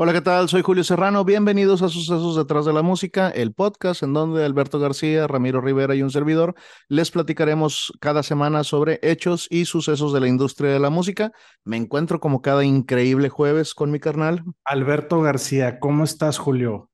Hola, 0.00 0.12
¿qué 0.12 0.20
tal? 0.20 0.48
Soy 0.48 0.62
Julio 0.62 0.84
Serrano. 0.84 1.24
Bienvenidos 1.24 1.82
a 1.82 1.88
Sucesos 1.88 2.36
Detrás 2.36 2.64
de 2.64 2.72
la 2.72 2.82
Música, 2.82 3.30
el 3.30 3.52
podcast 3.52 4.04
en 4.04 4.12
donde 4.12 4.44
Alberto 4.44 4.78
García, 4.78 5.26
Ramiro 5.26 5.60
Rivera 5.60 5.96
y 5.96 6.02
un 6.04 6.12
servidor 6.12 6.54
les 6.86 7.10
platicaremos 7.10 7.92
cada 7.98 8.22
semana 8.22 8.62
sobre 8.62 9.00
hechos 9.02 9.48
y 9.50 9.64
sucesos 9.64 10.12
de 10.12 10.20
la 10.20 10.28
industria 10.28 10.70
de 10.70 10.78
la 10.78 10.90
música. 10.90 11.32
Me 11.64 11.76
encuentro 11.76 12.20
como 12.20 12.42
cada 12.42 12.62
increíble 12.62 13.28
jueves 13.28 13.74
con 13.74 13.90
mi 13.90 13.98
carnal. 13.98 14.44
Alberto 14.64 15.20
García, 15.20 15.80
¿cómo 15.80 16.04
estás, 16.04 16.38
Julio? 16.38 16.92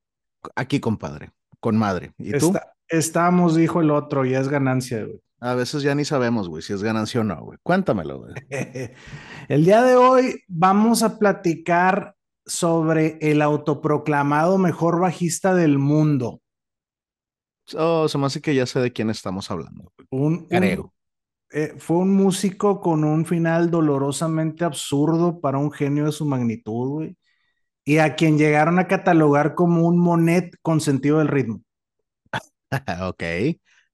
Aquí, 0.55 0.79
compadre, 0.79 1.29
con 1.59 1.77
madre. 1.77 2.11
¿Y 2.17 2.31
tú? 2.39 2.55
estamos, 2.87 3.55
dijo 3.55 3.81
el 3.81 3.91
otro, 3.91 4.25
y 4.25 4.33
es 4.33 4.47
ganancia, 4.47 5.03
güey. 5.03 5.21
A 5.41 5.53
veces 5.53 5.83
ya 5.83 5.93
ni 5.93 6.05
sabemos, 6.05 6.49
güey, 6.49 6.63
si 6.63 6.73
es 6.73 6.81
ganancia 6.81 7.21
o 7.21 7.23
no, 7.23 7.39
güey. 7.39 7.59
Cuéntamelo, 7.61 8.21
güey. 8.21 8.33
el 9.47 9.63
día 9.63 9.83
de 9.83 9.95
hoy 9.95 10.43
vamos 10.47 11.03
a 11.03 11.19
platicar 11.19 12.14
sobre 12.45 13.17
el 13.21 13.41
autoproclamado 13.41 14.57
mejor 14.57 14.99
bajista 14.99 15.53
del 15.55 15.77
mundo. 15.77 16.41
Oh, 17.75 18.07
se 18.07 18.17
me 18.17 18.27
hace 18.27 18.41
que 18.41 18.53
ya 18.53 18.65
sé 18.65 18.79
de 18.79 18.93
quién 18.93 19.09
estamos 19.09 19.49
hablando. 19.49 19.91
Un, 20.11 20.45
Creo. 20.47 20.93
Eh, 21.51 21.73
fue 21.77 21.97
un 21.97 22.13
músico 22.13 22.81
con 22.81 23.03
un 23.03 23.25
final 23.25 23.71
dolorosamente 23.71 24.65
absurdo 24.65 25.39
para 25.39 25.57
un 25.57 25.71
genio 25.71 26.05
de 26.05 26.11
su 26.11 26.25
magnitud, 26.25 26.89
güey. 26.89 27.17
Y 27.83 27.97
a 27.99 28.15
quien 28.15 28.37
llegaron 28.37 28.79
a 28.79 28.87
catalogar 28.87 29.55
como 29.55 29.87
un 29.87 29.97
monet 29.97 30.55
con 30.61 30.81
sentido 30.81 31.19
del 31.19 31.27
ritmo. 31.27 31.61
ok. 33.01 33.23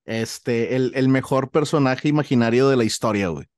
Este, 0.05 0.75
el, 0.75 0.91
el 0.95 1.09
mejor 1.09 1.51
personaje 1.51 2.07
imaginario 2.07 2.69
de 2.69 2.77
la 2.77 2.83
historia, 2.83 3.27
güey. 3.29 3.50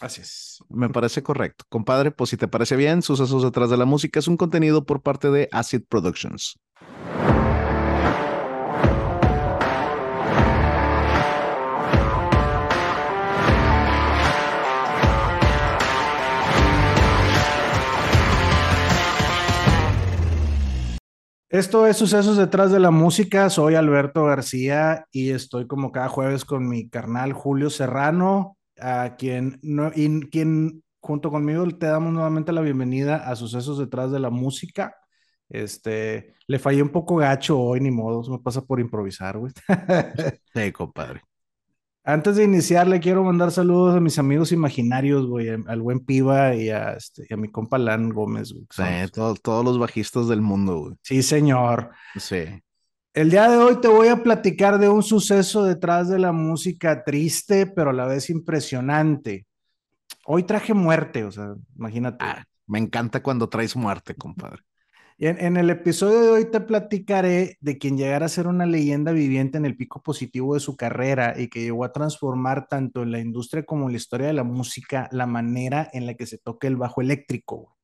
Así 0.00 0.22
es. 0.22 0.64
Me 0.70 0.88
parece 0.88 1.22
correcto. 1.22 1.66
Compadre, 1.68 2.10
pues 2.10 2.30
si 2.30 2.38
te 2.38 2.48
parece 2.48 2.74
bien, 2.74 3.02
Sucesos 3.02 3.42
detrás 3.42 3.68
de 3.68 3.76
la 3.76 3.84
música 3.84 4.18
es 4.18 4.28
un 4.28 4.38
contenido 4.38 4.86
por 4.86 5.02
parte 5.02 5.30
de 5.30 5.48
Acid 5.52 5.82
Productions. 5.88 6.58
Esto 21.50 21.86
es 21.86 21.98
Sucesos 21.98 22.38
detrás 22.38 22.72
de 22.72 22.80
la 22.80 22.90
música. 22.90 23.50
Soy 23.50 23.74
Alberto 23.74 24.24
García 24.24 25.04
y 25.10 25.32
estoy 25.32 25.66
como 25.66 25.92
cada 25.92 26.08
jueves 26.08 26.46
con 26.46 26.66
mi 26.66 26.88
carnal 26.88 27.34
Julio 27.34 27.68
Serrano 27.68 28.56
a 28.82 29.16
quien, 29.16 29.58
no, 29.62 29.90
y 29.94 30.20
quien 30.28 30.82
junto 31.00 31.30
conmigo 31.30 31.66
te 31.68 31.86
damos 31.86 32.12
nuevamente 32.12 32.52
la 32.52 32.60
bienvenida 32.60 33.16
a 33.16 33.36
Sucesos 33.36 33.78
detrás 33.78 34.10
de 34.10 34.20
la 34.20 34.30
música. 34.30 34.96
Este, 35.48 36.34
le 36.46 36.58
fallé 36.58 36.82
un 36.82 36.90
poco 36.90 37.16
gacho 37.16 37.58
hoy, 37.58 37.80
ni 37.80 37.90
modo, 37.90 38.22
me 38.30 38.38
pasa 38.38 38.62
por 38.62 38.80
improvisar, 38.80 39.38
güey. 39.38 39.52
Sí, 40.54 40.72
compadre. 40.72 41.22
Antes 42.02 42.36
de 42.36 42.44
iniciar, 42.44 42.88
le 42.88 42.98
quiero 42.98 43.22
mandar 43.22 43.50
saludos 43.50 43.94
a 43.94 44.00
mis 44.00 44.18
amigos 44.18 44.52
imaginarios, 44.52 45.26
güey, 45.26 45.48
al 45.48 45.82
buen 45.82 46.00
Piva 46.00 46.54
y 46.54 46.70
a, 46.70 46.92
este, 46.92 47.26
a 47.32 47.36
mi 47.36 47.50
compa 47.50 47.78
Lan 47.78 48.08
Gómez, 48.08 48.52
güey. 48.52 48.66
Sí, 48.70 49.12
todos 49.12 49.64
los 49.64 49.78
bajistas 49.78 50.26
del 50.28 50.40
mundo, 50.40 50.78
güey. 50.78 50.94
Sí, 51.02 51.22
señor. 51.22 51.90
Sí. 52.16 52.62
El 53.12 53.28
día 53.28 53.50
de 53.50 53.56
hoy 53.56 53.80
te 53.80 53.88
voy 53.88 54.06
a 54.06 54.22
platicar 54.22 54.78
de 54.78 54.88
un 54.88 55.02
suceso 55.02 55.64
detrás 55.64 56.08
de 56.08 56.20
la 56.20 56.30
música 56.30 57.02
triste, 57.02 57.66
pero 57.66 57.90
a 57.90 57.92
la 57.92 58.06
vez 58.06 58.30
impresionante. 58.30 59.48
Hoy 60.26 60.44
traje 60.44 60.74
muerte, 60.74 61.24
o 61.24 61.32
sea, 61.32 61.54
imagínate. 61.76 62.24
Ah, 62.24 62.44
me 62.68 62.78
encanta 62.78 63.20
cuando 63.20 63.48
traes 63.48 63.74
muerte, 63.74 64.14
compadre. 64.14 64.62
En, 65.18 65.44
en, 65.44 65.56
el 65.56 65.70
episodio 65.70 66.20
de 66.20 66.28
hoy 66.28 66.50
te 66.52 66.60
platicaré 66.60 67.58
de 67.60 67.78
quien 67.78 67.98
llegara 67.98 68.26
a 68.26 68.28
ser 68.28 68.46
una 68.46 68.64
leyenda 68.64 69.10
viviente 69.10 69.58
en 69.58 69.64
el 69.64 69.76
pico 69.76 70.00
positivo 70.02 70.54
de 70.54 70.60
su 70.60 70.76
carrera 70.76 71.34
y 71.36 71.48
que 71.48 71.62
llegó 71.62 71.84
a 71.84 71.92
transformar 71.92 72.68
tanto 72.68 73.02
en 73.02 73.10
la 73.10 73.18
industria 73.18 73.64
como 73.64 73.86
en 73.86 73.92
la 73.92 73.98
historia 73.98 74.28
de 74.28 74.34
la 74.34 74.44
música 74.44 75.08
la 75.10 75.26
manera 75.26 75.90
en 75.92 76.06
la 76.06 76.14
que 76.14 76.26
se 76.26 76.38
toca 76.38 76.68
el 76.68 76.76
bajo 76.76 77.00
eléctrico 77.00 77.76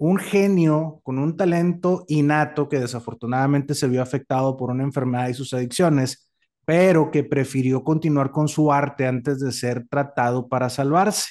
un 0.00 0.16
genio 0.16 1.00
con 1.02 1.18
un 1.18 1.36
talento 1.36 2.06
innato 2.08 2.70
que 2.70 2.80
desafortunadamente 2.80 3.74
se 3.74 3.86
vio 3.86 4.00
afectado 4.00 4.56
por 4.56 4.70
una 4.70 4.82
enfermedad 4.82 5.28
y 5.28 5.34
sus 5.34 5.52
adicciones, 5.52 6.32
pero 6.64 7.10
que 7.10 7.22
prefirió 7.22 7.84
continuar 7.84 8.30
con 8.30 8.48
su 8.48 8.72
arte 8.72 9.06
antes 9.06 9.40
de 9.40 9.52
ser 9.52 9.86
tratado 9.88 10.48
para 10.48 10.70
salvarse. 10.70 11.28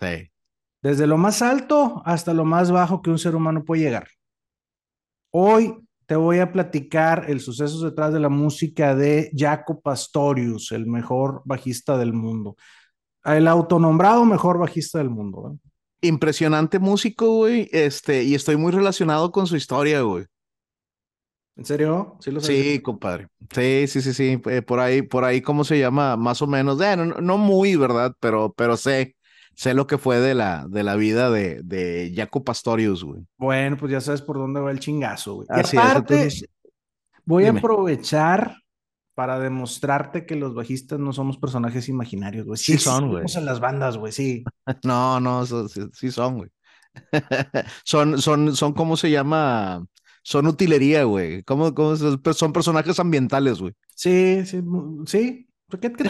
Sí. 0.00 0.30
Desde 0.80 1.06
lo 1.06 1.18
más 1.18 1.42
alto 1.42 2.00
hasta 2.06 2.32
lo 2.32 2.46
más 2.46 2.70
bajo 2.70 3.02
que 3.02 3.10
un 3.10 3.18
ser 3.18 3.36
humano 3.36 3.64
puede 3.66 3.82
llegar. 3.82 4.08
Hoy 5.30 5.76
te 6.06 6.16
voy 6.16 6.38
a 6.38 6.52
platicar 6.52 7.26
el 7.28 7.40
suceso 7.40 7.84
detrás 7.84 8.14
de 8.14 8.20
la 8.20 8.30
música 8.30 8.94
de 8.94 9.30
Jaco 9.36 9.78
Pastorius, 9.78 10.72
el 10.72 10.86
mejor 10.86 11.42
bajista 11.44 11.98
del 11.98 12.14
mundo. 12.14 12.56
El 13.24 13.46
autonombrado 13.46 14.24
mejor 14.24 14.58
bajista 14.58 14.96
del 14.96 15.10
mundo. 15.10 15.52
¿eh? 15.52 15.69
Impresionante 16.00 16.78
músico, 16.78 17.36
güey, 17.36 17.68
este, 17.72 18.22
y 18.24 18.34
estoy 18.34 18.56
muy 18.56 18.72
relacionado 18.72 19.30
con 19.32 19.46
su 19.46 19.56
historia, 19.56 20.02
güey. 20.02 20.26
¿En 21.56 21.64
serio? 21.64 22.16
Sí, 22.20 22.30
lo 22.30 22.40
sí 22.40 22.80
compadre. 22.80 23.28
Sí, 23.52 23.84
sí, 23.86 24.00
sí, 24.00 24.14
sí. 24.14 24.40
Eh, 24.46 24.62
por 24.62 24.80
ahí, 24.80 25.02
por 25.02 25.24
ahí, 25.24 25.42
¿cómo 25.42 25.64
se 25.64 25.78
llama? 25.78 26.16
Más 26.16 26.40
o 26.40 26.46
menos. 26.46 26.80
Eh, 26.80 26.96
no, 26.96 27.36
muy, 27.36 27.76
¿verdad? 27.76 28.14
Pero, 28.18 28.54
pero 28.56 28.78
sé, 28.78 29.14
sé 29.54 29.74
lo 29.74 29.86
que 29.86 29.98
fue 29.98 30.20
de 30.20 30.34
la, 30.34 30.66
de 30.68 30.82
la 30.82 30.96
vida 30.96 31.30
de, 31.30 31.60
de 31.62 32.14
Jaco 32.16 32.44
Pastorius, 32.44 33.04
güey. 33.04 33.26
Bueno, 33.36 33.76
pues 33.76 33.92
ya 33.92 34.00
sabes 34.00 34.22
por 34.22 34.38
dónde 34.38 34.60
va 34.60 34.70
el 34.70 34.80
chingazo, 34.80 35.34
güey. 35.34 35.48
Así 35.50 35.76
aparte, 35.76 36.30
voy 37.26 37.44
a 37.44 37.50
aprovechar 37.50 38.56
para 39.14 39.38
demostrarte 39.38 40.26
que 40.26 40.36
los 40.36 40.54
bajistas 40.54 40.98
no 40.98 41.12
somos 41.12 41.38
personajes 41.38 41.88
imaginarios, 41.88 42.46
güey. 42.46 42.58
Sí, 42.58 42.78
son, 42.78 43.08
güey. 43.10 43.24
en 43.34 43.44
las 43.44 43.60
bandas, 43.60 43.96
güey, 43.96 44.12
sí. 44.12 44.44
no, 44.84 45.20
no, 45.20 45.44
sí, 45.46 46.10
son, 46.10 46.38
güey. 46.38 46.50
son, 47.84 48.20
son, 48.20 48.56
son, 48.56 48.72
¿cómo 48.72 48.96
se 48.96 49.10
llama? 49.10 49.84
Son 50.22 50.46
utilería, 50.46 51.04
güey. 51.04 51.42
¿Cómo, 51.44 51.74
cómo 51.74 51.96
son 51.96 52.52
personajes 52.52 52.98
ambientales, 53.00 53.60
güey? 53.60 53.74
Sí, 53.94 54.44
sí, 54.46 54.62
sí, 55.06 55.49
¿Qué, 55.70 55.78
qué 55.78 55.90
te 55.90 56.08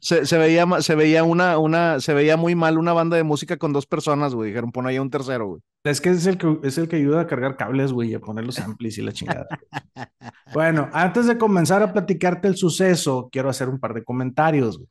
se, 0.26 0.38
veía, 0.38 0.66
se 0.80 0.94
veía 0.94 1.24
una, 1.24 1.58
una, 1.58 2.00
se 2.00 2.14
veía 2.14 2.36
muy 2.36 2.54
mal 2.54 2.78
una 2.78 2.92
banda 2.92 3.16
de 3.16 3.22
música 3.22 3.56
con 3.56 3.72
dos 3.72 3.86
personas, 3.86 4.34
güey. 4.34 4.50
Dijeron, 4.50 4.72
pon 4.72 4.86
ahí 4.86 4.98
un 4.98 5.10
tercero, 5.10 5.46
güey. 5.46 5.62
Es 5.84 6.00
que 6.00 6.10
es 6.10 6.26
el 6.26 6.36
que 6.36 6.58
es 6.62 6.76
el 6.78 6.88
que 6.88 6.96
ayuda 6.96 7.22
a 7.22 7.26
cargar 7.26 7.56
cables, 7.56 7.92
güey, 7.92 8.14
a 8.14 8.20
poner 8.20 8.44
los 8.44 8.58
amplis 8.58 8.98
y 8.98 9.02
la 9.02 9.12
chingada. 9.12 9.46
bueno, 10.54 10.88
antes 10.92 11.26
de 11.26 11.38
comenzar 11.38 11.82
a 11.82 11.92
platicarte 11.92 12.48
el 12.48 12.56
suceso, 12.56 13.28
quiero 13.32 13.48
hacer 13.48 13.68
un 13.68 13.80
par 13.80 13.94
de 13.94 14.04
comentarios, 14.04 14.78
güey. 14.78 14.88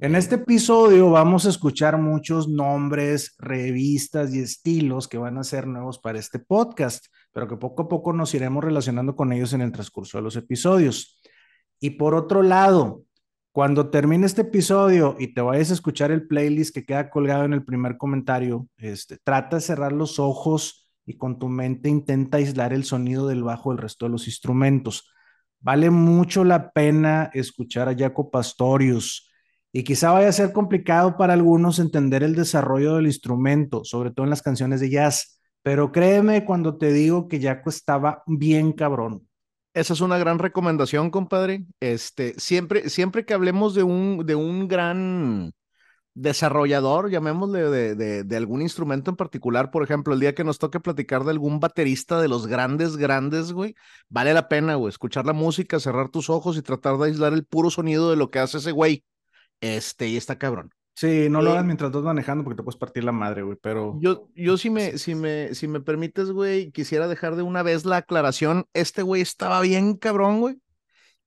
En 0.00 0.14
este 0.14 0.36
episodio 0.36 1.10
vamos 1.10 1.46
a 1.46 1.48
escuchar 1.48 1.98
muchos 1.98 2.48
nombres, 2.48 3.34
revistas 3.38 4.32
y 4.32 4.38
estilos 4.38 5.08
que 5.08 5.18
van 5.18 5.36
a 5.36 5.42
ser 5.42 5.66
nuevos 5.66 5.98
para 5.98 6.20
este 6.20 6.38
podcast, 6.38 7.06
pero 7.32 7.48
que 7.48 7.56
poco 7.56 7.82
a 7.82 7.88
poco 7.88 8.12
nos 8.12 8.32
iremos 8.34 8.62
relacionando 8.62 9.16
con 9.16 9.32
ellos 9.32 9.52
en 9.52 9.62
el 9.62 9.72
transcurso 9.72 10.16
de 10.18 10.22
los 10.22 10.36
episodios. 10.36 11.19
Y 11.80 11.90
por 11.90 12.14
otro 12.14 12.42
lado, 12.42 13.04
cuando 13.52 13.90
termine 13.90 14.26
este 14.26 14.42
episodio 14.42 15.16
y 15.18 15.34
te 15.34 15.40
vayas 15.40 15.70
a 15.70 15.74
escuchar 15.74 16.10
el 16.12 16.28
playlist 16.28 16.74
que 16.74 16.84
queda 16.84 17.10
colgado 17.10 17.44
en 17.44 17.54
el 17.54 17.64
primer 17.64 17.96
comentario, 17.96 18.68
este, 18.76 19.18
trata 19.24 19.56
de 19.56 19.62
cerrar 19.62 19.92
los 19.92 20.18
ojos 20.18 20.92
y 21.06 21.16
con 21.16 21.38
tu 21.38 21.48
mente 21.48 21.88
intenta 21.88 22.36
aislar 22.38 22.72
el 22.72 22.84
sonido 22.84 23.26
del 23.26 23.42
bajo 23.42 23.70
del 23.70 23.78
resto 23.78 24.06
de 24.06 24.12
los 24.12 24.28
instrumentos. 24.28 25.10
Vale 25.58 25.90
mucho 25.90 26.44
la 26.44 26.70
pena 26.70 27.30
escuchar 27.34 27.88
a 27.88 27.96
Jaco 27.96 28.30
Pastorius 28.30 29.28
y 29.72 29.84
quizá 29.84 30.12
vaya 30.12 30.28
a 30.28 30.32
ser 30.32 30.52
complicado 30.52 31.16
para 31.16 31.32
algunos 31.32 31.78
entender 31.78 32.22
el 32.22 32.34
desarrollo 32.34 32.96
del 32.96 33.06
instrumento, 33.06 33.84
sobre 33.84 34.10
todo 34.10 34.24
en 34.24 34.30
las 34.30 34.42
canciones 34.42 34.80
de 34.80 34.90
jazz, 34.90 35.40
pero 35.62 35.92
créeme 35.92 36.44
cuando 36.44 36.76
te 36.78 36.92
digo 36.92 37.26
que 37.26 37.40
Jaco 37.40 37.70
estaba 37.70 38.22
bien 38.26 38.72
cabrón. 38.72 39.29
Esa 39.72 39.92
es 39.92 40.00
una 40.00 40.18
gran 40.18 40.38
recomendación, 40.38 41.10
compadre. 41.10 41.64
Este, 41.78 42.34
siempre, 42.38 42.90
siempre 42.90 43.24
que 43.24 43.34
hablemos 43.34 43.74
de 43.74 43.84
un, 43.84 44.26
de 44.26 44.34
un 44.34 44.66
gran 44.66 45.52
desarrollador, 46.14 47.10
llamémosle 47.10 47.62
de, 47.70 48.24
de, 48.24 48.36
algún 48.36 48.62
instrumento 48.62 49.10
en 49.10 49.16
particular, 49.16 49.70
por 49.70 49.84
ejemplo, 49.84 50.12
el 50.12 50.20
día 50.20 50.34
que 50.34 50.44
nos 50.44 50.58
toque 50.58 50.80
platicar 50.80 51.24
de 51.24 51.30
algún 51.30 51.60
baterista 51.60 52.20
de 52.20 52.28
los 52.28 52.46
grandes, 52.48 52.96
grandes, 52.96 53.52
güey, 53.52 53.74
vale 54.08 54.34
la 54.34 54.48
pena, 54.48 54.74
güey, 54.74 54.90
escuchar 54.90 55.24
la 55.26 55.32
música, 55.32 55.78
cerrar 55.80 56.10
tus 56.10 56.30
ojos 56.30 56.56
y 56.56 56.62
tratar 56.62 56.98
de 56.98 57.06
aislar 57.06 57.32
el 57.32 57.44
puro 57.46 57.70
sonido 57.70 58.10
de 58.10 58.16
lo 58.16 58.30
que 58.30 58.40
hace 58.40 58.58
ese 58.58 58.72
güey. 58.72 59.04
Este, 59.60 60.08
y 60.08 60.16
está 60.16 60.38
cabrón. 60.38 60.72
Sí, 60.94 61.28
no 61.30 61.40
lo 61.40 61.52
hagas 61.52 61.64
mientras 61.64 61.88
estás 61.88 62.02
manejando 62.02 62.44
porque 62.44 62.58
te 62.58 62.62
puedes 62.62 62.78
partir 62.78 63.04
la 63.04 63.12
madre, 63.12 63.42
güey, 63.42 63.56
pero... 63.60 63.96
Yo, 64.00 64.28
yo 64.34 64.58
si 64.58 64.68
me, 64.68 64.98
si 64.98 65.14
me, 65.14 65.54
si 65.54 65.66
me 65.66 65.80
permites, 65.80 66.30
güey, 66.30 66.70
quisiera 66.72 67.08
dejar 67.08 67.36
de 67.36 67.42
una 67.42 67.62
vez 67.62 67.84
la 67.84 67.98
aclaración. 67.98 68.66
Este 68.74 69.02
güey 69.02 69.22
estaba 69.22 69.60
bien 69.62 69.94
cabrón, 69.94 70.40
güey. 70.40 70.58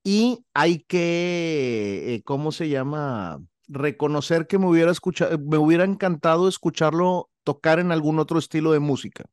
Y 0.03 0.45
hay 0.53 0.83
que, 0.83 2.15
eh, 2.15 2.21
¿cómo 2.23 2.51
se 2.51 2.69
llama? 2.69 3.41
Reconocer 3.67 4.47
que 4.47 4.59
me 4.59 4.67
hubiera 4.67 4.91
escuchado, 4.91 5.39
me 5.39 5.57
hubiera 5.57 5.85
encantado 5.85 6.47
escucharlo 6.49 7.29
tocar 7.43 7.79
en 7.79 7.91
algún 7.91 8.19
otro 8.19 8.37
estilo 8.37 8.73
de 8.73 8.79
música. 8.79 9.25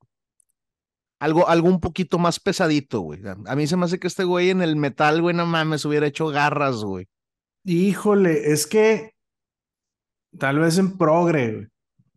Algo, 1.19 1.49
algo 1.49 1.69
un 1.69 1.81
poquito 1.81 2.19
más 2.19 2.41
pesadito, 2.41 3.01
güey. 3.01 3.21
A 3.47 3.57
mí 3.57 3.67
se 3.67 3.77
me 3.77 3.85
hace 3.85 3.99
que 3.99 4.07
este 4.07 4.25
güey 4.25 4.51
en 4.51 4.63
el 4.63 4.77
metal, 4.77 5.21
güey, 5.21 5.35
no 5.35 5.45
mames, 5.45 5.85
hubiera 5.85 6.07
hecho 6.07 6.29
garras, 6.29 6.77
güey. 6.77 7.09
Híjole, 7.65 8.53
es 8.53 8.67
que 8.67 9.13
tal 10.39 10.59
vez 10.59 10.79
en 10.79 10.97
progre, 10.97 11.53
güey, 11.53 11.67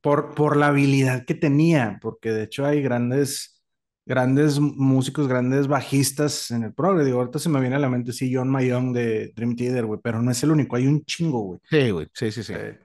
por, 0.01 0.35
por 0.35 0.57
la 0.57 0.67
habilidad 0.67 1.25
que 1.25 1.33
tenía, 1.33 1.99
porque 2.01 2.31
de 2.31 2.43
hecho 2.43 2.65
hay 2.65 2.81
grandes, 2.81 3.63
grandes 4.05 4.59
músicos, 4.59 5.27
grandes 5.27 5.67
bajistas 5.67 6.51
en 6.51 6.63
el 6.63 6.73
progre. 6.73 7.05
Digo, 7.05 7.19
ahorita 7.19 7.39
se 7.39 7.49
me 7.49 7.61
viene 7.61 7.77
a 7.77 7.79
la 7.79 7.89
mente, 7.89 8.11
sí, 8.11 8.33
John 8.33 8.49
Mayong 8.49 8.93
de 8.93 9.31
Dream 9.35 9.55
Theater, 9.55 9.85
güey, 9.85 9.99
pero 10.03 10.21
no 10.21 10.31
es 10.31 10.43
el 10.43 10.51
único, 10.51 10.75
hay 10.75 10.87
un 10.87 11.03
chingo, 11.05 11.39
güey. 11.41 11.59
Sí, 11.69 11.89
güey, 11.91 12.07
sí, 12.13 12.31
sí, 12.31 12.43
sí. 12.43 12.53
Eh, 12.53 12.79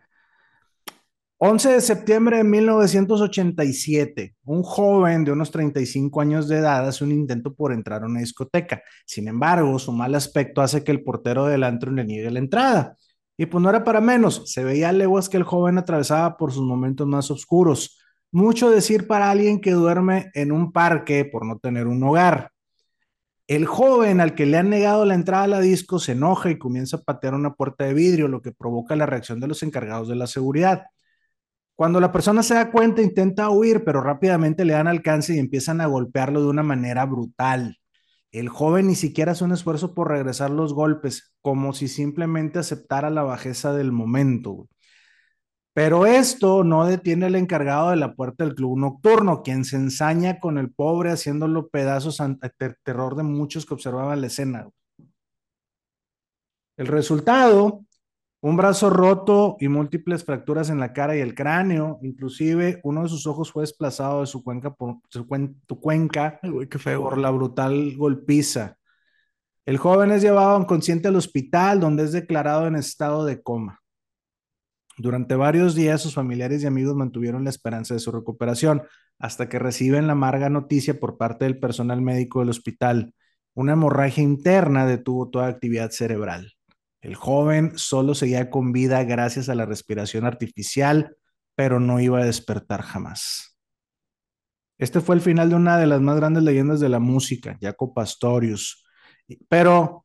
11 1.40 1.70
de 1.74 1.80
septiembre 1.80 2.38
de 2.38 2.44
1987, 2.44 4.34
un 4.44 4.64
joven 4.64 5.24
de 5.24 5.30
unos 5.30 5.52
35 5.52 6.20
años 6.20 6.48
de 6.48 6.56
edad 6.56 6.88
hace 6.88 7.04
un 7.04 7.12
intento 7.12 7.54
por 7.54 7.72
entrar 7.72 8.02
a 8.02 8.06
una 8.06 8.18
discoteca. 8.18 8.82
Sin 9.06 9.28
embargo, 9.28 9.78
su 9.78 9.92
mal 9.92 10.16
aspecto 10.16 10.62
hace 10.62 10.82
que 10.82 10.90
el 10.90 11.04
portero 11.04 11.46
del 11.46 11.62
antro 11.62 11.92
le 11.92 12.04
niegue 12.04 12.28
la 12.32 12.40
entrada. 12.40 12.96
Y 13.40 13.46
pues 13.46 13.62
no 13.62 13.70
era 13.70 13.84
para 13.84 14.00
menos, 14.00 14.42
se 14.46 14.64
veía 14.64 14.90
leguas 14.90 15.28
que 15.28 15.36
el 15.36 15.44
joven 15.44 15.78
atravesaba 15.78 16.36
por 16.36 16.52
sus 16.52 16.64
momentos 16.64 17.06
más 17.06 17.30
oscuros. 17.30 18.00
Mucho 18.32 18.68
decir 18.68 19.06
para 19.06 19.30
alguien 19.30 19.60
que 19.60 19.70
duerme 19.70 20.30
en 20.34 20.50
un 20.50 20.72
parque 20.72 21.24
por 21.24 21.46
no 21.46 21.56
tener 21.58 21.86
un 21.86 22.02
hogar. 22.02 22.50
El 23.46 23.64
joven 23.64 24.20
al 24.20 24.34
que 24.34 24.44
le 24.44 24.58
han 24.58 24.68
negado 24.68 25.04
la 25.04 25.14
entrada 25.14 25.44
a 25.44 25.46
la 25.46 25.60
disco 25.60 26.00
se 26.00 26.12
enoja 26.12 26.50
y 26.50 26.58
comienza 26.58 26.98
a 26.98 27.02
patear 27.02 27.34
una 27.34 27.54
puerta 27.54 27.84
de 27.84 27.94
vidrio, 27.94 28.26
lo 28.26 28.42
que 28.42 28.52
provoca 28.52 28.96
la 28.96 29.06
reacción 29.06 29.38
de 29.38 29.46
los 29.46 29.62
encargados 29.62 30.08
de 30.08 30.16
la 30.16 30.26
seguridad. 30.26 30.86
Cuando 31.76 32.00
la 32.00 32.10
persona 32.10 32.42
se 32.42 32.54
da 32.54 32.72
cuenta, 32.72 33.02
intenta 33.02 33.50
huir, 33.50 33.84
pero 33.84 34.02
rápidamente 34.02 34.64
le 34.64 34.72
dan 34.72 34.88
alcance 34.88 35.36
y 35.36 35.38
empiezan 35.38 35.80
a 35.80 35.86
golpearlo 35.86 36.42
de 36.42 36.48
una 36.48 36.64
manera 36.64 37.06
brutal. 37.06 37.78
El 38.32 38.48
joven 38.48 38.88
ni 38.88 38.94
siquiera 38.94 39.32
hace 39.32 39.44
un 39.44 39.52
esfuerzo 39.52 39.94
por 39.94 40.08
regresar 40.08 40.50
los 40.50 40.74
golpes, 40.74 41.34
como 41.40 41.72
si 41.72 41.88
simplemente 41.88 42.58
aceptara 42.58 43.10
la 43.10 43.22
bajeza 43.22 43.72
del 43.72 43.92
momento. 43.92 44.68
Pero 45.72 46.06
esto 46.06 46.64
no 46.64 46.86
detiene 46.86 47.26
al 47.26 47.36
encargado 47.36 47.90
de 47.90 47.96
la 47.96 48.14
puerta 48.14 48.44
del 48.44 48.54
club 48.54 48.78
nocturno, 48.78 49.42
quien 49.42 49.64
se 49.64 49.76
ensaña 49.76 50.40
con 50.40 50.58
el 50.58 50.72
pobre 50.72 51.10
haciéndolo 51.10 51.68
pedazos 51.68 52.20
ante 52.20 52.50
el 52.58 52.74
terror 52.82 53.16
de 53.16 53.22
muchos 53.22 53.64
que 53.64 53.74
observaban 53.74 54.20
la 54.20 54.26
escena. 54.26 54.68
El 56.76 56.86
resultado 56.86 57.84
un 58.40 58.56
brazo 58.56 58.88
roto 58.88 59.56
y 59.58 59.68
múltiples 59.68 60.24
fracturas 60.24 60.70
en 60.70 60.78
la 60.78 60.92
cara 60.92 61.16
y 61.16 61.20
el 61.20 61.34
cráneo. 61.34 61.98
Inclusive 62.02 62.80
uno 62.84 63.02
de 63.02 63.08
sus 63.08 63.26
ojos 63.26 63.50
fue 63.50 63.62
desplazado 63.62 64.20
de 64.20 64.26
su 64.26 64.44
cuenca 64.44 64.74
por 64.74 64.96
su 65.08 65.26
cuenca 65.26 66.40
por 66.40 67.18
la 67.18 67.30
brutal 67.30 67.96
golpiza. 67.96 68.76
El 69.66 69.76
joven 69.76 70.12
es 70.12 70.22
llevado 70.22 70.58
inconsciente 70.60 71.08
al 71.08 71.16
hospital 71.16 71.80
donde 71.80 72.04
es 72.04 72.12
declarado 72.12 72.66
en 72.66 72.76
estado 72.76 73.24
de 73.24 73.42
coma. 73.42 73.80
Durante 74.96 75.36
varios 75.36 75.74
días 75.74 76.00
sus 76.00 76.14
familiares 76.14 76.62
y 76.62 76.66
amigos 76.66 76.96
mantuvieron 76.96 77.44
la 77.44 77.50
esperanza 77.50 77.94
de 77.94 78.00
su 78.00 78.10
recuperación 78.10 78.82
hasta 79.18 79.48
que 79.48 79.58
reciben 79.58 80.06
la 80.06 80.12
amarga 80.12 80.48
noticia 80.48 80.98
por 80.98 81.18
parte 81.18 81.44
del 81.44 81.58
personal 81.58 82.02
médico 82.02 82.40
del 82.40 82.50
hospital. 82.50 83.14
Una 83.54 83.72
hemorragia 83.72 84.22
interna 84.22 84.86
detuvo 84.86 85.28
toda 85.28 85.48
actividad 85.48 85.90
cerebral. 85.90 86.57
El 87.08 87.14
joven 87.14 87.72
solo 87.78 88.14
seguía 88.14 88.50
con 88.50 88.70
vida 88.70 89.02
gracias 89.02 89.48
a 89.48 89.54
la 89.54 89.64
respiración 89.64 90.26
artificial, 90.26 91.16
pero 91.54 91.80
no 91.80 92.00
iba 92.00 92.20
a 92.20 92.26
despertar 92.26 92.82
jamás. 92.82 93.56
Este 94.76 95.00
fue 95.00 95.14
el 95.14 95.22
final 95.22 95.48
de 95.48 95.56
una 95.56 95.78
de 95.78 95.86
las 95.86 96.02
más 96.02 96.16
grandes 96.16 96.42
leyendas 96.42 96.80
de 96.80 96.90
la 96.90 96.98
música, 96.98 97.56
Jaco 97.62 97.94
Pastorius. 97.94 98.84
Pero 99.48 100.04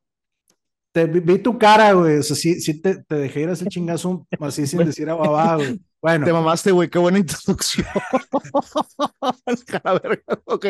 te 0.93 1.07
vi, 1.07 1.39
tu 1.39 1.57
cara, 1.57 1.91
güey. 1.91 2.19
O 2.19 2.23
sea, 2.23 2.37
sí, 2.37 2.81
te, 2.81 3.03
dejé 3.09 3.41
ir 3.41 3.49
a 3.49 3.51
ese 3.51 3.65
chingazo 3.65 4.25
así 4.39 4.65
sin 4.65 4.85
decir 4.85 5.09
a 5.09 5.15
babá, 5.15 5.57
güey. 5.57 5.81
Bueno. 6.01 6.25
Te 6.25 6.31
mamaste, 6.31 6.71
güey. 6.71 6.89
Qué 6.89 6.99
buena 6.99 7.19
introducción. 7.19 7.85
ok. 10.45 10.65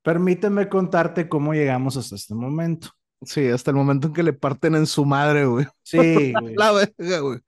Permíteme 0.00 0.68
contarte 0.68 1.28
cómo 1.28 1.54
llegamos 1.54 1.96
hasta 1.96 2.14
este 2.14 2.36
momento. 2.36 2.90
Sí, 3.26 3.48
hasta 3.48 3.70
el 3.70 3.76
momento 3.76 4.08
en 4.08 4.12
que 4.12 4.22
le 4.22 4.32
parten 4.32 4.74
en 4.74 4.86
su 4.86 5.04
madre, 5.04 5.46
güey. 5.46 5.66
Sí, 5.82 6.32
güey. 6.32 6.34
La 6.56 6.72
verga, 6.72 7.18
güey. 7.20 7.40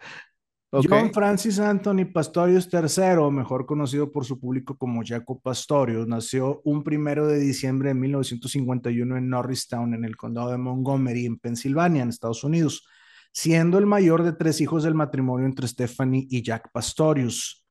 John 0.73 1.13
Francis 1.13 1.59
Anthony 1.59 2.05
Pastorius 2.13 2.69
III, 2.71 3.31
mejor 3.31 3.67
conocido 3.67 4.11
por 4.11 4.25
su 4.25 4.39
público 4.39 4.77
como 4.77 5.03
Jaco 5.05 5.41
Pastorius, 5.41 6.07
nació 6.07 6.61
un 6.65 6.83
primero 6.83 7.27
de 7.27 7.39
diciembre 7.39 7.91
de 7.91 7.95
1951 7.95 9.17
en 9.17 9.29
Norristown, 9.29 9.95
en 9.95 10.05
el 10.05 10.17
condado 10.17 10.51
de 10.51 10.59
Montgomery, 10.59 11.27
en 11.27 11.39
Pensilvania, 11.39 12.03
en 12.03 12.09
Estados 12.09 12.45
Unidos, 12.45 12.87
siendo 13.33 13.79
el 13.79 13.87
mayor 13.87 14.23
de 14.23 14.33
tres 14.33 14.61
hijos 14.61 14.83
del 14.83 14.95
matrimonio 14.95 15.47
entre 15.47 15.69
Stephanie 15.69 16.27
y 16.29 16.43
Jack 16.43 16.71
Pastorius. 16.73 17.65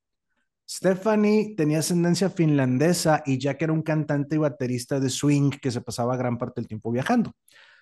Stephanie 0.67 1.53
tenía 1.55 1.79
ascendencia 1.79 2.29
finlandesa 2.29 3.21
y 3.25 3.37
Jack 3.37 3.61
era 3.61 3.73
un 3.73 3.83
cantante 3.83 4.35
y 4.35 4.39
baterista 4.39 4.99
de 4.99 5.09
swing 5.09 5.51
que 5.51 5.69
se 5.69 5.81
pasaba 5.81 6.17
gran 6.17 6.37
parte 6.37 6.61
del 6.61 6.67
tiempo 6.67 6.91
viajando. 6.91 7.33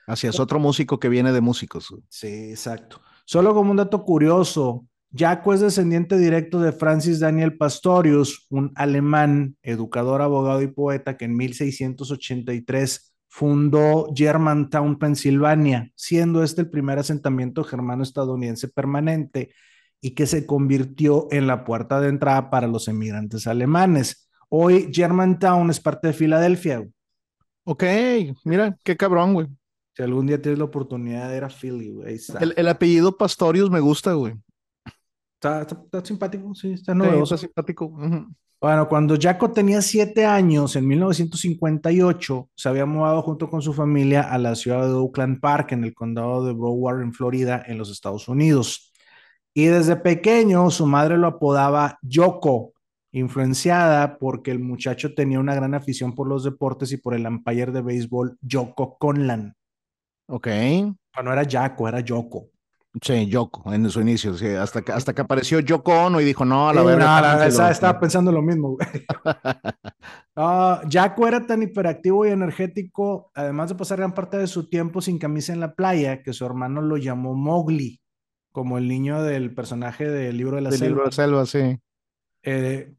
Así 0.07 0.27
es, 0.27 0.39
otro 0.39 0.59
músico 0.59 0.99
que 0.99 1.09
viene 1.09 1.31
de 1.31 1.41
músicos. 1.41 1.93
Sí, 2.09 2.49
exacto. 2.49 3.01
Solo 3.25 3.53
como 3.53 3.71
un 3.71 3.77
dato 3.77 4.03
curioso, 4.03 4.85
Jaco 5.15 5.53
es 5.53 5.61
descendiente 5.61 6.17
directo 6.17 6.59
de 6.59 6.71
Francis 6.71 7.19
Daniel 7.19 7.57
Pastorius, 7.57 8.47
un 8.49 8.71
alemán, 8.75 9.55
educador, 9.61 10.21
abogado 10.21 10.61
y 10.61 10.67
poeta 10.67 11.17
que 11.17 11.25
en 11.25 11.37
1683 11.37 13.13
fundó 13.27 14.11
Germantown, 14.15 14.99
Pensilvania, 14.99 15.91
siendo 15.95 16.43
este 16.43 16.61
el 16.61 16.69
primer 16.69 16.99
asentamiento 16.99 17.63
germano-estadounidense 17.63 18.67
permanente 18.67 19.53
y 20.01 20.11
que 20.11 20.27
se 20.27 20.45
convirtió 20.45 21.27
en 21.31 21.47
la 21.47 21.63
puerta 21.63 22.01
de 22.01 22.09
entrada 22.09 22.49
para 22.49 22.67
los 22.67 22.87
emigrantes 22.87 23.47
alemanes. 23.47 24.29
Hoy 24.49 24.89
Germantown 24.91 25.69
es 25.69 25.79
parte 25.79 26.09
de 26.09 26.13
Filadelfia. 26.13 26.87
Ok, 27.63 27.83
mira, 28.43 28.77
qué 28.83 28.97
cabrón, 28.97 29.33
güey. 29.33 29.47
Si 29.95 30.01
algún 30.01 30.25
día 30.25 30.41
tienes 30.41 30.57
la 30.57 30.65
oportunidad 30.65 31.29
de 31.29 31.37
ir 31.37 31.43
a 31.43 31.49
Philly, 31.49 31.91
güey. 31.91 32.19
El, 32.55 32.67
apellido 32.67 33.15
Pastorius 33.15 33.69
me 33.69 33.79
gusta, 33.79 34.13
güey. 34.13 34.33
Está, 35.35 35.67
simpático, 36.03 36.55
sí, 36.55 36.71
está 36.73 36.95
nuevo. 36.95 37.23
está 37.23 37.37
simpático. 37.37 37.93
Bueno, 38.63 38.87
cuando 38.87 39.17
Jaco 39.19 39.51
tenía 39.51 39.81
siete 39.81 40.25
años, 40.25 40.77
en 40.77 40.87
1958, 40.87 42.49
se 42.55 42.69
había 42.69 42.85
mudado 42.85 43.21
junto 43.21 43.49
con 43.49 43.61
su 43.61 43.73
familia 43.73 44.21
a 44.21 44.37
la 44.37 44.55
ciudad 44.55 44.87
de 44.87 44.93
Oakland 44.93 45.41
Park, 45.41 45.73
en 45.73 45.83
el 45.83 45.93
condado 45.93 46.45
de 46.45 46.53
Broward, 46.53 47.01
en 47.01 47.13
Florida, 47.13 47.61
en 47.67 47.77
los 47.77 47.91
Estados 47.91 48.29
Unidos. 48.29 48.93
Y 49.53 49.65
desde 49.65 49.97
pequeño, 49.97 50.71
su 50.71 50.87
madre 50.87 51.17
lo 51.17 51.27
apodaba 51.27 51.99
Yoko, 52.01 52.71
influenciada 53.11 54.17
porque 54.17 54.51
el 54.51 54.59
muchacho 54.59 55.13
tenía 55.13 55.41
una 55.41 55.55
gran 55.55 55.75
afición 55.75 56.15
por 56.15 56.29
los 56.29 56.45
deportes 56.45 56.91
y 56.93 56.97
por 56.97 57.15
el 57.15 57.27
umpire 57.27 57.73
de 57.73 57.81
béisbol 57.81 58.37
Yoko 58.41 58.97
Conlan. 58.97 59.55
Ok. 60.27 60.47
No 61.23 61.33
era 61.33 61.45
Jaco, 61.47 61.87
era 61.87 61.99
Yoko. 61.99 62.49
Sí, 63.01 63.27
Yoko, 63.27 63.73
en 63.73 63.89
su 63.89 64.01
inicio, 64.01 64.35
sí, 64.35 64.47
hasta 64.49 64.83
que, 64.83 64.91
hasta 64.91 65.13
que 65.15 65.21
apareció 65.21 65.59
Yoko 65.59 65.91
Ono 66.05 66.21
y 66.21 66.25
dijo, 66.25 66.45
no, 66.45 66.69
a 66.69 66.73
la 66.75 66.83
verdad. 66.83 67.47
estaba 67.71 67.99
pensando 67.99 68.31
lo 68.31 68.43
mismo, 68.43 68.77
güey. 68.77 68.87
Jaco 70.91 71.27
era 71.27 71.47
tan 71.47 71.63
hiperactivo 71.63 72.27
y 72.27 72.29
energético, 72.29 73.31
además 73.33 73.69
de 73.69 73.75
pasar 73.75 73.97
gran 73.97 74.13
parte 74.13 74.37
de 74.37 74.45
su 74.45 74.69
tiempo 74.69 75.01
sin 75.01 75.17
camisa 75.17 75.53
en 75.53 75.59
la 75.59 75.73
playa, 75.73 76.21
que 76.21 76.33
su 76.33 76.45
hermano 76.45 76.81
lo 76.83 76.97
llamó 76.97 77.33
Mowgli, 77.33 77.99
como 78.51 78.77
el 78.77 78.87
niño 78.87 79.23
del 79.23 79.55
personaje 79.55 80.07
del 80.07 80.37
libro 80.37 80.57
de 80.57 80.61
la 80.61 80.71
selva. 80.71 80.85
libro 80.85 81.01
de 81.01 81.07
la 81.07 81.11
selva, 81.11 81.45
sí. 81.47 81.79
Eh, 82.43 82.93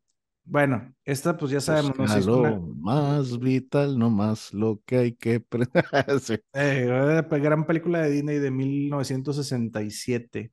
bueno, 0.44 0.94
esta 1.04 1.36
pues 1.36 1.50
ya 1.50 1.60
sabemos. 1.60 1.92
Pues, 1.96 2.26
lo 2.26 2.60
más 2.60 3.38
vital, 3.38 3.98
no 3.98 4.10
más 4.10 4.52
lo 4.52 4.80
que 4.84 4.98
hay 4.98 5.12
que... 5.12 5.44
sí. 6.20 6.36
eh, 6.52 7.22
gran 7.30 7.66
película 7.66 8.02
de 8.02 8.10
Disney 8.10 8.38
de 8.38 8.50
1967. 8.50 10.50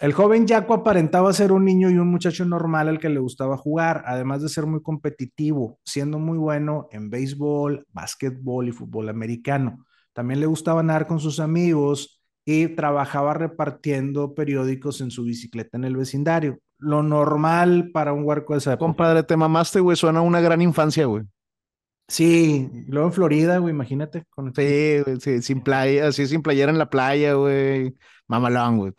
El 0.00 0.12
joven 0.12 0.46
Jaco 0.46 0.74
aparentaba 0.74 1.32
ser 1.32 1.52
un 1.52 1.64
niño 1.64 1.88
y 1.88 1.96
un 1.96 2.10
muchacho 2.10 2.44
normal 2.44 2.88
al 2.88 2.98
que 2.98 3.08
le 3.08 3.20
gustaba 3.20 3.56
jugar, 3.56 4.02
además 4.04 4.42
de 4.42 4.48
ser 4.48 4.66
muy 4.66 4.82
competitivo, 4.82 5.78
siendo 5.84 6.18
muy 6.18 6.38
bueno 6.38 6.88
en 6.90 7.08
béisbol, 7.08 7.86
básquetbol 7.92 8.68
y 8.68 8.72
fútbol 8.72 9.08
americano. 9.08 9.86
También 10.12 10.40
le 10.40 10.46
gustaba 10.46 10.82
nadar 10.82 11.06
con 11.06 11.20
sus 11.20 11.40
amigos 11.40 12.20
y 12.44 12.68
trabajaba 12.68 13.34
repartiendo 13.34 14.34
periódicos 14.34 15.00
en 15.00 15.10
su 15.10 15.24
bicicleta 15.24 15.78
en 15.78 15.84
el 15.84 15.96
vecindario 15.96 16.58
lo 16.82 17.02
normal 17.02 17.90
para 17.92 18.12
un 18.12 18.24
huerco 18.24 18.52
de 18.54 18.58
esa 18.58 18.76
Compadre, 18.76 19.22
te 19.22 19.36
mamaste, 19.36 19.80
güey, 19.80 19.96
suena 19.96 20.20
una 20.20 20.40
gran 20.40 20.60
infancia, 20.60 21.06
güey. 21.06 21.24
Sí, 22.08 22.68
luego 22.88 23.08
en 23.08 23.12
Florida, 23.14 23.58
güey, 23.58 23.72
imagínate. 23.72 24.24
Con... 24.28 24.52
Sí, 24.54 24.98
sí, 25.20 25.40
sin 25.42 25.62
playa, 25.62 26.08
así 26.08 26.26
sin 26.26 26.42
playera 26.42 26.70
en 26.70 26.78
la 26.78 26.90
playa, 26.90 27.34
güey. 27.34 27.94
Mamalón, 28.26 28.78
güey. 28.78 28.92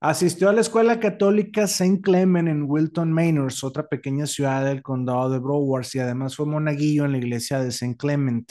Asistió 0.00 0.48
a 0.48 0.52
la 0.52 0.60
escuela 0.60 1.00
católica 1.00 1.62
St. 1.64 2.00
Clement 2.00 2.48
en 2.48 2.64
Wilton 2.66 3.12
Manors, 3.12 3.64
otra 3.64 3.88
pequeña 3.88 4.26
ciudad 4.26 4.64
del 4.64 4.82
condado 4.82 5.28
de 5.30 5.38
Broward, 5.38 5.86
y 5.92 5.98
además 5.98 6.36
fue 6.36 6.46
monaguillo 6.46 7.04
en 7.04 7.12
la 7.12 7.18
iglesia 7.18 7.60
de 7.60 7.68
St. 7.68 7.96
Clement. 7.96 8.50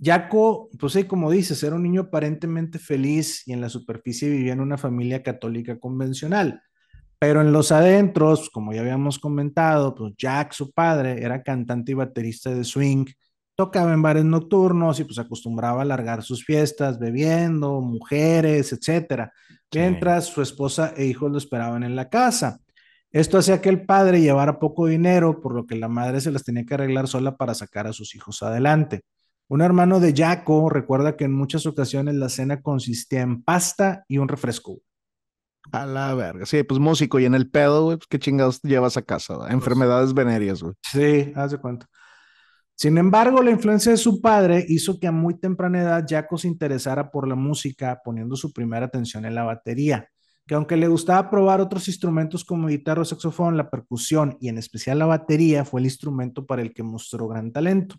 Jaco, 0.00 0.68
pues 0.78 0.94
sí, 0.94 1.04
como 1.04 1.30
dices, 1.30 1.62
era 1.62 1.76
un 1.76 1.84
niño 1.84 2.02
aparentemente 2.02 2.78
feliz 2.78 3.46
y 3.46 3.52
en 3.52 3.60
la 3.60 3.68
superficie 3.68 4.28
vivía 4.28 4.52
en 4.52 4.60
una 4.60 4.76
familia 4.76 5.22
católica 5.22 5.78
convencional. 5.78 6.60
Pero 7.22 7.40
en 7.40 7.52
los 7.52 7.70
adentros, 7.70 8.50
como 8.50 8.72
ya 8.72 8.80
habíamos 8.80 9.20
comentado, 9.20 9.94
pues 9.94 10.12
Jack, 10.18 10.52
su 10.52 10.72
padre, 10.72 11.22
era 11.22 11.44
cantante 11.44 11.92
y 11.92 11.94
baterista 11.94 12.52
de 12.52 12.64
swing, 12.64 13.06
tocaba 13.54 13.92
en 13.92 14.02
bares 14.02 14.24
nocturnos 14.24 14.98
y 14.98 15.04
pues 15.04 15.20
acostumbraba 15.20 15.78
a 15.78 15.82
alargar 15.82 16.24
sus 16.24 16.44
fiestas 16.44 16.98
bebiendo, 16.98 17.80
mujeres, 17.80 18.72
etcétera, 18.72 19.32
mientras 19.72 20.24
su 20.24 20.42
esposa 20.42 20.94
e 20.96 21.04
hijos 21.04 21.30
lo 21.30 21.38
esperaban 21.38 21.84
en 21.84 21.94
la 21.94 22.08
casa. 22.08 22.58
Esto 23.12 23.38
hacía 23.38 23.60
que 23.60 23.68
el 23.68 23.86
padre 23.86 24.20
llevara 24.20 24.58
poco 24.58 24.88
dinero, 24.88 25.40
por 25.40 25.54
lo 25.54 25.64
que 25.64 25.76
la 25.76 25.86
madre 25.86 26.20
se 26.20 26.32
las 26.32 26.42
tenía 26.42 26.64
que 26.64 26.74
arreglar 26.74 27.06
sola 27.06 27.36
para 27.36 27.54
sacar 27.54 27.86
a 27.86 27.92
sus 27.92 28.16
hijos 28.16 28.42
adelante. 28.42 29.02
Un 29.46 29.60
hermano 29.60 30.00
de 30.00 30.12
Jaco 30.12 30.68
recuerda 30.68 31.16
que 31.16 31.26
en 31.26 31.34
muchas 31.34 31.66
ocasiones 31.66 32.16
la 32.16 32.28
cena 32.28 32.62
consistía 32.62 33.20
en 33.20 33.44
pasta 33.44 34.04
y 34.08 34.18
un 34.18 34.26
refresco. 34.26 34.80
A 35.70 35.86
la 35.86 36.14
verga. 36.14 36.44
Sí, 36.44 36.62
pues 36.64 36.80
músico 36.80 37.20
y 37.20 37.24
en 37.24 37.34
el 37.34 37.48
pedo, 37.48 37.84
güey, 37.84 37.96
pues 37.96 38.08
qué 38.08 38.18
chingados 38.18 38.60
llevas 38.62 38.96
a 38.96 39.02
casa, 39.02 39.36
pues 39.36 39.52
enfermedades 39.52 40.12
venéreas, 40.12 40.62
güey. 40.62 40.74
Sí, 40.82 41.32
haz 41.36 41.52
de 41.52 41.58
cuenta. 41.58 41.86
Sin 42.74 42.98
embargo, 42.98 43.42
la 43.42 43.50
influencia 43.52 43.92
de 43.92 43.98
su 43.98 44.20
padre 44.20 44.64
hizo 44.68 44.98
que 44.98 45.06
a 45.06 45.12
muy 45.12 45.38
temprana 45.38 45.82
edad 45.82 46.04
Jaco 46.08 46.36
se 46.36 46.48
interesara 46.48 47.10
por 47.10 47.28
la 47.28 47.36
música, 47.36 48.00
poniendo 48.04 48.34
su 48.34 48.52
primera 48.52 48.86
atención 48.86 49.24
en 49.24 49.36
la 49.36 49.44
batería, 49.44 50.08
que 50.46 50.54
aunque 50.54 50.76
le 50.76 50.88
gustaba 50.88 51.30
probar 51.30 51.60
otros 51.60 51.86
instrumentos 51.86 52.44
como 52.44 52.66
guitarra 52.66 53.02
o 53.02 53.04
saxofón, 53.04 53.56
la 53.56 53.70
percusión 53.70 54.36
y 54.40 54.48
en 54.48 54.58
especial 54.58 54.98
la 54.98 55.06
batería 55.06 55.64
fue 55.64 55.80
el 55.80 55.86
instrumento 55.86 56.44
para 56.44 56.62
el 56.62 56.74
que 56.74 56.82
mostró 56.82 57.28
gran 57.28 57.52
talento. 57.52 57.96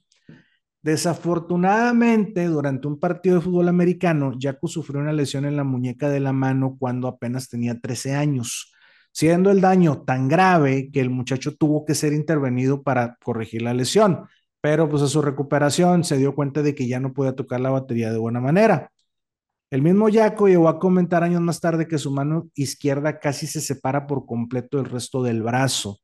Desafortunadamente, 0.84 2.46
durante 2.46 2.88
un 2.88 3.00
partido 3.00 3.38
de 3.38 3.42
fútbol 3.42 3.70
americano, 3.70 4.34
Jaco 4.40 4.68
sufrió 4.68 5.02
una 5.02 5.14
lesión 5.14 5.46
en 5.46 5.56
la 5.56 5.64
muñeca 5.64 6.10
de 6.10 6.20
la 6.20 6.34
mano 6.34 6.76
cuando 6.78 7.08
apenas 7.08 7.50
tenía 7.50 7.80
13 7.80 8.16
años, 8.16 8.72
siendo 9.12 9.50
el 9.50 9.62
daño 9.62 10.04
tan 10.04 10.28
grave 10.28 10.92
que 10.92 11.00
el 11.00 11.10
muchacho 11.10 11.56
tuvo 11.56 11.86
que 11.86 11.96
ser 11.96 12.14
intervenido 12.14 12.84
para 12.84 13.18
corregir 13.24 13.64
la 13.64 13.74
lesión 13.74 14.28
pero 14.64 14.90
pues 14.90 15.04
a 15.04 15.10
su 15.10 15.22
recuperación 15.22 16.06
se 16.06 16.18
dio 16.18 16.34
cuenta 16.36 16.62
de 16.62 16.74
que 16.74 16.88
ya 16.88 16.98
no 17.02 17.12
podía 17.14 17.36
tocar 17.36 17.60
la 17.60 17.70
batería 17.70 18.14
de 18.14 18.18
buena 18.18 18.40
manera. 18.40 18.92
El 19.70 19.82
mismo 19.82 20.08
Jaco 20.10 20.48
llegó 20.48 20.70
a 20.70 20.80
comentar 20.80 21.22
años 21.22 21.42
más 21.42 21.60
tarde 21.60 21.86
que 21.86 21.98
su 21.98 22.12
mano 22.12 22.50
izquierda 22.56 23.20
casi 23.20 23.46
se 23.46 23.60
separa 23.60 24.08
por 24.08 24.26
completo 24.26 24.78
del 24.78 24.86
resto 24.86 25.22
del 25.22 25.44
brazo. 25.44 26.00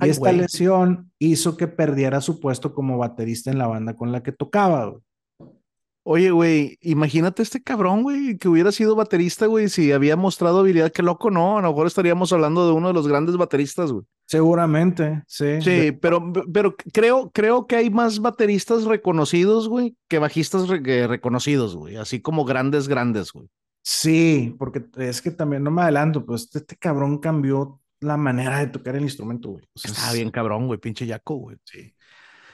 Y 0.00 0.08
esta 0.10 0.32
lesión 0.32 1.10
hizo 1.18 1.56
que 1.56 1.66
perdiera 1.66 2.20
su 2.20 2.40
puesto 2.40 2.72
como 2.72 2.98
baterista 2.98 3.50
en 3.50 3.58
la 3.58 3.66
banda 3.66 3.96
con 3.96 4.12
la 4.12 4.22
que 4.22 4.32
tocaba. 4.32 4.94
Oye, 6.04 6.30
güey, 6.30 6.78
imagínate 6.80 7.42
este 7.42 7.62
cabrón, 7.62 8.02
güey, 8.02 8.38
que 8.38 8.48
hubiera 8.48 8.72
sido 8.72 8.96
baterista, 8.96 9.44
güey, 9.44 9.68
si 9.68 9.92
había 9.92 10.16
mostrado 10.16 10.60
habilidad, 10.60 10.90
qué 10.90 11.02
loco, 11.02 11.30
¿no? 11.30 11.58
A 11.58 11.62
lo 11.62 11.68
mejor 11.68 11.86
estaríamos 11.86 12.32
hablando 12.32 12.66
de 12.66 12.72
uno 12.72 12.88
de 12.88 12.94
los 12.94 13.06
grandes 13.06 13.36
bateristas, 13.36 13.92
güey. 13.92 14.06
Seguramente, 14.24 15.22
sí. 15.26 15.60
Sí, 15.60 15.92
pero, 15.92 16.32
pero 16.50 16.74
creo, 16.94 17.30
creo 17.30 17.66
que 17.66 17.76
hay 17.76 17.90
más 17.90 18.20
bateristas 18.20 18.84
reconocidos, 18.84 19.68
güey, 19.68 19.96
que 20.08 20.18
bajistas 20.18 20.68
reconocidos, 20.68 21.76
güey, 21.76 21.96
así 21.96 22.22
como 22.22 22.46
grandes, 22.46 22.88
grandes, 22.88 23.32
güey. 23.32 23.48
Sí, 23.82 24.54
porque 24.58 24.86
es 24.96 25.20
que 25.20 25.30
también, 25.30 25.62
no 25.62 25.70
me 25.70 25.82
adelanto, 25.82 26.24
pues 26.24 26.44
este, 26.44 26.58
este 26.60 26.76
cabrón 26.76 27.18
cambió 27.18 27.80
la 28.00 28.16
manera 28.16 28.58
de 28.60 28.68
tocar 28.68 28.96
el 28.96 29.02
instrumento, 29.02 29.50
güey. 29.50 29.64
Está 29.74 30.12
bien 30.12 30.30
cabrón, 30.30 30.66
güey, 30.66 30.78
pinche 30.78 31.06
Yaco, 31.06 31.36
güey. 31.36 31.56
Sí. 31.64 31.94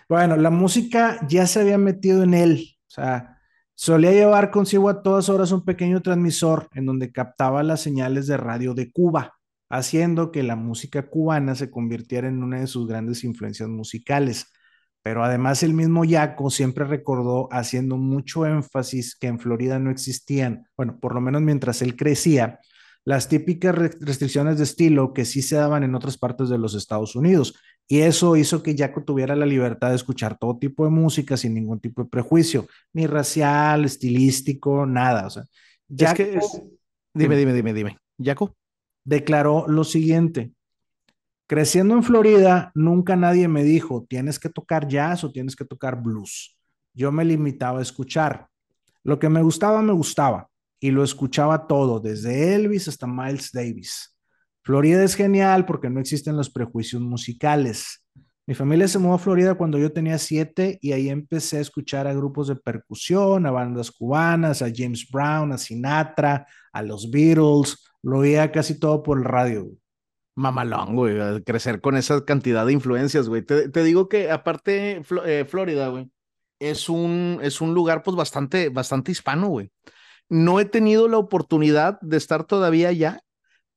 Bueno, 0.09 0.37
la 0.37 0.51
música 0.51 1.19
ya 1.29 1.47
se 1.47 1.61
había 1.61 1.79
metido 1.79 2.23
en 2.23 2.35
él, 2.35 2.77
o 2.89 2.91
sea, 2.91 3.35
Solía 3.77 4.13
llevar 4.13 4.53
consigo 4.53 4.89
a 4.89 5.03
todas 5.03 5.29
horas 5.29 5.51
un 5.51 5.65
pequeño 5.65 6.01
transmisor 6.01 6.69
en 6.75 6.87
donde 6.87 7.11
captaba 7.11 7.65
las 7.65 7.81
señales 7.81 8.29
de 8.29 8.37
radio 8.37 8.73
de 8.73 8.93
Cuba, 8.93 9.35
haciendo 9.69 10.31
que 10.31 10.45
la 10.45 10.55
música 10.55 11.11
cubana 11.11 11.57
se 11.57 11.71
convirtiera 11.71 12.29
en 12.29 12.45
una 12.45 12.61
de 12.61 12.69
sus 12.69 12.87
grandes 12.87 13.25
influencias 13.25 13.69
musicales. 13.69 14.47
Pero 15.03 15.25
además 15.25 15.65
el 15.65 15.75
mismo 15.75 16.05
Yaco 16.05 16.51
siempre 16.51 16.85
recordó 16.85 17.49
haciendo 17.51 17.97
mucho 17.97 18.47
énfasis 18.47 19.17
que 19.17 19.27
en 19.27 19.41
Florida 19.41 19.81
no 19.81 19.91
existían, 19.91 20.69
bueno, 20.77 20.99
por 21.01 21.13
lo 21.15 21.21
menos 21.21 21.43
mientras 21.43 21.83
él 21.83 21.97
crecía, 21.97 22.61
las 23.04 23.28
típicas 23.28 23.75
restricciones 23.75 24.56
de 24.56 24.64
estilo 24.64 25.12
que 25.12 25.25
sí 25.25 25.42
se 25.42 25.56
daban 25.56 25.82
en 25.82 25.94
otras 25.94 26.16
partes 26.16 26.49
de 26.49 26.58
los 26.58 26.75
Estados 26.75 27.14
Unidos. 27.14 27.54
Y 27.87 28.00
eso 28.00 28.34
hizo 28.37 28.62
que 28.62 28.75
Jaco 28.76 29.04
tuviera 29.04 29.37
la 29.37 29.44
libertad 29.44 29.90
de 29.90 29.96
escuchar 29.96 30.38
todo 30.38 30.56
tipo 30.56 30.84
de 30.84 30.90
música 30.90 31.37
sin 31.37 31.52
ningún 31.52 31.80
tipo 31.80 32.02
de 32.02 32.08
prejuicio, 32.08 32.66
ni 32.94 33.06
racial, 33.06 33.84
estilístico, 33.84 34.87
nada. 34.87 35.26
O 35.26 35.30
sea, 35.30 35.44
que 36.14 36.38
Dime, 37.16 37.37
dime, 37.37 37.52
dime, 37.52 37.73
dime. 37.75 37.99
Jaco 38.18 38.56
declaró 39.04 39.66
lo 39.68 39.84
siguiente. 39.84 40.52
Creciendo 41.46 41.94
en 41.94 42.02
Florida, 42.02 42.73
nunca 42.75 43.16
nadie 43.16 43.49
me 43.49 43.62
dijo, 43.62 44.06
tienes 44.08 44.38
que 44.38 44.49
tocar 44.49 44.88
jazz 44.88 45.23
o 45.25 45.30
tienes 45.30 45.54
que 45.54 45.66
tocar 45.66 46.02
blues. 46.02 46.58
Yo 46.94 47.12
me 47.12 47.25
limitaba 47.25 47.80
a 47.80 47.82
escuchar. 47.82 48.49
Lo 49.02 49.18
que 49.18 49.28
me 49.28 49.42
gustaba, 49.42 49.82
me 49.82 49.92
gustaba 49.92 50.49
y 50.85 50.91
lo 50.91 51.03
escuchaba 51.03 51.67
todo, 51.67 51.99
desde 51.99 52.55
Elvis 52.55 52.88
hasta 52.88 53.07
Miles 53.07 53.53
Davis. 53.53 54.14
Florida 54.62 55.03
es 55.03 55.14
genial 55.14 55.64
porque 55.64 55.88
no 55.88 55.99
existen 55.99 56.37
los 56.37 56.50
prejuicios 56.50 57.00
musicales. 57.00 58.05
Mi 58.47 58.53
familia 58.53 58.87
se 58.87 58.99
mudó 58.99 59.14
a 59.14 59.19
Florida 59.19 59.55
cuando 59.55 59.79
yo 59.79 59.95
tenía 59.95 60.19
siete 60.19 60.79
y 60.83 60.93
ahí 60.93 61.09
empecé 61.09 61.57
a 61.57 61.62
escuchar 61.62 62.07
a 62.07 62.12
grupos 62.12 62.49
de 62.49 62.57
percusión, 62.57 63.47
a 63.47 63.50
bandas 63.50 63.91
cubanas, 63.91 64.61
a 64.61 64.71
James 64.71 65.09
Brown, 65.11 65.53
a 65.53 65.57
Sinatra, 65.57 66.47
a 66.71 66.83
los 66.83 67.11
Beatles. 67.11 67.83
Lo 68.03 68.19
oía 68.19 68.53
casi 68.53 68.79
todo 68.79 69.03
por 69.03 69.17
el 69.17 69.25
radio. 69.25 69.67
Mamalón, 70.37 70.97
güey, 70.97 71.43
crecer 71.45 71.81
con 71.81 71.97
esa 71.97 72.26
cantidad 72.26 72.67
de 72.67 72.75
influencias, 72.75 73.26
güey. 73.26 73.41
Te, 73.41 73.83
digo 73.83 74.11
que 74.11 74.31
aparte 74.31 75.00
eh, 75.25 75.47
Florida, 75.49 75.88
güey, 75.88 76.11
es 76.59 76.91
un, 76.91 77.38
es 77.41 77.62
un 77.62 77.73
lugar 77.73 78.03
pues 78.03 78.19
bastante, 78.19 78.69
bastante 78.69 79.12
hispano, 79.12 79.49
güey. 79.49 79.71
No 80.28 80.61
he 80.61 80.64
tenido 80.64 81.09
la 81.09 81.19
oportunidad 81.19 82.00
de 82.00 82.16
estar 82.16 82.45
todavía 82.45 82.88
allá, 82.88 83.21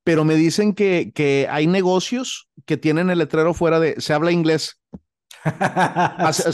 pero 0.04 0.24
me 0.24 0.36
dicen 0.36 0.74
que, 0.74 1.12
que 1.14 1.48
hay 1.50 1.68
negocios 1.68 2.48
que 2.66 2.78
tienen 2.78 3.10
el 3.10 3.20
letrero 3.20 3.54
fuera 3.54 3.80
de, 3.80 3.96
se 4.00 4.14
habla 4.14 4.32
inglés. 4.32 4.80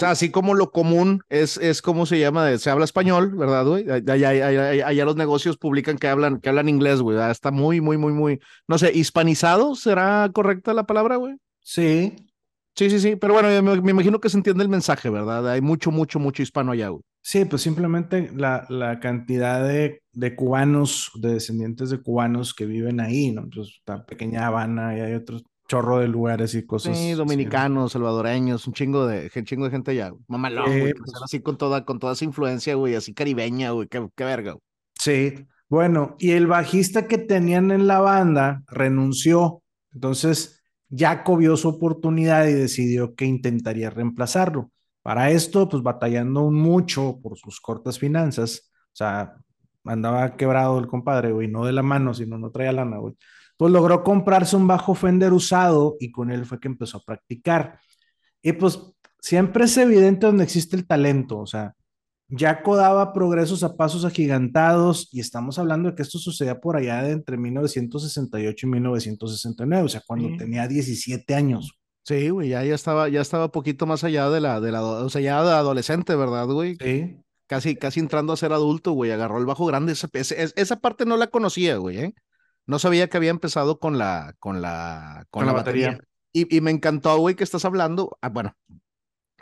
así, 0.03 0.29
como 0.31 0.53
lo 0.53 0.71
común 0.71 1.21
es, 1.29 1.57
es 1.57 1.81
como 1.81 2.05
se 2.05 2.19
llama, 2.19 2.57
se 2.57 2.69
habla 2.69 2.85
español, 2.85 3.35
¿verdad, 3.35 3.65
güey? 3.65 3.85
Allá, 3.89 5.05
los 5.05 5.15
negocios 5.15 5.57
publican 5.57 5.97
que 5.97 6.07
hablan, 6.07 6.39
que 6.39 6.49
hablan 6.49 6.69
inglés, 6.69 7.01
güey. 7.01 7.17
Está 7.29 7.51
muy, 7.51 7.81
muy, 7.81 7.97
muy, 7.97 8.13
muy, 8.13 8.39
no 8.67 8.77
sé, 8.77 8.91
hispanizado, 8.93 9.75
¿será 9.75 10.29
correcta 10.33 10.73
la 10.73 10.85
palabra, 10.85 11.17
güey? 11.17 11.35
Sí. 11.61 12.15
Sí, 12.75 12.89
sí, 12.89 12.99
sí, 12.99 13.15
pero 13.15 13.35
bueno, 13.35 13.49
me, 13.61 13.81
me, 13.81 13.91
imagino 13.91 14.19
que 14.19 14.29
se 14.29 14.37
entiende 14.37 14.63
el 14.63 14.69
mensaje, 14.69 15.09
¿verdad? 15.09 15.47
Hay 15.47 15.61
mucho, 15.61 15.91
mucho, 15.91 16.17
mucho 16.17 16.41
hispano 16.41 16.71
allá, 16.71 16.89
güey. 16.89 17.03
Sí, 17.25 17.45
pues 17.45 17.61
simplemente 17.61 18.29
la, 18.35 18.65
la 18.67 18.99
cantidad 18.99 19.65
de, 19.65 20.01
de, 20.11 20.35
cubanos, 20.35 21.09
de 21.15 21.35
descendientes 21.35 21.89
de 21.89 22.01
cubanos 22.01 22.53
que 22.53 22.65
viven 22.65 22.99
ahí, 22.99 23.31
¿no? 23.31 23.47
Pues 23.49 23.69
está 23.79 24.05
pequeña 24.05 24.45
Habana 24.45 24.97
y 24.97 24.99
hay 24.99 25.13
otro 25.13 25.39
chorro 25.69 25.99
de 25.99 26.09
lugares 26.09 26.53
y 26.53 26.65
cosas. 26.65 26.97
Sí, 26.97 27.13
dominicanos, 27.13 27.93
salvadoreños, 27.93 28.67
un 28.67 28.73
chingo 28.73 29.07
de, 29.07 29.31
un 29.33 29.45
chingo 29.45 29.63
de 29.63 29.71
gente 29.71 29.91
allá, 29.91 30.11
mamalón, 30.27 30.65
güey, 30.65 30.93
pues 30.93 31.13
así 31.23 31.39
con 31.39 31.57
toda, 31.57 31.85
con 31.85 31.97
toda 31.97 32.11
esa 32.11 32.25
influencia, 32.25 32.75
güey, 32.75 32.95
así 32.95 33.13
caribeña, 33.13 33.71
güey, 33.71 33.87
qué, 33.87 34.05
qué 34.17 34.25
verga. 34.25 34.51
Güey. 34.51 34.61
Sí, 34.99 35.47
bueno, 35.69 36.17
y 36.19 36.31
el 36.31 36.47
bajista 36.47 37.07
que 37.07 37.17
tenían 37.17 37.71
en 37.71 37.87
la 37.87 38.01
banda 38.01 38.63
renunció, 38.67 39.63
entonces 39.93 40.61
Jaco 40.95 41.37
vio 41.37 41.55
su 41.55 41.69
oportunidad 41.69 42.47
y 42.47 42.53
decidió 42.53 43.15
que 43.15 43.25
intentaría 43.25 43.89
reemplazarlo. 43.89 44.71
Para 45.03 45.29
esto, 45.31 45.69
pues 45.69 45.83
batallando 45.83 46.49
mucho 46.49 47.19
por 47.21 47.37
sus 47.37 47.59
cortas 47.59 47.99
finanzas, 47.99 48.71
o 48.87 48.95
sea, 48.95 49.35
andaba 49.83 50.35
quebrado 50.37 50.79
el 50.79 50.87
compadre, 50.87 51.33
güey, 51.33 51.47
no 51.49 51.65
de 51.65 51.73
la 51.73 51.83
mano, 51.83 52.13
sino 52.13 52.37
no 52.37 52.51
traía 52.51 52.71
lana, 52.71 52.97
güey. 52.97 53.13
Pues 53.57 53.71
logró 53.71 54.03
comprarse 54.03 54.55
un 54.55 54.65
bajo 54.65 54.95
Fender 54.95 55.33
usado 55.33 55.97
y 55.99 56.11
con 56.11 56.31
él 56.31 56.45
fue 56.45 56.59
que 56.59 56.69
empezó 56.69 56.97
a 56.97 57.03
practicar. 57.03 57.79
Y 58.41 58.53
pues 58.53 58.79
siempre 59.19 59.65
es 59.65 59.77
evidente 59.77 60.25
donde 60.25 60.45
existe 60.45 60.75
el 60.75 60.87
talento, 60.87 61.39
o 61.39 61.47
sea, 61.47 61.75
Jaco 62.29 62.75
daba 62.75 63.13
progresos 63.13 63.63
a 63.63 63.75
pasos 63.75 64.05
agigantados 64.05 65.09
y 65.11 65.19
estamos 65.19 65.59
hablando 65.59 65.89
de 65.89 65.95
que 65.95 66.01
esto 66.01 66.17
sucedía 66.17 66.59
por 66.59 66.77
allá 66.77 67.03
de 67.03 67.11
entre 67.11 67.37
1968 67.37 68.65
y 68.65 68.69
1969, 68.69 69.85
o 69.85 69.89
sea, 69.89 70.01
cuando 70.05 70.35
tenía 70.37 70.67
17 70.67 71.35
años. 71.35 71.77
Sí, 72.03 72.29
güey, 72.29 72.49
ya, 72.49 72.63
ya 72.65 72.75
estaba, 72.75 73.07
ya 73.07 73.21
estaba 73.21 73.51
poquito 73.51 73.85
más 73.85 74.03
allá 74.03 74.29
de 74.29 74.41
la, 74.41 74.59
de 74.59 74.71
la, 74.71 74.83
o 74.83 75.09
sea, 75.09 75.21
ya 75.21 75.41
de 75.43 75.51
adolescente, 75.51 76.15
¿verdad, 76.15 76.45
güey? 76.47 76.75
Sí. 76.75 77.17
Casi, 77.47 77.75
casi 77.75 77.99
entrando 77.99 78.33
a 78.33 78.37
ser 78.37 78.51
adulto, 78.51 78.91
güey, 78.91 79.11
agarró 79.11 79.37
el 79.37 79.45
bajo 79.45 79.65
grande. 79.65 79.93
Esa, 79.93 80.09
esa, 80.13 80.79
parte 80.79 81.05
no 81.05 81.17
la 81.17 81.27
conocía, 81.27 81.77
güey, 81.77 81.97
¿eh? 81.99 82.15
No 82.65 82.79
sabía 82.79 83.09
que 83.09 83.17
había 83.17 83.29
empezado 83.29 83.79
con 83.79 83.97
la, 83.97 84.35
con 84.39 84.61
la, 84.61 85.25
con, 85.29 85.45
la, 85.45 85.53
batería. 85.53 85.99
Y, 86.33 86.53
y, 86.55 86.61
me 86.61 86.71
encantó, 86.71 87.17
güey, 87.17 87.35
que 87.35 87.43
estás 87.43 87.63
hablando. 87.63 88.17
Ah, 88.21 88.29
bueno, 88.29 88.55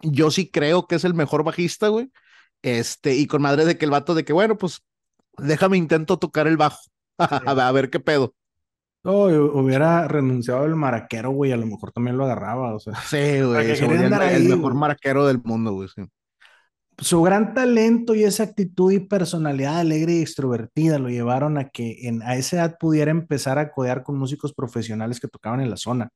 yo 0.02 0.30
sí 0.30 0.50
creo 0.50 0.88
que 0.88 0.96
es 0.96 1.04
el 1.04 1.14
mejor 1.14 1.44
bajista, 1.44 1.88
güey. 1.88 2.12
Este, 2.62 3.16
y 3.16 3.28
con 3.28 3.42
madre 3.42 3.66
de 3.66 3.78
que 3.78 3.86
el 3.86 3.92
vato 3.92 4.14
de 4.14 4.24
que, 4.24 4.34
bueno, 4.34 4.58
pues 4.58 4.84
déjame 5.38 5.78
intento 5.78 6.20
tocar 6.20 6.48
el 6.48 6.58
bajo. 6.58 6.82
a 7.18 7.72
ver 7.72 7.90
qué 7.90 8.00
pedo. 8.00 8.36
No, 9.04 9.24
hubiera 9.24 10.08
renunciado 10.08 10.64
al 10.64 10.76
maraquero, 10.76 11.32
güey, 11.32 11.52
a 11.52 11.58
lo 11.58 11.66
mejor 11.66 11.92
también 11.92 12.18
lo 12.18 12.26
agarraba, 12.26 12.76
o 12.76 12.80
sea. 12.80 12.94
Sí, 12.96 13.42
güey, 13.42 13.72
el, 13.72 14.50
mejor 14.50 14.76
maraquero 14.76 15.26
del 15.26 15.42
mundo, 15.44 15.74
güey. 15.74 15.90
Su 17.00 17.24
gran 17.24 17.56
talento 17.56 18.14
y 18.14 18.24
esa 18.26 18.44
actitud 18.44 18.92
y 18.92 19.00
personalidad 19.00 19.80
alegre 19.80 20.14
y 20.14 20.22
extrovertida 20.22 21.00
lo 21.00 21.10
llevaron 21.10 21.58
a 21.58 21.70
que 21.70 22.08
en, 22.08 22.22
a 22.22 22.36
esa 22.36 22.58
edad 22.58 22.78
pudiera 22.80 23.10
empezar 23.10 23.58
a 23.58 23.72
codear 23.72 24.04
con 24.04 24.20
músicos 24.20 24.54
profesionales 24.54 25.20
que 25.20 25.28
tocaban 25.28 25.62
en 25.62 25.72
la 25.72 25.78
zona. 25.78 26.10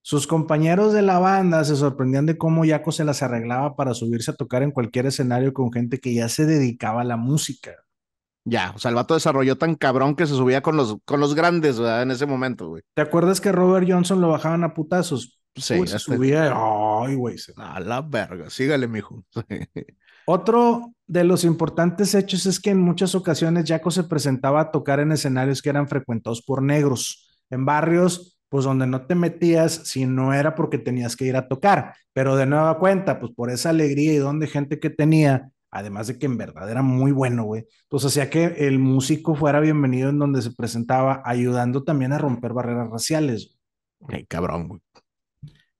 Sus 0.00 0.28
compañeros 0.28 0.92
de 0.92 1.02
la 1.02 1.18
banda 1.18 1.64
se 1.64 1.74
sorprendían 1.76 2.26
de 2.26 2.38
cómo 2.38 2.64
Jaco 2.64 2.92
se 2.92 3.04
las 3.04 3.22
arreglaba 3.22 3.74
para 3.74 3.94
subirse 3.94 4.30
a 4.30 4.34
tocar 4.34 4.62
en 4.62 4.70
cualquier 4.70 5.06
escenario 5.06 5.52
con 5.52 5.72
gente 5.72 5.98
que 5.98 6.14
ya 6.14 6.28
se 6.28 6.46
dedicaba 6.46 7.02
a 7.02 7.04
la 7.04 7.16
música. 7.16 7.72
Ya, 8.44 8.72
o 8.74 8.78
sea, 8.78 8.88
el 8.88 8.96
vato 8.96 9.14
desarrolló 9.14 9.56
tan 9.56 9.76
cabrón 9.76 10.16
que 10.16 10.26
se 10.26 10.34
subía 10.34 10.62
con 10.62 10.76
los, 10.76 10.96
con 11.04 11.20
los 11.20 11.34
grandes, 11.34 11.78
¿verdad? 11.78 12.02
En 12.02 12.10
ese 12.10 12.26
momento, 12.26 12.68
güey. 12.68 12.82
¿Te 12.94 13.02
acuerdas 13.02 13.40
que 13.40 13.52
Robert 13.52 13.86
Johnson 13.88 14.20
lo 14.20 14.28
bajaban 14.28 14.64
a 14.64 14.74
putazos? 14.74 15.38
Sí. 15.54 15.74
se 15.74 15.82
este 15.82 15.98
subía, 15.98 16.52
ay, 16.54 17.14
güey. 17.14 17.36
A 17.56 17.78
la 17.80 18.00
verga, 18.00 18.50
sígale, 18.50 18.88
mijo. 18.88 19.24
Otro 20.24 20.94
de 21.06 21.24
los 21.24 21.44
importantes 21.44 22.14
hechos 22.14 22.46
es 22.46 22.60
que 22.60 22.70
en 22.70 22.80
muchas 22.80 23.14
ocasiones 23.14 23.64
Jaco 23.68 23.90
se 23.90 24.04
presentaba 24.04 24.60
a 24.60 24.70
tocar 24.70 25.00
en 25.00 25.12
escenarios 25.12 25.60
que 25.60 25.70
eran 25.70 25.88
frecuentados 25.88 26.42
por 26.42 26.62
negros, 26.62 27.44
en 27.50 27.64
barrios, 27.64 28.38
pues 28.48 28.64
donde 28.64 28.86
no 28.86 29.06
te 29.06 29.14
metías 29.14 29.72
si 29.84 30.06
no 30.06 30.32
era 30.32 30.54
porque 30.54 30.78
tenías 30.78 31.16
que 31.16 31.24
ir 31.24 31.36
a 31.36 31.48
tocar, 31.48 31.94
pero 32.12 32.36
de 32.36 32.46
nueva 32.46 32.78
cuenta, 32.78 33.18
pues 33.18 33.32
por 33.34 33.50
esa 33.50 33.70
alegría 33.70 34.12
y 34.12 34.18
don 34.18 34.38
de 34.38 34.46
gente 34.46 34.78
que 34.78 34.90
tenía, 34.90 35.50
además 35.72 36.06
de 36.06 36.18
que 36.18 36.26
en 36.26 36.36
verdad 36.36 36.70
era 36.70 36.82
muy 36.82 37.10
bueno, 37.10 37.44
güey. 37.44 37.66
Pues 37.88 38.04
hacía 38.04 38.30
que 38.30 38.44
el 38.44 38.78
músico 38.78 39.34
fuera 39.34 39.58
bienvenido 39.58 40.10
en 40.10 40.18
donde 40.18 40.42
se 40.42 40.52
presentaba, 40.52 41.22
ayudando 41.24 41.82
también 41.82 42.12
a 42.12 42.18
romper 42.18 42.52
barreras 42.52 42.90
raciales. 42.90 43.58
Cabrón, 44.28 44.68
güey. 44.68 44.80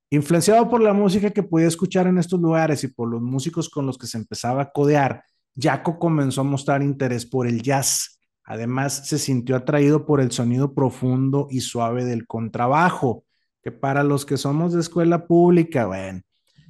Influenciado 0.09 0.69
por 0.69 0.81
la 0.81 0.93
música 0.93 1.31
que 1.31 1.43
podía 1.43 1.67
escuchar 1.67 2.07
en 2.07 2.17
estos 2.17 2.39
lugares 2.39 2.83
y 2.83 2.87
por 2.87 3.09
los 3.09 3.21
músicos 3.21 3.69
con 3.69 3.85
los 3.85 3.97
que 3.97 4.07
se 4.07 4.17
empezaba 4.17 4.63
a 4.63 4.71
codear, 4.71 5.23
Jaco 5.55 5.97
comenzó 5.99 6.41
a 6.41 6.45
mostrar 6.45 6.81
interés 6.81 7.25
por 7.25 7.47
el 7.47 7.61
jazz. 7.61 8.19
Además, 8.43 9.07
se 9.07 9.19
sintió 9.19 9.55
atraído 9.55 10.05
por 10.05 10.21
el 10.21 10.31
sonido 10.31 10.73
profundo 10.73 11.47
y 11.49 11.61
suave 11.61 12.03
del 12.03 12.27
contrabajo, 12.27 13.25
que 13.63 13.71
para 13.71 14.03
los 14.03 14.25
que 14.25 14.37
somos 14.37 14.73
de 14.73 14.81
escuela 14.81 15.27
pública, 15.27 15.85
bueno, 15.85 16.21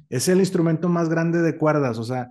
es 0.08 0.28
el 0.28 0.38
instrumento 0.38 0.88
más 0.88 1.08
grande 1.08 1.42
de 1.42 1.56
cuerdas, 1.56 1.98
o 1.98 2.04
sea, 2.04 2.30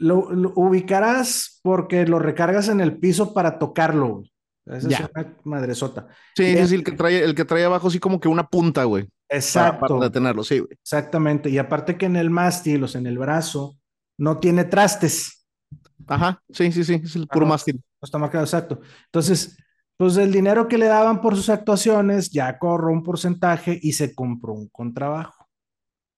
lo, 0.00 0.52
ubicarás 0.56 1.60
porque 1.62 2.06
lo 2.06 2.18
recargas 2.18 2.68
en 2.68 2.80
el 2.80 2.98
piso 2.98 3.32
para 3.32 3.58
tocarlo. 3.58 4.22
Esa 4.66 4.88
es 4.88 5.00
una 5.14 5.36
madresota. 5.44 6.08
Sí, 6.34 6.44
es 6.44 6.72
el 6.72 6.84
que 6.84 6.92
trae, 6.92 7.22
el 7.22 7.34
que 7.34 7.44
trae 7.44 7.64
abajo 7.64 7.88
así 7.88 7.98
como 7.98 8.20
que 8.20 8.28
una 8.28 8.46
punta, 8.48 8.84
güey. 8.84 9.08
Exacto. 9.28 9.86
Para, 9.86 10.08
detenerlo, 10.08 10.42
sí, 10.42 10.58
güey. 10.58 10.72
Exactamente. 10.72 11.50
Y 11.50 11.58
aparte 11.58 11.96
que 11.96 12.06
en 12.06 12.16
el 12.16 12.30
mástil, 12.30 12.84
o 12.84 12.88
sea, 12.88 13.00
en 13.00 13.06
el 13.06 13.18
brazo, 13.18 13.76
no 14.18 14.38
tiene 14.38 14.64
trastes. 14.64 15.46
Ajá, 16.06 16.42
sí, 16.50 16.72
sí, 16.72 16.82
sí, 16.84 17.00
es 17.02 17.16
el 17.16 17.26
puro 17.26 17.46
mástil. 17.46 17.76
No 17.76 18.06
está 18.06 18.18
marcado, 18.18 18.44
exacto. 18.44 18.80
Entonces, 19.06 19.56
pues 19.96 20.16
el 20.16 20.32
dinero 20.32 20.66
que 20.66 20.78
le 20.78 20.86
daban 20.86 21.20
por 21.20 21.36
sus 21.36 21.50
actuaciones, 21.50 22.30
ya 22.30 22.58
corrió 22.58 22.90
un 22.90 23.02
porcentaje 23.02 23.78
y 23.82 23.92
se 23.92 24.14
compró 24.14 24.54
un 24.54 24.68
contrabajo. 24.68 25.46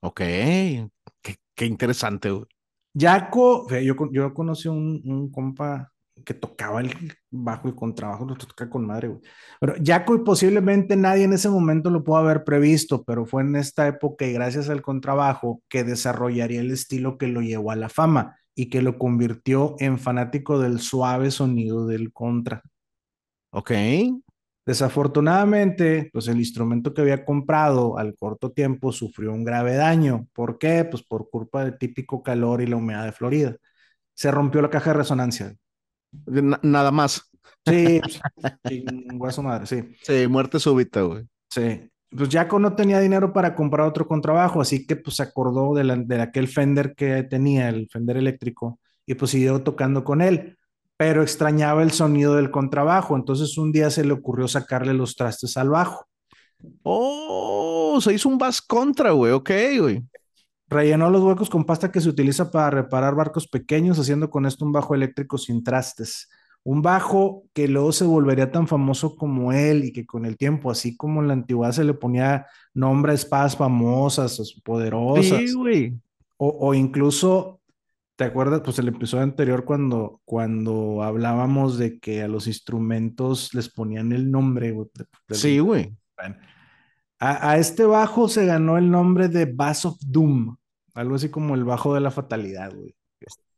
Ok, 0.00 0.20
qué, 0.20 1.36
qué 1.54 1.66
interesante, 1.66 2.30
güey. 2.30 2.46
Jaco, 2.94 3.68
yo, 3.70 3.94
yo 4.12 4.34
conocí 4.34 4.68
un, 4.68 5.00
un 5.04 5.30
compa 5.30 5.92
que 6.24 6.34
tocaba 6.34 6.80
el 6.80 6.92
bajo 7.30 7.68
y 7.68 7.74
contrabajo, 7.74 8.24
lo 8.24 8.36
toca 8.36 8.68
con 8.68 8.86
madre, 8.86 9.08
güey. 9.08 9.20
Pero 9.60 9.74
Jaco 9.82 10.14
y 10.14 10.18
posiblemente 10.18 10.96
nadie 10.96 11.24
en 11.24 11.32
ese 11.32 11.48
momento 11.48 11.90
lo 11.90 12.04
pudo 12.04 12.16
haber 12.16 12.44
previsto, 12.44 13.02
pero 13.04 13.26
fue 13.26 13.42
en 13.42 13.56
esta 13.56 13.88
época 13.88 14.26
y 14.26 14.32
gracias 14.32 14.68
al 14.68 14.82
contrabajo 14.82 15.62
que 15.68 15.84
desarrollaría 15.84 16.60
el 16.60 16.70
estilo 16.70 17.18
que 17.18 17.28
lo 17.28 17.40
llevó 17.40 17.70
a 17.70 17.76
la 17.76 17.88
fama 17.88 18.36
y 18.54 18.68
que 18.68 18.82
lo 18.82 18.98
convirtió 18.98 19.76
en 19.78 19.98
fanático 19.98 20.58
del 20.58 20.80
suave 20.80 21.30
sonido 21.30 21.86
del 21.86 22.12
contra. 22.12 22.62
Ok. 23.50 23.72
Desafortunadamente, 24.64 26.08
pues 26.12 26.28
el 26.28 26.38
instrumento 26.38 26.94
que 26.94 27.00
había 27.00 27.24
comprado 27.24 27.98
al 27.98 28.14
corto 28.14 28.52
tiempo 28.52 28.92
sufrió 28.92 29.32
un 29.32 29.44
grave 29.44 29.74
daño. 29.74 30.28
¿Por 30.32 30.58
qué? 30.58 30.84
Pues 30.84 31.02
por 31.02 31.28
culpa 31.30 31.64
del 31.64 31.78
típico 31.78 32.22
calor 32.22 32.62
y 32.62 32.66
la 32.66 32.76
humedad 32.76 33.04
de 33.04 33.12
Florida. 33.12 33.56
Se 34.14 34.30
rompió 34.30 34.62
la 34.62 34.70
caja 34.70 34.90
de 34.90 34.98
resonancia. 34.98 35.56
nada 36.62 36.92
más. 36.92 37.28
Sí, 37.66 38.00
hueso 39.14 39.42
madre, 39.42 39.66
sí. 39.66 39.82
Sí, 40.02 40.28
muerte 40.28 40.60
súbita, 40.60 41.02
güey. 41.02 41.24
Sí. 41.50 41.88
Pues 42.10 42.28
Jaco 42.28 42.58
no 42.58 42.76
tenía 42.76 43.00
dinero 43.00 43.32
para 43.32 43.54
comprar 43.54 43.86
otro 43.86 44.06
contrabajo, 44.06 44.60
así 44.60 44.86
que 44.86 44.96
pues 44.96 45.16
se 45.16 45.22
acordó 45.22 45.74
de, 45.74 46.04
de 46.06 46.20
aquel 46.20 46.46
Fender 46.46 46.94
que 46.94 47.22
tenía, 47.24 47.68
el 47.70 47.88
Fender 47.88 48.18
eléctrico, 48.18 48.78
y 49.06 49.14
pues 49.14 49.30
siguió 49.30 49.62
tocando 49.62 50.04
con 50.04 50.20
él 50.20 50.56
pero 51.02 51.20
extrañaba 51.20 51.82
el 51.82 51.90
sonido 51.90 52.36
del 52.36 52.52
contrabajo. 52.52 53.16
Entonces 53.16 53.58
un 53.58 53.72
día 53.72 53.90
se 53.90 54.04
le 54.04 54.12
ocurrió 54.12 54.46
sacarle 54.46 54.94
los 54.94 55.16
trastes 55.16 55.56
al 55.56 55.68
bajo. 55.68 56.06
Oh, 56.84 57.98
se 58.00 58.14
hizo 58.14 58.28
un 58.28 58.38
bass 58.38 58.62
contra, 58.62 59.10
güey. 59.10 59.32
Ok, 59.32 59.50
güey. 59.80 60.00
Rellenó 60.68 61.10
los 61.10 61.24
huecos 61.24 61.50
con 61.50 61.64
pasta 61.64 61.90
que 61.90 62.00
se 62.00 62.08
utiliza 62.08 62.52
para 62.52 62.70
reparar 62.70 63.16
barcos 63.16 63.48
pequeños, 63.48 63.98
haciendo 63.98 64.30
con 64.30 64.46
esto 64.46 64.64
un 64.64 64.70
bajo 64.70 64.94
eléctrico 64.94 65.38
sin 65.38 65.64
trastes. 65.64 66.30
Un 66.62 66.82
bajo 66.82 67.46
que 67.52 67.66
luego 67.66 67.90
se 67.90 68.04
volvería 68.04 68.52
tan 68.52 68.68
famoso 68.68 69.16
como 69.16 69.52
él 69.52 69.86
y 69.86 69.92
que 69.92 70.06
con 70.06 70.24
el 70.24 70.36
tiempo, 70.36 70.70
así 70.70 70.96
como 70.96 71.20
en 71.20 71.26
la 71.26 71.34
antigüedad 71.34 71.72
se 71.72 71.82
le 71.82 71.94
ponía 71.94 72.46
nombre 72.74 73.10
a 73.10 73.16
espadas 73.16 73.56
famosas, 73.56 74.40
poderosas. 74.62 75.36
Sí, 75.36 75.52
güey. 75.52 75.98
O, 76.36 76.68
o 76.68 76.74
incluso 76.74 77.60
¿Te 78.16 78.24
acuerdas? 78.24 78.60
Pues 78.62 78.78
el 78.78 78.88
episodio 78.88 79.24
anterior 79.24 79.64
cuando, 79.64 80.20
cuando 80.24 81.02
hablábamos 81.02 81.78
de 81.78 81.98
que 81.98 82.22
a 82.22 82.28
los 82.28 82.46
instrumentos 82.46 83.54
les 83.54 83.70
ponían 83.70 84.12
el 84.12 84.30
nombre. 84.30 84.74
sí, 85.30 85.58
güey. 85.58 85.96
A, 87.18 87.56
este 87.56 87.84
bajo 87.84 88.28
se 88.28 88.44
ganó 88.46 88.76
el 88.78 88.90
nombre 88.90 89.28
de 89.28 89.46
Bass 89.46 89.84
of 89.84 89.96
Doom, 90.00 90.56
algo 90.94 91.14
así 91.14 91.30
como 91.30 91.54
el 91.54 91.62
bajo 91.62 91.94
de 91.94 92.00
la 92.00 92.10
fatalidad, 92.10 92.74
güey. 92.74 92.94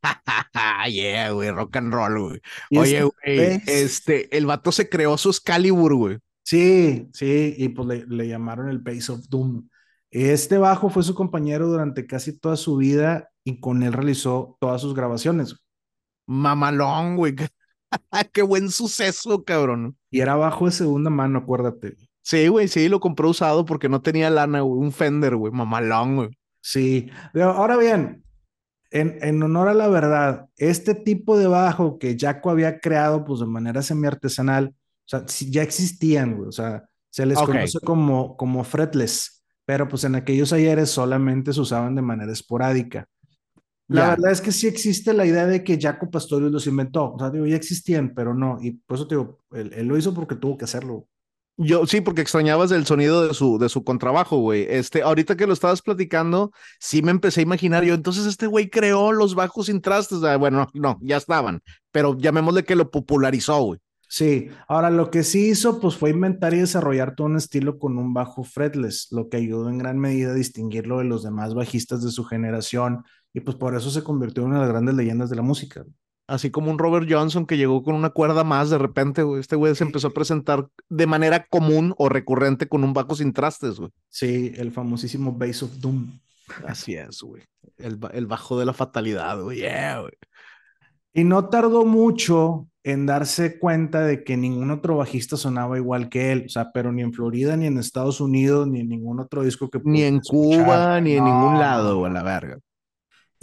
yeah, 0.91 1.31
güey, 1.31 1.51
rock 1.51 1.77
and 1.77 1.93
roll, 1.93 2.21
güey. 2.21 2.41
Oye, 2.79 3.03
güey, 3.03 3.63
este, 3.67 4.37
el 4.37 4.45
vato 4.45 4.71
se 4.71 4.89
creó 4.89 5.17
su 5.17 5.31
Excalibur, 5.31 5.95
güey. 5.95 6.19
Sí, 6.43 7.09
sí, 7.15 7.55
y 7.57 7.71
pues 7.71 7.89
le, 7.89 8.07
le 8.07 8.29
llamaron 8.29 8.69
el 8.69 8.79
Bass 8.79 9.09
of 9.09 9.27
Doom. 9.29 9.67
Este 10.11 10.59
bajo 10.59 10.91
fue 10.91 11.03
su 11.03 11.15
compañero 11.15 11.67
durante 11.67 12.07
casi 12.07 12.39
toda 12.39 12.57
su 12.57 12.77
vida 12.77 13.31
y 13.45 13.61
con 13.61 13.83
él 13.83 13.93
realizó 13.93 14.57
todas 14.61 14.81
sus 14.81 14.95
grabaciones. 14.95 15.57
Mamalón, 16.27 17.17
güey. 17.17 17.37
Qué 18.33 18.43
buen 18.43 18.71
suceso, 18.71 19.45
cabrón. 19.45 19.97
Y 20.11 20.21
era 20.21 20.35
bajo 20.35 20.67
de 20.67 20.73
segunda 20.73 21.11
mano, 21.11 21.41
acuérdate. 21.41 21.97
Sí, 22.23 22.49
güey, 22.49 22.69
sí, 22.69 22.89
lo 22.89 23.01
compró 23.01 23.29
usado 23.29 23.67
porque 23.67 23.89
no 23.89 24.01
tenía 24.01 24.31
lana, 24.31 24.63
güey. 24.63 24.81
Un 24.81 24.93
Fender, 24.93 25.37
güey. 25.37 25.53
Mamalón, 25.53 26.17
güey. 26.17 26.29
Sí. 26.61 27.11
Ahora 27.35 27.77
bien, 27.77 28.25
en, 28.91 29.19
en, 29.21 29.43
honor 29.43 29.69
a 29.69 29.75
la 29.75 29.89
verdad, 29.89 30.47
este 30.57 30.95
tipo 30.95 31.37
de 31.37 31.47
bajo 31.47 31.99
que 31.99 32.17
Jaco 32.19 32.51
había 32.51 32.81
creado, 32.81 33.25
pues 33.25 33.41
de 33.41 33.47
manera 33.47 33.83
semi-artesanal, 33.83 34.69
o 34.69 35.09
sea, 35.09 35.27
ya 35.27 35.63
existían, 35.63 36.37
güey. 36.37 36.49
O 36.49 36.53
sea, 36.53 36.85
se 37.11 37.27
les 37.27 37.39
conoce 37.39 37.79
como, 37.81 38.37
como 38.37 38.65
fretless, 38.65 39.45
pero 39.67 39.87
pues 39.89 40.05
en 40.05 40.15
aquellos 40.15 40.53
ayeres 40.53 40.91
solamente 40.91 41.53
se 41.53 41.61
usaban 41.61 41.95
de 41.95 42.03
manera 42.03 42.33
esporádica. 42.33 43.07
La 43.89 44.11
verdad 44.11 44.33
es 44.33 44.41
que 44.41 44.53
sí 44.53 44.67
existe 44.67 45.13
la 45.13 45.27
idea 45.27 45.47
de 45.47 45.63
que 45.63 45.79
Jaco 45.81 46.11
Pastorius 46.11 46.51
los 46.51 46.67
inventó. 46.67 47.13
O 47.13 47.19
sea, 47.19 47.31
digo, 47.31 47.47
ya 47.47 47.57
existían, 47.57 48.15
pero 48.15 48.35
no. 48.35 48.59
Y 48.61 48.73
por 48.73 48.97
eso 48.97 49.07
te 49.07 49.15
digo, 49.15 49.41
él, 49.53 49.87
lo 49.87 49.99
hizo 49.99 50.15
porque 50.15 50.37
tuvo 50.37 50.57
que 50.57 50.65
hacerlo. 50.65 51.07
Yo 51.57 51.87
sí, 51.87 52.01
porque 52.01 52.23
extrañabas 52.23 52.73
el 52.73 52.85
sonido 52.85 53.29
de 53.29 53.35
su, 53.35 53.59
de 53.59 53.69
su 53.69 53.85
contrabajo, 53.85 54.39
güey. 54.39 54.67
Este, 54.69 55.03
ahorita 55.03 55.37
que 55.37 55.47
lo 55.47 55.53
estabas 55.53 55.83
platicando, 55.83 56.51
sí 56.81 57.03
me 57.03 57.11
empecé 57.11 57.41
a 57.41 57.45
imaginar 57.45 57.85
yo. 57.85 57.95
Entonces, 57.95 58.27
este 58.27 58.47
güey 58.47 58.71
creó 58.71 59.13
los 59.13 59.35
bajos 59.35 59.67
sin 59.67 59.81
trastes. 59.81 60.21
Bueno, 60.39 60.69
no, 60.73 60.99
ya 61.01 61.19
estaban, 61.19 61.61
pero 61.93 62.17
llamémosle 62.17 62.65
que 62.65 62.75
lo 62.75 62.91
popularizó, 62.91 63.63
güey. 63.63 63.81
Sí, 64.09 64.49
ahora 64.69 64.91
lo 64.91 65.11
que 65.11 65.25
sí 65.25 65.49
hizo, 65.49 65.81
pues 65.81 65.97
fue 65.97 66.11
inventar 66.11 66.55
y 66.55 66.59
desarrollar 66.59 67.15
todo 67.17 67.27
un 67.27 67.37
estilo 67.37 67.79
con 67.79 67.99
un 67.99 68.15
bajo 68.15 68.45
fretless, 68.45 69.09
lo 69.11 69.29
que 69.29 69.39
ayudó 69.39 69.69
en 69.69 69.79
gran 69.79 69.99
medida 69.99 70.31
a 70.31 70.35
distinguirlo 70.35 70.99
de 70.99 71.05
los 71.05 71.25
demás 71.25 71.55
bajistas 71.55 72.03
de 72.03 72.11
su 72.11 72.25
generación 72.25 73.03
y 73.35 73.41
pues 73.41 73.57
por 73.57 73.77
eso 73.77 73.91
se 73.91 74.05
convirtió 74.05 74.45
en 74.45 74.51
una 74.51 74.61
de 74.61 74.63
las 74.63 74.73
grandes 74.73 74.95
leyendas 74.95 75.29
de 75.29 75.37
la 75.37 75.43
música. 75.43 75.85
Así 76.27 76.51
como 76.51 76.71
un 76.71 76.79
Robert 76.79 77.07
Johnson 77.11 77.45
que 77.45 77.59
llegó 77.59 77.83
con 77.83 77.95
una 77.95 78.11
cuerda 78.11 78.45
más 78.45 78.71
de 78.71 78.79
repente, 78.79 79.23
güey. 79.23 79.41
Este 79.41 79.57
güey 79.57 79.75
se 79.75 79.85
empezó 79.85 80.09
a 80.09 80.15
presentar 80.15 80.69
de 80.89 81.07
manera 81.07 81.45
común 81.51 81.95
o 81.99 82.09
recurrente 82.09 82.67
con 82.67 82.83
un 82.83 82.95
bajo 82.95 83.15
sin 83.15 83.35
trastes, 83.35 83.79
güey. 83.79 83.91
Sí, 84.09 84.53
el 84.57 84.73
famosísimo 84.73 85.33
Base 85.33 85.67
of 85.67 85.79
Doom. 85.81 86.19
Así 86.67 86.95
es, 86.95 87.21
güey. 87.21 87.43
El, 87.77 87.99
el 88.13 88.27
bajo 88.27 88.59
de 88.59 88.65
la 88.65 88.73
fatalidad, 88.73 89.43
güey. 89.43 89.59
Yeah, 89.59 90.01
güey. 90.01 90.13
Y 91.13 91.25
no 91.25 91.49
tardó 91.49 91.85
mucho 91.85 92.69
en 92.85 93.07
darse 93.07 93.59
cuenta 93.59 94.03
de 94.03 94.25
que 94.25 94.37
ningún 94.37 94.71
otro 94.71 94.97
bajista 94.97 95.37
sonaba 95.37 95.77
igual 95.77 96.09
que 96.09 96.33
él, 96.33 96.45
o 96.47 96.49
sea, 96.49 96.71
pero 96.73 96.93
ni 96.93 97.03
en 97.03 97.13
Florida, 97.13 97.57
ni 97.57 97.67
en 97.67 97.79
Estados 97.79 98.21
Unidos, 98.21 98.69
ni 98.69 98.81
en 98.81 98.89
ningún 98.89 99.21
otro 99.21 99.43
disco 99.43 99.71
que 99.71 99.81
Ni 99.85 100.03
en 100.03 100.21
Cuba, 100.21 101.01
ni 101.01 101.15
en 101.15 101.25
ningún 101.25 101.59
lado, 101.59 101.99
güey, 101.99 102.13
la 102.13 102.23
verga. 102.23 102.59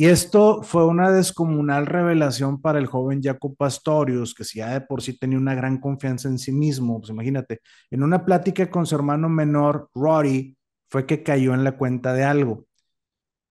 Y 0.02 0.08
esto 0.08 0.64
fue 0.64 0.84
una 0.88 1.12
descomunal 1.12 1.86
revelación 1.86 2.60
para 2.60 2.80
el 2.80 2.88
joven 2.88 3.22
Jaco 3.22 3.54
Pastorius, 3.54 4.34
que 4.34 4.44
si 4.44 4.58
ya 4.58 4.70
de 4.70 4.82
por 4.82 5.04
sí 5.04 5.16
tenía 5.16 5.38
una 5.38 5.54
gran 5.54 5.80
confianza 5.80 6.28
en 6.28 6.40
sí 6.40 6.52
mismo, 6.52 7.00
pues 7.00 7.12
imagínate, 7.12 7.62
en 7.92 8.02
una 8.02 8.26
plática 8.26 8.68
con 8.72 8.88
su 8.88 8.96
hermano 8.96 9.30
menor, 9.30 9.92
Rory, 9.94 10.58
fue 10.90 11.06
que 11.06 11.22
cayó 11.22 11.54
en 11.54 11.64
la 11.64 11.78
cuenta 11.78 12.14
de 12.14 12.24
algo. 12.24 12.66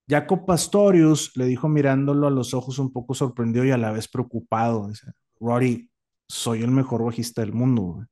Jaco 0.08 0.44
Pastorius 0.44 1.36
le 1.36 1.44
dijo 1.44 1.68
mirándolo 1.68 2.26
a 2.26 2.32
los 2.32 2.52
ojos 2.52 2.80
un 2.80 2.92
poco 2.92 3.14
sorprendido 3.14 3.64
y 3.64 3.70
a 3.70 3.78
la 3.78 3.92
vez 3.92 4.08
preocupado, 4.08 4.88
dice, 4.88 5.06
Rory, 5.38 5.88
soy 6.28 6.64
el 6.64 6.72
mejor 6.72 7.04
bajista 7.04 7.42
del 7.42 7.52
mundo. 7.52 8.04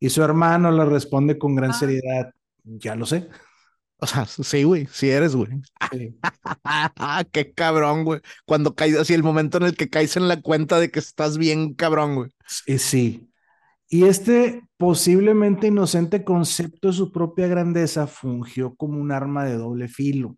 Y 0.00 0.08
su 0.08 0.22
hermano 0.22 0.70
le 0.70 0.86
responde 0.86 1.38
con 1.38 1.54
gran 1.54 1.72
ah. 1.72 1.74
seriedad, 1.74 2.32
ya 2.64 2.96
lo 2.96 3.04
sé. 3.04 3.28
O 4.02 4.06
sea, 4.06 4.26
sí, 4.26 4.64
güey, 4.64 4.88
sí 4.90 5.10
eres, 5.10 5.36
güey. 5.36 5.62
Qué 7.32 7.52
cabrón, 7.54 8.04
güey. 8.04 8.20
Cuando 8.44 8.74
caes, 8.74 8.96
así 8.96 9.14
el 9.14 9.22
momento 9.22 9.58
en 9.58 9.62
el 9.62 9.76
que 9.76 9.88
caes 9.88 10.16
en 10.16 10.26
la 10.26 10.42
cuenta 10.42 10.80
de 10.80 10.90
que 10.90 10.98
estás 10.98 11.38
bien 11.38 11.74
cabrón, 11.74 12.16
güey. 12.16 12.30
Sí, 12.44 12.78
sí. 12.78 13.30
Y 13.88 14.06
este 14.06 14.62
posiblemente 14.76 15.68
inocente 15.68 16.24
concepto 16.24 16.88
de 16.88 16.94
su 16.94 17.12
propia 17.12 17.46
grandeza 17.46 18.08
fungió 18.08 18.74
como 18.74 19.00
un 19.00 19.12
arma 19.12 19.44
de 19.44 19.56
doble 19.56 19.86
filo. 19.86 20.36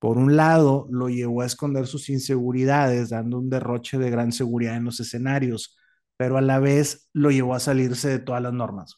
Por 0.00 0.18
un 0.18 0.34
lado, 0.34 0.88
lo 0.90 1.08
llevó 1.08 1.42
a 1.42 1.46
esconder 1.46 1.86
sus 1.86 2.08
inseguridades, 2.08 3.10
dando 3.10 3.38
un 3.38 3.50
derroche 3.50 3.98
de 3.98 4.10
gran 4.10 4.32
seguridad 4.32 4.74
en 4.76 4.84
los 4.84 4.98
escenarios, 4.98 5.78
pero 6.16 6.38
a 6.38 6.40
la 6.40 6.58
vez 6.58 7.08
lo 7.12 7.30
llevó 7.30 7.54
a 7.54 7.60
salirse 7.60 8.08
de 8.08 8.18
todas 8.18 8.42
las 8.42 8.52
normas. 8.52 8.96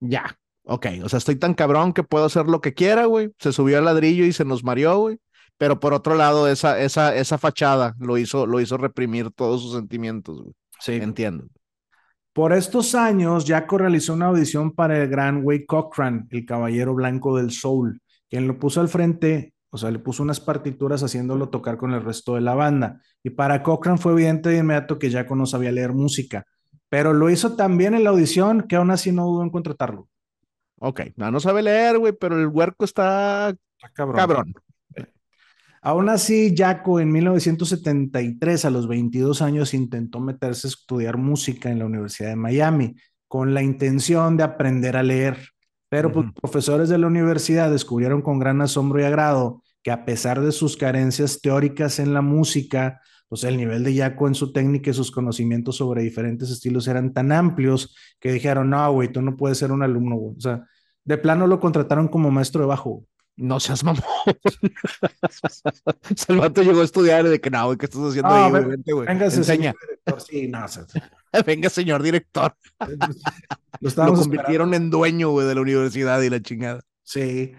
Ya, 0.00 0.38
ok, 0.68 0.86
o 1.02 1.08
sea, 1.08 1.16
estoy 1.16 1.36
tan 1.36 1.54
cabrón 1.54 1.92
que 1.92 2.04
puedo 2.04 2.26
hacer 2.26 2.46
lo 2.46 2.60
que 2.60 2.74
quiera, 2.74 3.06
güey. 3.06 3.30
Se 3.38 3.52
subió 3.52 3.78
al 3.78 3.86
ladrillo 3.86 4.24
y 4.24 4.32
se 4.32 4.44
nos 4.44 4.62
mareó, 4.62 4.98
güey. 4.98 5.18
Pero 5.56 5.80
por 5.80 5.94
otro 5.94 6.14
lado, 6.14 6.46
esa, 6.46 6.78
esa, 6.78 7.16
esa 7.16 7.38
fachada 7.38 7.96
lo 7.98 8.18
hizo, 8.18 8.46
lo 8.46 8.60
hizo 8.60 8.76
reprimir 8.76 9.30
todos 9.30 9.62
sus 9.62 9.72
sentimientos, 9.72 10.42
güey. 10.42 10.54
Sí. 10.78 10.92
Entiendo. 10.92 11.46
Por 12.32 12.52
estos 12.52 12.94
años, 12.94 13.46
Jaco 13.48 13.78
realizó 13.78 14.12
una 14.12 14.26
audición 14.26 14.72
para 14.72 15.02
el 15.02 15.08
gran 15.08 15.40
Wade 15.42 15.66
Cochran, 15.66 16.28
el 16.30 16.46
caballero 16.46 16.94
blanco 16.94 17.36
del 17.36 17.50
soul, 17.50 18.00
quien 18.30 18.46
lo 18.46 18.60
puso 18.60 18.80
al 18.80 18.88
frente, 18.88 19.54
o 19.70 19.78
sea, 19.78 19.90
le 19.90 19.98
puso 19.98 20.22
unas 20.22 20.38
partituras 20.38 21.02
haciéndolo 21.02 21.48
tocar 21.48 21.76
con 21.78 21.92
el 21.94 22.04
resto 22.04 22.36
de 22.36 22.42
la 22.42 22.54
banda. 22.54 23.00
Y 23.24 23.30
para 23.30 23.62
Cochran 23.64 23.98
fue 23.98 24.12
evidente 24.12 24.50
de 24.50 24.58
inmediato 24.58 25.00
que 25.00 25.10
Jaco 25.10 25.34
no 25.34 25.46
sabía 25.46 25.72
leer 25.72 25.92
música, 25.92 26.44
pero 26.88 27.12
lo 27.12 27.28
hizo 27.28 27.56
tan 27.56 27.76
bien 27.76 27.94
en 27.94 28.04
la 28.04 28.10
audición 28.10 28.62
que 28.68 28.76
aún 28.76 28.92
así 28.92 29.10
no 29.10 29.24
dudó 29.26 29.42
en 29.42 29.50
contratarlo. 29.50 30.08
Ok, 30.80 31.00
no, 31.16 31.40
sabe 31.40 31.62
leer, 31.62 31.98
güey, 31.98 32.12
pero 32.12 32.38
el 32.38 32.46
huerco 32.46 32.84
está, 32.84 33.54
cabrón. 33.94 34.54
Aún 35.80 36.08
así, 36.08 36.54
Jaco 36.56 37.00
en 37.00 37.12
1973, 37.12 38.64
a 38.64 38.70
los 38.70 38.88
22 38.88 39.42
años, 39.42 39.74
intentó 39.74 40.20
meterse 40.20 40.66
a 40.66 40.70
estudiar 40.70 41.16
música 41.16 41.70
en 41.70 41.78
la 41.78 41.86
Universidad 41.86 42.30
de 42.30 42.36
Miami 42.36 42.96
con 43.28 43.54
la 43.54 43.62
intención 43.62 44.36
de 44.36 44.42
aprender 44.42 44.96
a 44.96 45.02
leer. 45.02 45.38
Pero 45.88 46.12
pues, 46.12 46.26
profesores 46.40 46.88
de 46.88 46.98
la 46.98 47.06
universidad 47.06 47.70
descubrieron 47.70 48.22
con 48.22 48.38
gran 48.38 48.60
asombro 48.60 49.00
y 49.00 49.04
agrado 49.04 49.62
que 49.82 49.90
a 49.90 50.04
pesar 50.04 50.40
de 50.40 50.52
sus 50.52 50.76
carencias 50.76 51.40
teóricas 51.40 51.98
en 51.98 52.12
la 52.12 52.20
música, 52.20 53.00
pues 53.28 53.44
el 53.44 53.56
nivel 53.56 53.84
de 53.84 53.96
Jaco 53.96 54.26
en 54.26 54.34
su 54.34 54.52
técnica 54.52 54.90
y 54.90 54.94
sus 54.94 55.10
conocimientos 55.10 55.76
sobre 55.76 56.02
diferentes 56.02 56.50
estilos 56.50 56.88
eran 56.88 57.12
tan 57.12 57.30
amplios 57.30 57.94
que 58.18 58.32
dijeron, 58.32 58.70
no, 58.70 58.90
güey, 58.92 59.12
tú 59.12 59.20
no 59.20 59.36
puedes 59.36 59.58
ser 59.58 59.70
un 59.70 59.82
alumno, 59.82 60.16
güey. 60.16 60.34
O 60.36 60.40
sea, 60.40 60.64
de 61.04 61.18
plano 61.18 61.46
lo 61.46 61.60
contrataron 61.60 62.08
como 62.08 62.30
maestro 62.30 62.62
de 62.62 62.68
bajo. 62.68 63.04
No 63.36 63.60
seas 63.60 63.84
mamón. 63.84 64.02
Salvato 66.16 66.62
llegó 66.62 66.80
a 66.80 66.84
estudiar 66.84 67.28
de 67.28 67.40
que 67.40 67.50
no, 67.50 67.66
güey, 67.66 67.78
¿qué 67.78 67.86
estás 67.86 68.02
haciendo 68.02 68.30
ahí, 68.30 68.50
güey? 68.50 68.64
güey. 68.64 69.06
Venga, 69.06 69.26
Enseña. 69.26 69.72
señor 69.72 69.76
director. 69.80 70.20
Sí, 70.20 70.48
no, 70.48 70.66
Venga, 71.46 71.70
señor 71.70 72.02
director. 72.02 72.56
lo, 73.80 74.06
lo 74.06 74.14
convirtieron 74.14 74.74
en 74.74 74.90
dueño, 74.90 75.30
güey, 75.30 75.46
de 75.46 75.54
la 75.54 75.60
universidad 75.60 76.20
y 76.22 76.30
la 76.30 76.42
chingada. 76.42 76.80
Sí. 77.04 77.52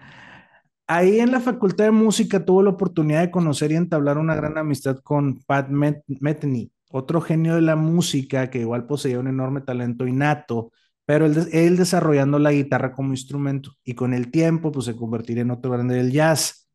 Ahí 0.92 1.20
en 1.20 1.30
la 1.30 1.38
Facultad 1.38 1.84
de 1.84 1.92
Música 1.92 2.44
tuvo 2.44 2.64
la 2.64 2.70
oportunidad 2.70 3.20
de 3.20 3.30
conocer 3.30 3.70
y 3.70 3.76
entablar 3.76 4.18
una 4.18 4.34
gran 4.34 4.58
amistad 4.58 4.98
con 4.98 5.40
Pat 5.44 5.68
Metheny, 5.68 6.72
otro 6.90 7.20
genio 7.20 7.54
de 7.54 7.60
la 7.60 7.76
música 7.76 8.50
que 8.50 8.58
igual 8.58 8.88
poseía 8.88 9.20
un 9.20 9.28
enorme 9.28 9.60
talento 9.60 10.04
innato, 10.04 10.72
pero 11.06 11.26
él, 11.26 11.76
desarrollando 11.76 12.40
la 12.40 12.50
guitarra 12.50 12.92
como 12.92 13.12
instrumento 13.12 13.76
y 13.84 13.94
con 13.94 14.12
el 14.12 14.32
tiempo 14.32 14.72
pues 14.72 14.86
se 14.86 14.96
convertiría 14.96 15.42
en 15.42 15.52
otro 15.52 15.70
grande 15.70 15.94
del 15.94 16.10
jazz. 16.10 16.68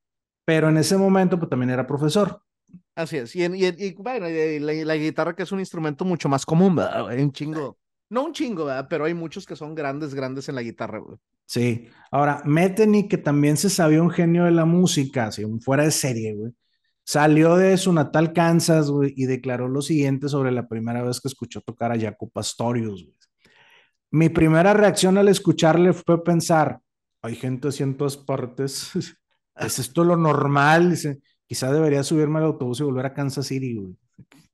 Pero 0.45 0.69
en 0.69 0.78
ese 0.78 0.95
momento 0.95 1.38
pues 1.38 1.49
también 1.49 1.71
era 1.71 1.86
profesor. 1.86 2.41
Así 2.95 3.17
es. 3.17 3.36
Y, 3.36 3.95
bueno, 3.95 4.28
la, 4.30 4.95
guitarra 4.95 5.36
que 5.36 5.43
es 5.43 5.51
un 5.51 5.60
instrumento 5.60 6.06
mucho 6.06 6.30
más 6.30 6.45
común, 6.45 6.78
¿verdad? 6.78 7.19
Un 7.19 7.34
chingo. 7.34 7.78
No 8.15 8.23
un 8.23 8.32
chingo, 8.32 8.63
¿verdad? 8.63 8.88
Pero 8.89 9.04
hay 9.04 9.13
muchos 9.13 9.45
que 9.45 9.58
son 9.58 9.75
grandes, 9.75 10.13
grandes 10.13 10.47
en 10.47 10.56
la 10.56 10.62
guitarra, 10.62 10.99
güey. 10.99 11.17
Sí. 11.45 11.89
Ahora, 12.12 12.41
Metheny, 12.45 13.10
que 13.10 13.17
también 13.17 13.58
se 13.58 13.69
sabía 13.69 14.01
un 14.01 14.10
genio 14.10 14.45
de 14.45 14.51
la 14.51 14.63
música, 14.63 15.25
así 15.25 15.43
fuera 15.60 15.84
de 15.84 15.91
serie, 15.91 16.34
güey. 16.34 16.54
Salió 17.04 17.58
de 17.58 17.75
su 17.75 17.91
natal 17.91 18.32
Kansas, 18.32 18.89
güey, 18.89 19.13
y 19.17 19.25
declaró 19.25 19.67
lo 19.67 19.82
siguiente 19.82 20.30
sobre 20.30 20.54
la 20.54 20.65
primera 20.65 21.04
vez 21.04 21.19
que 21.19 21.28
escuchó 21.28 21.60
tocar 21.60 21.91
a 21.91 21.99
Jaco 21.99 22.30
Pastorius, 22.30 23.04
güey. 23.04 23.17
Mi 24.12 24.30
primera 24.30 24.73
reacción 24.73 25.17
al 25.17 25.28
escucharle 25.28 25.91
fue 25.91 26.23
pensar, 26.23 26.80
hay 27.21 27.36
gente 27.36 27.67
así 27.67 27.84
en 27.84 27.97
todas 27.97 28.15
partes, 28.15 28.91
¿es 29.58 29.78
esto 29.78 30.06
lo 30.06 30.15
normal? 30.15 30.91
Dice, 30.91 31.19
quizá 31.45 31.69
debería 31.69 32.01
subirme 32.01 32.39
al 32.39 32.45
autobús 32.45 32.80
y 32.80 32.84
volver 32.84 33.08
a 33.08 33.13
Kansas 33.13 33.47
City, 33.47 33.75
güey. 33.75 33.93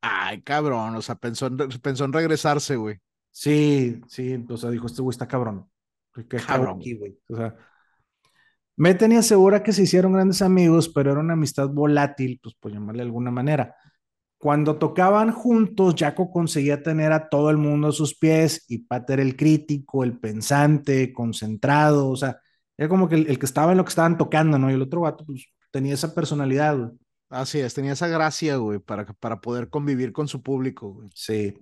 Ay, 0.02 0.42
cabrón, 0.42 0.96
o 0.96 1.02
sea, 1.04 1.14
pensó 1.14 1.46
en, 1.46 1.58
pensó 1.58 2.06
en 2.06 2.14
regresarse, 2.14 2.76
güey. 2.76 3.00
Sí, 3.32 4.02
sí, 4.08 4.46
o 4.50 4.58
sea, 4.58 4.70
dijo, 4.70 4.88
este 4.88 5.02
güey 5.02 5.14
está 5.14 5.28
cabrón. 5.28 5.68
¿Qué 6.14 6.38
cabrón. 6.38 6.80
güey? 6.80 7.18
O 7.30 7.38
sea, 7.38 7.56
Meten 8.82 9.12
y 9.12 9.18
asegura 9.18 9.62
que 9.62 9.74
se 9.74 9.84
hicieron 9.84 10.14
grandes 10.14 10.42
amigos, 10.42 10.90
pero 10.90 11.12
era 11.12 11.20
una 11.20 11.34
amistad 11.34 11.70
volátil, 11.70 12.40
pues 12.42 12.56
por 12.56 12.72
llamarle 12.72 13.04
de 13.04 13.10
alguna 13.10 13.30
manera. 13.30 13.76
Cuando 14.40 14.78
tocaban 14.78 15.32
juntos, 15.32 15.94
Jaco 15.96 16.32
conseguía 16.32 16.82
tener 16.82 17.12
a 17.12 17.30
todo 17.30 17.52
el 17.52 17.58
mundo 17.58 17.90
a 17.90 17.92
sus 17.92 18.18
pies 18.18 18.66
y 18.68 18.80
Pat 18.80 19.08
era 19.12 19.22
el 19.22 19.36
crítico, 19.36 20.04
el 20.04 20.18
pensante, 20.18 21.14
concentrado, 21.14 22.10
o 22.10 22.16
sea, 22.16 22.40
era 22.76 22.90
como 22.90 23.08
que 23.08 23.16
el, 23.16 23.38
que 23.38 23.46
estaba 23.46 23.72
en 23.72 23.78
lo 23.78 23.86
que 23.86 23.90
estaban 23.90 24.18
tocando, 24.18 24.58
¿no? 24.58 24.72
Y 24.72 24.74
el 24.74 24.82
otro 24.82 25.02
vato, 25.02 25.26
pues 25.26 25.46
tenía 25.70 25.94
esa 25.94 26.16
personalidad, 26.16 26.76
güey. 26.76 26.90
Así 27.30 27.60
es, 27.60 27.76
tenía 27.76 27.94
esa 27.94 28.08
gracia, 28.08 28.56
güey, 28.56 28.80
para, 28.80 29.06
para 29.06 29.40
poder 29.42 29.70
convivir 29.70 30.12
con 30.12 30.28
su 30.28 30.42
público, 30.42 30.94
güey. 30.94 31.10
Sí. 31.14 31.54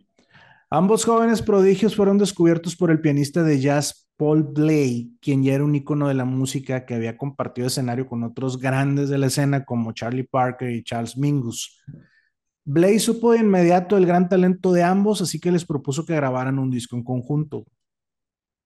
Ambos 0.71 1.03
jóvenes 1.03 1.41
prodigios 1.41 1.95
fueron 1.95 2.19
descubiertos 2.19 2.75
por 2.75 2.91
el 2.91 3.01
pianista 3.01 3.41
de 3.41 3.59
jazz 3.59 4.07
Paul 4.17 4.43
Bley, 4.43 5.17
quien 5.19 5.43
ya 5.43 5.53
era 5.53 5.63
un 5.63 5.73
ícono 5.73 6.07
de 6.07 6.13
la 6.13 6.25
música 6.25 6.85
que 6.85 6.93
había 6.93 7.17
compartido 7.17 7.65
escenario 7.65 8.05
con 8.05 8.23
otros 8.23 8.59
grandes 8.59 9.09
de 9.09 9.17
la 9.17 9.27
escena 9.27 9.65
como 9.65 9.93
Charlie 9.93 10.27
Parker 10.27 10.69
y 10.69 10.83
Charles 10.83 11.17
Mingus. 11.17 11.81
Bley 12.65 12.99
supo 12.99 13.31
de 13.31 13.39
inmediato 13.39 13.97
el 13.97 14.05
gran 14.05 14.29
talento 14.29 14.71
de 14.71 14.83
ambos, 14.83 15.21
así 15.21 15.39
que 15.39 15.51
les 15.51 15.65
propuso 15.65 16.05
que 16.05 16.13
grabaran 16.13 16.59
un 16.59 16.69
disco 16.69 16.95
en 16.95 17.03
conjunto. 17.03 17.65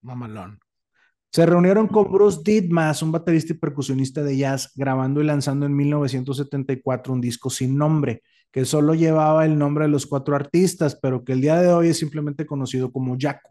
Mamalón. 0.01 0.59
Se 1.31 1.45
reunieron 1.45 1.87
con 1.87 2.11
Bruce 2.11 2.41
Didmas, 2.43 3.01
un 3.01 3.13
baterista 3.13 3.53
y 3.53 3.57
percusionista 3.57 4.21
de 4.23 4.35
jazz, 4.35 4.71
grabando 4.75 5.21
y 5.21 5.23
lanzando 5.23 5.65
en 5.65 5.75
1974 5.75 7.13
un 7.13 7.21
disco 7.21 7.49
sin 7.49 7.77
nombre, 7.77 8.23
que 8.53 8.65
solo 8.65 8.93
llevaba 8.93 9.45
el 9.45 9.57
nombre 9.57 9.85
de 9.85 9.89
los 9.89 10.05
cuatro 10.05 10.35
artistas, 10.35 10.95
pero 11.01 11.25
que 11.25 11.33
el 11.33 11.41
día 11.41 11.59
de 11.59 11.73
hoy 11.73 11.87
es 11.87 11.97
simplemente 11.97 12.45
conocido 12.45 12.91
como 12.91 13.17
Jaco. 13.19 13.49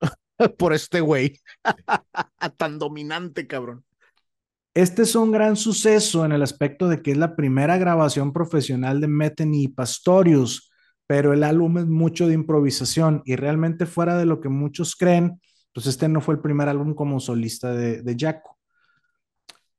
Por 0.58 0.72
este 0.72 1.02
güey. 1.02 1.38
Tan 2.56 2.78
dominante, 2.78 3.46
cabrón. 3.46 3.84
Este 4.72 5.02
es 5.02 5.14
un 5.14 5.32
gran 5.32 5.54
suceso 5.54 6.24
en 6.24 6.32
el 6.32 6.42
aspecto 6.42 6.88
de 6.88 7.02
que 7.02 7.10
es 7.10 7.18
la 7.18 7.36
primera 7.36 7.76
grabación 7.76 8.32
profesional 8.32 9.02
de 9.02 9.08
Metheny 9.08 9.64
y 9.64 9.68
Pastorius, 9.68 10.70
pero 11.06 11.34
el 11.34 11.44
álbum 11.44 11.78
es 11.78 11.86
mucho 11.86 12.26
de 12.26 12.34
improvisación 12.34 13.22
y 13.26 13.36
realmente 13.36 13.84
fuera 13.84 14.16
de 14.16 14.24
lo 14.24 14.40
que 14.40 14.48
muchos 14.48 14.96
creen, 14.96 15.40
pues 15.74 15.86
este 15.86 16.08
no 16.08 16.22
fue 16.22 16.36
el 16.36 16.40
primer 16.40 16.70
álbum 16.70 16.94
como 16.94 17.20
solista 17.20 17.72
de, 17.72 18.02
de 18.02 18.16
Jaco. 18.18 18.55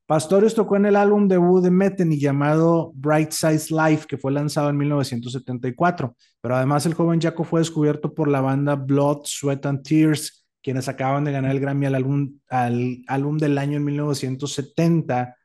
Pastorius 0.08 0.56
tocó 0.56 0.78
en 0.78 0.86
el 0.86 0.96
álbum 0.96 1.28
debut 1.28 1.62
de 1.62 1.70
Metheny 1.70 2.17
llamado 2.17 2.93
Bright 2.96 3.32
Size 3.32 3.76
Life, 3.76 4.08
que 4.08 4.17
fue 4.17 4.32
lanzado 4.32 4.70
en 4.70 4.78
1974. 4.78 6.15
Pero 6.39 6.56
además 6.56 6.86
el 6.86 6.93
joven 6.93 7.20
Jaco 7.20 7.43
fue 7.43 7.60
descubierto 7.60 8.13
por 8.13 8.30
la 8.30 8.39
banda 8.39 8.76
Blood, 8.76 9.24
Sweat 9.26 9.65
and 9.65 9.84
Tears, 9.84 10.48
quienes 10.63 10.88
acaban 10.88 11.26
de 11.26 11.34
ganar 11.34 11.52
el 11.52 11.60
Grammy 11.60 11.88
al 11.88 11.96
álbum, 11.96 12.39
al 12.50 13.04
álbum 13.08 13.38
del 13.38 13.58
año 13.58 13.76
en 13.76 13.84
1970 13.84 15.36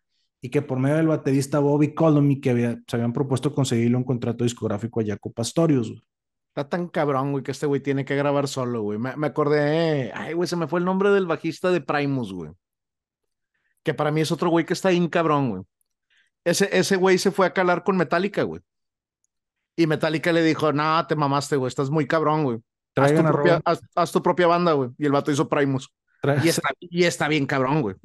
y 0.40 0.48
que 0.48 0.62
por 0.62 0.78
medio 0.78 0.96
del 0.96 1.08
baterista 1.08 1.58
Bobby 1.58 1.92
Colomy, 1.92 2.40
que 2.40 2.78
se 2.86 2.96
habían 2.96 3.12
propuesto 3.12 3.52
conseguirle 3.52 3.96
un 3.96 4.04
contrato 4.04 4.44
discográfico 4.44 5.00
a 5.00 5.04
Jaco 5.04 5.32
Pastorius. 5.32 5.92
Está 6.50 6.68
tan 6.68 6.86
cabrón, 6.86 7.32
güey, 7.32 7.42
que 7.42 7.50
este 7.50 7.66
güey 7.66 7.80
tiene 7.80 8.04
que 8.04 8.14
grabar 8.14 8.46
solo, 8.46 8.82
güey. 8.82 9.00
Me, 9.00 9.16
me 9.16 9.26
acordé, 9.26 10.12
ay, 10.14 10.34
güey, 10.34 10.46
se 10.46 10.54
me 10.54 10.68
fue 10.68 10.78
el 10.78 10.84
nombre 10.84 11.10
del 11.10 11.26
bajista 11.26 11.72
de 11.72 11.80
Primus, 11.80 12.32
güey 12.32 12.52
que 13.82 13.94
para 13.94 14.10
mí 14.10 14.20
es 14.20 14.32
otro 14.32 14.50
güey 14.50 14.64
que 14.64 14.72
está 14.72 14.90
bien 14.90 15.08
cabrón, 15.08 15.50
güey. 15.50 15.62
Ese, 16.44 16.68
ese 16.76 16.96
güey 16.96 17.18
se 17.18 17.30
fue 17.30 17.46
a 17.46 17.52
calar 17.52 17.84
con 17.84 17.96
Metallica, 17.96 18.42
güey. 18.42 18.60
Y 19.76 19.86
Metallica 19.86 20.32
le 20.32 20.42
dijo, 20.42 20.72
no, 20.72 21.06
te 21.06 21.16
mamaste, 21.16 21.56
güey, 21.56 21.68
estás 21.68 21.90
muy 21.90 22.06
cabrón, 22.06 22.44
güey. 22.44 22.58
Haz 22.96 23.14
tu, 23.14 23.22
propia, 23.22 23.60
haz, 23.94 24.12
tu, 24.12 24.22
propia, 24.22 24.46
banda, 24.46 24.72
güey. 24.72 24.90
Y 24.98 25.06
el 25.06 25.12
vato 25.12 25.30
hizo 25.30 25.48
Primus. 25.48 25.90
Y 26.44 26.48
está, 26.48 26.68
y 26.78 27.04
está 27.04 27.28
bien 27.28 27.46
cabrón, 27.46 27.80
güey. 27.80 27.96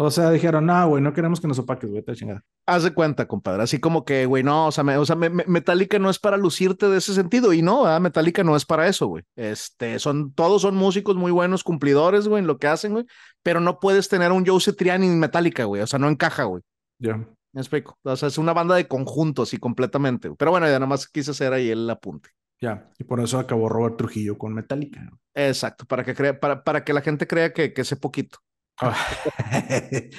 O 0.00 0.12
sea, 0.12 0.30
dijeron, 0.30 0.64
no, 0.64 0.88
güey, 0.90 1.02
no 1.02 1.12
queremos 1.12 1.40
que 1.40 1.48
nos 1.48 1.58
opaques, 1.58 1.90
güey, 1.90 2.04
te 2.04 2.14
chingada. 2.14 2.44
Haz 2.66 2.84
de 2.84 2.94
cuenta, 2.94 3.26
compadre. 3.26 3.64
Así 3.64 3.80
como 3.80 4.04
que, 4.04 4.26
güey, 4.26 4.44
no, 4.44 4.68
o 4.68 4.70
sea, 4.70 4.84
o 5.00 5.04
sea 5.04 5.16
Metallica 5.16 5.98
no 5.98 6.08
es 6.08 6.20
para 6.20 6.36
lucirte 6.36 6.86
de 6.88 6.98
ese 6.98 7.14
sentido. 7.14 7.52
Y 7.52 7.62
no, 7.62 7.82
¿verdad? 7.82 8.00
Metallica 8.00 8.44
no 8.44 8.54
es 8.54 8.64
para 8.64 8.86
eso, 8.86 9.08
güey. 9.08 9.24
Este, 9.34 9.98
son, 9.98 10.32
todos 10.34 10.62
son 10.62 10.76
músicos 10.76 11.16
muy 11.16 11.32
buenos, 11.32 11.64
cumplidores, 11.64 12.28
güey, 12.28 12.40
en 12.40 12.46
lo 12.46 12.58
que 12.58 12.68
hacen, 12.68 12.92
güey. 12.92 13.06
Pero 13.42 13.58
no 13.58 13.80
puedes 13.80 14.08
tener 14.08 14.30
un 14.30 14.46
Joe 14.46 14.60
Satriani 14.60 15.08
en 15.08 15.18
Metallica, 15.18 15.64
güey. 15.64 15.82
O 15.82 15.86
sea, 15.88 15.98
no 15.98 16.08
encaja, 16.08 16.44
güey. 16.44 16.62
Ya. 17.00 17.16
Me 17.52 17.60
explico. 17.60 17.98
O 18.04 18.14
sea, 18.14 18.28
es 18.28 18.38
una 18.38 18.52
banda 18.52 18.76
de 18.76 18.86
conjunto, 18.86 19.42
así 19.42 19.58
completamente. 19.58 20.30
Pero 20.38 20.52
bueno, 20.52 20.66
ya 20.66 20.74
nada 20.74 20.86
más 20.86 21.08
quise 21.08 21.32
hacer 21.32 21.52
ahí 21.52 21.70
el 21.70 21.90
apunte. 21.90 22.30
Ya, 22.60 22.88
y 23.00 23.04
por 23.04 23.18
eso 23.18 23.40
acabó 23.40 23.68
Robert 23.68 23.96
Trujillo 23.96 24.38
con 24.38 24.54
Metallica. 24.54 25.10
Exacto, 25.34 25.86
para 25.86 26.04
que, 26.04 26.14
crea, 26.14 26.38
para, 26.38 26.62
para 26.62 26.84
que 26.84 26.92
la 26.92 27.00
gente 27.00 27.26
crea 27.26 27.52
que, 27.52 27.72
que 27.72 27.84
sé 27.84 27.96
poquito. 27.96 28.38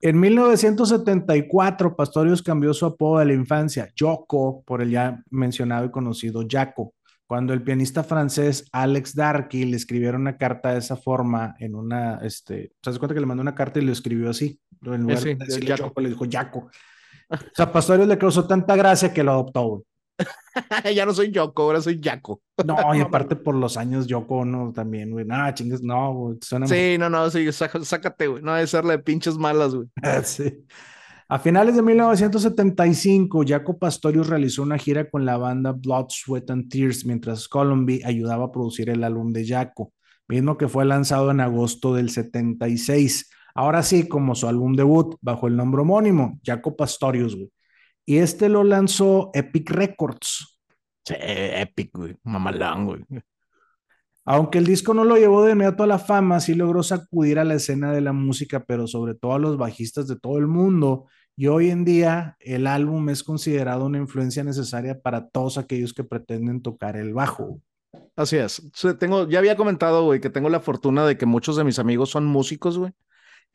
En 0.00 0.20
1974, 0.20 1.96
Pastorius 1.96 2.40
cambió 2.40 2.72
su 2.72 2.86
apodo 2.86 3.18
de 3.18 3.26
la 3.26 3.32
infancia, 3.32 3.88
Yoko, 3.96 4.62
por 4.64 4.80
el 4.80 4.90
ya 4.90 5.24
mencionado 5.28 5.86
y 5.86 5.90
conocido 5.90 6.46
Jaco. 6.48 6.94
Cuando 7.26 7.52
el 7.52 7.62
pianista 7.62 8.04
francés 8.04 8.68
Alex 8.70 9.14
Darky 9.16 9.64
le 9.64 9.76
escribieron 9.76 10.20
una 10.20 10.38
carta 10.38 10.72
de 10.72 10.78
esa 10.78 10.96
forma 10.96 11.56
en 11.58 11.74
una, 11.74 12.20
este, 12.22 12.70
¿se 12.80 12.90
das 12.90 12.98
cuenta 13.00 13.12
que 13.12 13.20
le 13.20 13.26
mandó 13.26 13.42
una 13.42 13.56
carta 13.56 13.80
y 13.80 13.82
lo 13.82 13.90
escribió 13.90 14.30
así? 14.30 14.60
En 14.82 15.02
lugar 15.02 15.18
de 15.18 15.34
decirle 15.34 15.76
Jaco, 15.76 16.00
le 16.00 16.10
dijo 16.10 16.26
Jaco. 16.30 16.70
O 17.30 17.36
sea, 17.52 17.72
Pastorius 17.72 18.06
le 18.06 18.18
causó 18.18 18.46
tanta 18.46 18.76
gracia 18.76 19.12
que 19.12 19.24
lo 19.24 19.32
adoptó. 19.32 19.82
ya 20.94 21.06
no 21.06 21.14
soy 21.14 21.30
Yoko, 21.30 21.62
ahora 21.62 21.80
soy 21.80 22.00
Jaco. 22.02 22.40
no, 22.64 22.94
y 22.94 23.00
aparte 23.00 23.36
por 23.36 23.54
los 23.54 23.76
años 23.76 24.06
Yoko, 24.06 24.44
no, 24.44 24.72
también, 24.72 25.10
güey. 25.10 25.24
No, 25.24 25.50
chingues, 25.52 25.82
no, 25.82 26.14
güey. 26.14 26.38
sí, 26.66 26.96
no, 26.98 27.08
no, 27.08 27.30
sí, 27.30 27.46
sácate, 27.52 28.26
güey. 28.26 28.42
No 28.42 28.54
debe 28.54 28.66
serle 28.66 28.92
de 28.92 28.98
pinches 28.98 29.36
malas, 29.36 29.74
güey. 29.74 29.88
sí. 30.24 30.64
A 31.30 31.38
finales 31.38 31.76
de 31.76 31.82
1975, 31.82 33.44
Jaco 33.46 33.78
Pastorius 33.78 34.28
realizó 34.28 34.62
una 34.62 34.78
gira 34.78 35.10
con 35.10 35.26
la 35.26 35.36
banda 35.36 35.72
Blood, 35.72 36.06
Sweat 36.08 36.50
and 36.50 36.70
Tears 36.70 37.04
mientras 37.04 37.48
Columbia 37.48 38.06
ayudaba 38.06 38.46
a 38.46 38.50
producir 38.50 38.88
el 38.88 39.04
álbum 39.04 39.30
de 39.30 39.46
Jaco, 39.46 39.92
mismo 40.26 40.56
que 40.56 40.68
fue 40.68 40.86
lanzado 40.86 41.30
en 41.30 41.40
agosto 41.40 41.94
del 41.94 42.08
76. 42.08 43.30
Ahora 43.54 43.82
sí, 43.82 44.08
como 44.08 44.34
su 44.34 44.48
álbum 44.48 44.74
debut, 44.74 45.16
bajo 45.20 45.48
el 45.48 45.56
nombre 45.56 45.82
homónimo, 45.82 46.40
Jaco 46.42 46.74
Pastorius, 46.74 47.36
güey. 47.36 47.50
Y 48.08 48.20
este 48.20 48.48
lo 48.48 48.64
lanzó 48.64 49.30
Epic 49.34 49.68
Records. 49.68 50.58
Sí, 51.04 51.14
Epic, 51.18 51.90
güey. 51.92 52.16
Mamalán, 52.22 52.86
güey. 52.86 53.04
Aunque 54.24 54.56
el 54.56 54.64
disco 54.64 54.94
no 54.94 55.04
lo 55.04 55.18
llevó 55.18 55.44
de 55.44 55.52
inmediato 55.52 55.82
a 55.82 55.86
la 55.86 55.98
fama, 55.98 56.40
sí 56.40 56.54
logró 56.54 56.82
sacudir 56.82 57.38
a 57.38 57.44
la 57.44 57.56
escena 57.56 57.92
de 57.92 58.00
la 58.00 58.14
música, 58.14 58.64
pero 58.64 58.86
sobre 58.86 59.14
todo 59.14 59.34
a 59.34 59.38
los 59.38 59.58
bajistas 59.58 60.08
de 60.08 60.18
todo 60.18 60.38
el 60.38 60.46
mundo. 60.46 61.04
Y 61.36 61.48
hoy 61.48 61.68
en 61.68 61.84
día 61.84 62.34
el 62.40 62.66
álbum 62.66 63.10
es 63.10 63.22
considerado 63.22 63.84
una 63.84 63.98
influencia 63.98 64.42
necesaria 64.42 64.98
para 64.98 65.28
todos 65.28 65.58
aquellos 65.58 65.92
que 65.92 66.02
pretenden 66.02 66.62
tocar 66.62 66.96
el 66.96 67.12
bajo. 67.12 67.60
Así 68.16 68.38
es. 68.38 68.62
Tengo, 68.98 69.28
ya 69.28 69.38
había 69.38 69.54
comentado, 69.54 70.04
güey, 70.04 70.18
que 70.18 70.30
tengo 70.30 70.48
la 70.48 70.60
fortuna 70.60 71.04
de 71.04 71.18
que 71.18 71.26
muchos 71.26 71.56
de 71.56 71.64
mis 71.64 71.78
amigos 71.78 72.08
son 72.08 72.24
músicos, 72.24 72.78
güey. 72.78 72.92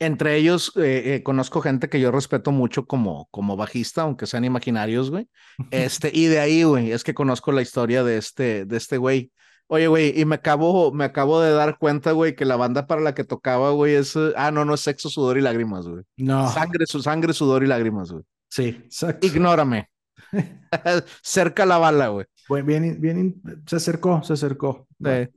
Entre 0.00 0.36
ellos, 0.36 0.72
eh, 0.76 1.14
eh, 1.14 1.22
conozco 1.22 1.60
gente 1.60 1.88
que 1.88 2.00
yo 2.00 2.10
respeto 2.10 2.50
mucho 2.50 2.86
como, 2.86 3.28
como 3.30 3.56
bajista, 3.56 4.02
aunque 4.02 4.26
sean 4.26 4.44
imaginarios, 4.44 5.10
güey. 5.10 5.28
Este, 5.70 6.10
y 6.12 6.26
de 6.26 6.40
ahí, 6.40 6.64
güey, 6.64 6.90
es 6.90 7.04
que 7.04 7.14
conozco 7.14 7.52
la 7.52 7.62
historia 7.62 8.02
de 8.02 8.16
este, 8.18 8.64
de 8.64 8.76
este 8.76 8.98
güey. 8.98 9.30
Oye, 9.66 9.86
güey, 9.86 10.20
y 10.20 10.24
me 10.24 10.34
acabo, 10.34 10.92
me 10.92 11.04
acabo 11.04 11.40
de 11.40 11.52
dar 11.52 11.78
cuenta, 11.78 12.12
güey, 12.12 12.34
que 12.34 12.44
la 12.44 12.56
banda 12.56 12.86
para 12.86 13.00
la 13.00 13.14
que 13.14 13.24
tocaba, 13.24 13.70
güey, 13.70 13.94
es. 13.94 14.14
Eh, 14.16 14.32
ah, 14.36 14.50
no, 14.50 14.64
no 14.64 14.74
es 14.74 14.80
sexo, 14.80 15.08
sudor 15.08 15.38
y 15.38 15.40
lágrimas, 15.40 15.86
güey. 15.86 16.02
No. 16.16 16.50
Sangre, 16.50 16.86
su 16.86 17.00
sangre, 17.00 17.32
sudor 17.32 17.62
y 17.62 17.66
lágrimas, 17.66 18.10
güey. 18.10 18.24
Sí, 18.48 18.68
exacto. 18.84 19.26
Ignórame. 19.26 19.88
Cerca 21.22 21.64
la 21.64 21.78
bala, 21.78 22.08
güey. 22.08 22.26
Bien, 22.64 23.00
bien, 23.00 23.40
se 23.66 23.76
acercó, 23.76 24.22
se 24.22 24.34
acercó. 24.34 24.86
Sí. 25.02 25.28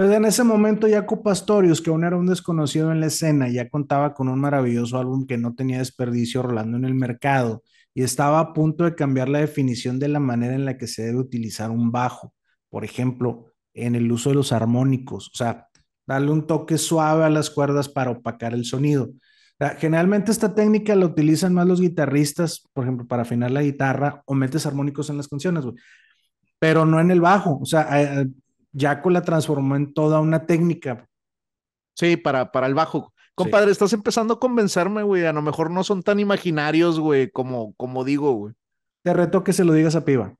Entonces, 0.00 0.16
en 0.16 0.24
ese 0.24 0.44
momento, 0.44 0.88
Jaco 0.90 1.22
Pastorius, 1.22 1.82
que 1.82 1.90
aún 1.90 2.04
era 2.04 2.16
un 2.16 2.26
desconocido 2.26 2.90
en 2.90 3.00
la 3.00 3.08
escena, 3.08 3.50
ya 3.50 3.68
contaba 3.68 4.14
con 4.14 4.30
un 4.30 4.40
maravilloso 4.40 4.96
álbum 4.96 5.26
que 5.26 5.36
no 5.36 5.54
tenía 5.54 5.76
desperdicio 5.76 6.40
rolando 6.40 6.78
en 6.78 6.86
el 6.86 6.94
mercado 6.94 7.62
y 7.92 8.02
estaba 8.02 8.40
a 8.40 8.54
punto 8.54 8.84
de 8.84 8.94
cambiar 8.94 9.28
la 9.28 9.40
definición 9.40 9.98
de 9.98 10.08
la 10.08 10.18
manera 10.18 10.54
en 10.54 10.64
la 10.64 10.78
que 10.78 10.86
se 10.86 11.02
debe 11.02 11.18
utilizar 11.18 11.70
un 11.70 11.92
bajo. 11.92 12.32
Por 12.70 12.82
ejemplo, 12.82 13.52
en 13.74 13.94
el 13.94 14.10
uso 14.10 14.30
de 14.30 14.36
los 14.36 14.52
armónicos, 14.52 15.28
o 15.34 15.36
sea, 15.36 15.68
darle 16.06 16.30
un 16.30 16.46
toque 16.46 16.78
suave 16.78 17.24
a 17.24 17.28
las 17.28 17.50
cuerdas 17.50 17.90
para 17.90 18.12
opacar 18.12 18.54
el 18.54 18.64
sonido. 18.64 19.10
generalmente 19.76 20.32
esta 20.32 20.54
técnica 20.54 20.96
la 20.96 21.04
utilizan 21.04 21.52
más 21.52 21.66
los 21.66 21.78
guitarristas, 21.78 22.66
por 22.72 22.84
ejemplo, 22.84 23.06
para 23.06 23.22
afinar 23.24 23.50
la 23.50 23.60
guitarra 23.62 24.22
o 24.24 24.32
metes 24.32 24.64
armónicos 24.64 25.10
en 25.10 25.18
las 25.18 25.28
canciones, 25.28 25.62
pero 26.58 26.86
no 26.86 27.00
en 27.00 27.10
el 27.10 27.20
bajo. 27.20 27.58
O 27.60 27.66
sea, 27.66 28.24
Jaco 28.76 29.10
la 29.10 29.22
transformó 29.22 29.76
en 29.76 29.92
toda 29.92 30.20
una 30.20 30.46
técnica. 30.46 31.06
Sí, 31.94 32.16
para, 32.16 32.52
para 32.52 32.66
el 32.66 32.74
bajo. 32.74 33.12
Compadre, 33.34 33.70
estás 33.70 33.92
empezando 33.92 34.34
a 34.34 34.40
convencerme, 34.40 35.02
güey. 35.02 35.24
A 35.24 35.32
lo 35.32 35.42
mejor 35.42 35.70
no 35.70 35.82
son 35.84 36.02
tan 36.02 36.20
imaginarios, 36.20 37.00
güey, 37.00 37.30
como, 37.30 37.74
como 37.74 38.04
digo, 38.04 38.32
güey. 38.32 38.54
Te 39.02 39.14
reto 39.14 39.42
que 39.42 39.52
se 39.52 39.64
lo 39.64 39.72
digas 39.72 39.96
a 39.96 40.04
Piba. 40.04 40.34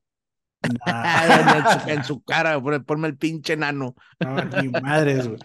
en, 1.86 2.04
su, 2.04 2.22
cara, 2.22 2.60
ponme 2.84 3.08
el 3.08 3.16
pinche 3.16 3.56
nano. 3.56 3.94
No, 4.18 4.44
ni 4.44 4.68
madres, 4.68 5.28
güey. 5.28 5.40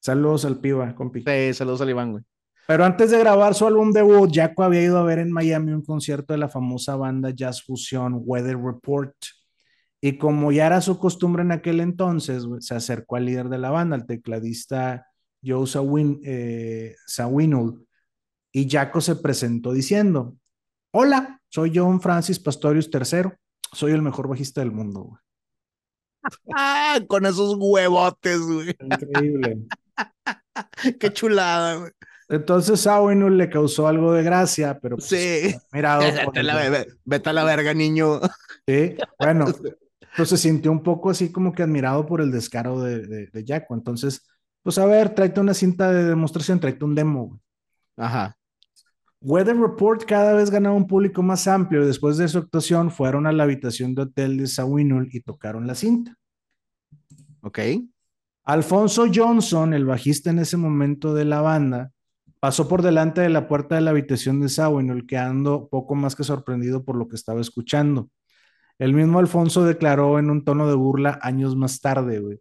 Saludos 0.00 0.44
al 0.44 0.58
Piba, 0.58 0.94
compi. 0.94 1.22
Sí, 1.26 1.54
saludos 1.54 1.80
al 1.80 1.90
Iván, 1.90 2.12
güey. 2.12 2.24
Pero 2.66 2.84
antes 2.84 3.10
de 3.10 3.18
grabar 3.18 3.54
su 3.54 3.66
álbum 3.66 3.92
debut, 3.92 4.30
Jaco 4.32 4.62
había 4.62 4.82
ido 4.82 4.98
a 4.98 5.04
ver 5.04 5.18
en 5.18 5.32
Miami 5.32 5.72
un 5.72 5.82
concierto 5.82 6.32
de 6.32 6.38
la 6.38 6.48
famosa 6.48 6.96
banda 6.96 7.30
jazz 7.30 7.62
fusión 7.62 8.20
Weather 8.22 8.58
Report. 8.58 9.14
Y 10.06 10.18
como 10.18 10.52
ya 10.52 10.66
era 10.66 10.82
su 10.82 10.98
costumbre 10.98 11.42
en 11.44 11.50
aquel 11.50 11.80
entonces, 11.80 12.44
se 12.60 12.74
acercó 12.74 13.16
al 13.16 13.24
líder 13.24 13.48
de 13.48 13.56
la 13.56 13.70
banda, 13.70 13.96
el 13.96 14.04
tecladista 14.04 15.06
Joe 15.42 15.66
Sawin, 15.66 16.20
eh, 16.22 16.94
Sawinul, 17.06 17.88
y 18.52 18.68
Jaco 18.68 19.00
se 19.00 19.16
presentó 19.16 19.72
diciendo, 19.72 20.36
hola, 20.90 21.40
soy 21.48 21.72
John 21.74 22.02
Francis 22.02 22.38
Pastorius 22.38 22.90
III, 22.92 23.30
soy 23.72 23.92
el 23.92 24.02
mejor 24.02 24.28
bajista 24.28 24.60
del 24.60 24.72
mundo. 24.72 25.04
Güey. 25.04 25.20
Ah, 26.54 27.00
con 27.08 27.24
esos 27.24 27.56
huevotes, 27.58 28.40
güey. 28.42 28.76
Increíble. 28.80 29.56
Qué 31.00 31.12
chulada, 31.14 31.76
güey. 31.76 31.92
Entonces 32.28 32.80
Sawinul 32.80 33.38
le 33.38 33.48
causó 33.48 33.88
algo 33.88 34.12
de 34.12 34.22
gracia, 34.22 34.78
pero 34.82 34.96
pues, 34.96 35.08
sí. 35.08 35.54
mirado. 35.72 36.02
vete 37.06 37.30
a 37.30 37.32
la 37.32 37.44
verga, 37.44 37.72
niño. 37.72 38.20
Sí, 38.66 38.96
bueno, 39.18 39.46
entonces 40.14 40.40
se 40.40 40.48
sintió 40.48 40.70
un 40.70 40.80
poco 40.80 41.10
así 41.10 41.32
como 41.32 41.52
que 41.52 41.64
admirado 41.64 42.06
por 42.06 42.20
el 42.20 42.30
descaro 42.30 42.80
de, 42.80 43.26
de, 43.26 43.44
Jaco. 43.44 43.74
Entonces, 43.74 44.24
pues 44.62 44.78
a 44.78 44.86
ver, 44.86 45.12
tráete 45.12 45.40
una 45.40 45.54
cinta 45.54 45.90
de 45.90 46.04
demostración, 46.04 46.60
tráete 46.60 46.84
un 46.84 46.94
demo. 46.94 47.40
Ajá. 47.96 48.36
Weather 49.20 49.56
Report 49.56 50.04
cada 50.04 50.34
vez 50.34 50.50
ganaba 50.50 50.76
un 50.76 50.86
público 50.86 51.20
más 51.20 51.48
amplio 51.48 51.82
y 51.82 51.86
después 51.86 52.16
de 52.16 52.28
su 52.28 52.38
actuación 52.38 52.92
fueron 52.92 53.26
a 53.26 53.32
la 53.32 53.42
habitación 53.42 53.92
de 53.96 54.02
hotel 54.02 54.36
de 54.36 54.46
Sawinul 54.46 55.08
y 55.10 55.20
tocaron 55.20 55.66
la 55.66 55.74
cinta. 55.74 56.14
Ok. 57.40 57.58
Alfonso 58.44 59.06
Johnson, 59.12 59.74
el 59.74 59.84
bajista 59.84 60.30
en 60.30 60.38
ese 60.38 60.56
momento 60.56 61.12
de 61.12 61.24
la 61.24 61.40
banda, 61.40 61.90
pasó 62.38 62.68
por 62.68 62.82
delante 62.82 63.20
de 63.20 63.30
la 63.30 63.48
puerta 63.48 63.74
de 63.74 63.80
la 63.80 63.90
habitación 63.90 64.40
de 64.40 64.48
Sawinul, 64.48 65.08
quedando 65.08 65.66
poco 65.68 65.96
más 65.96 66.14
que 66.14 66.22
sorprendido 66.22 66.84
por 66.84 66.94
lo 66.94 67.08
que 67.08 67.16
estaba 67.16 67.40
escuchando. 67.40 68.10
El 68.78 68.92
mismo 68.92 69.18
Alfonso 69.18 69.64
declaró 69.64 70.18
en 70.18 70.30
un 70.30 70.44
tono 70.44 70.68
de 70.68 70.74
burla 70.74 71.18
años 71.22 71.56
más 71.56 71.80
tarde, 71.80 72.18
güey. 72.18 72.40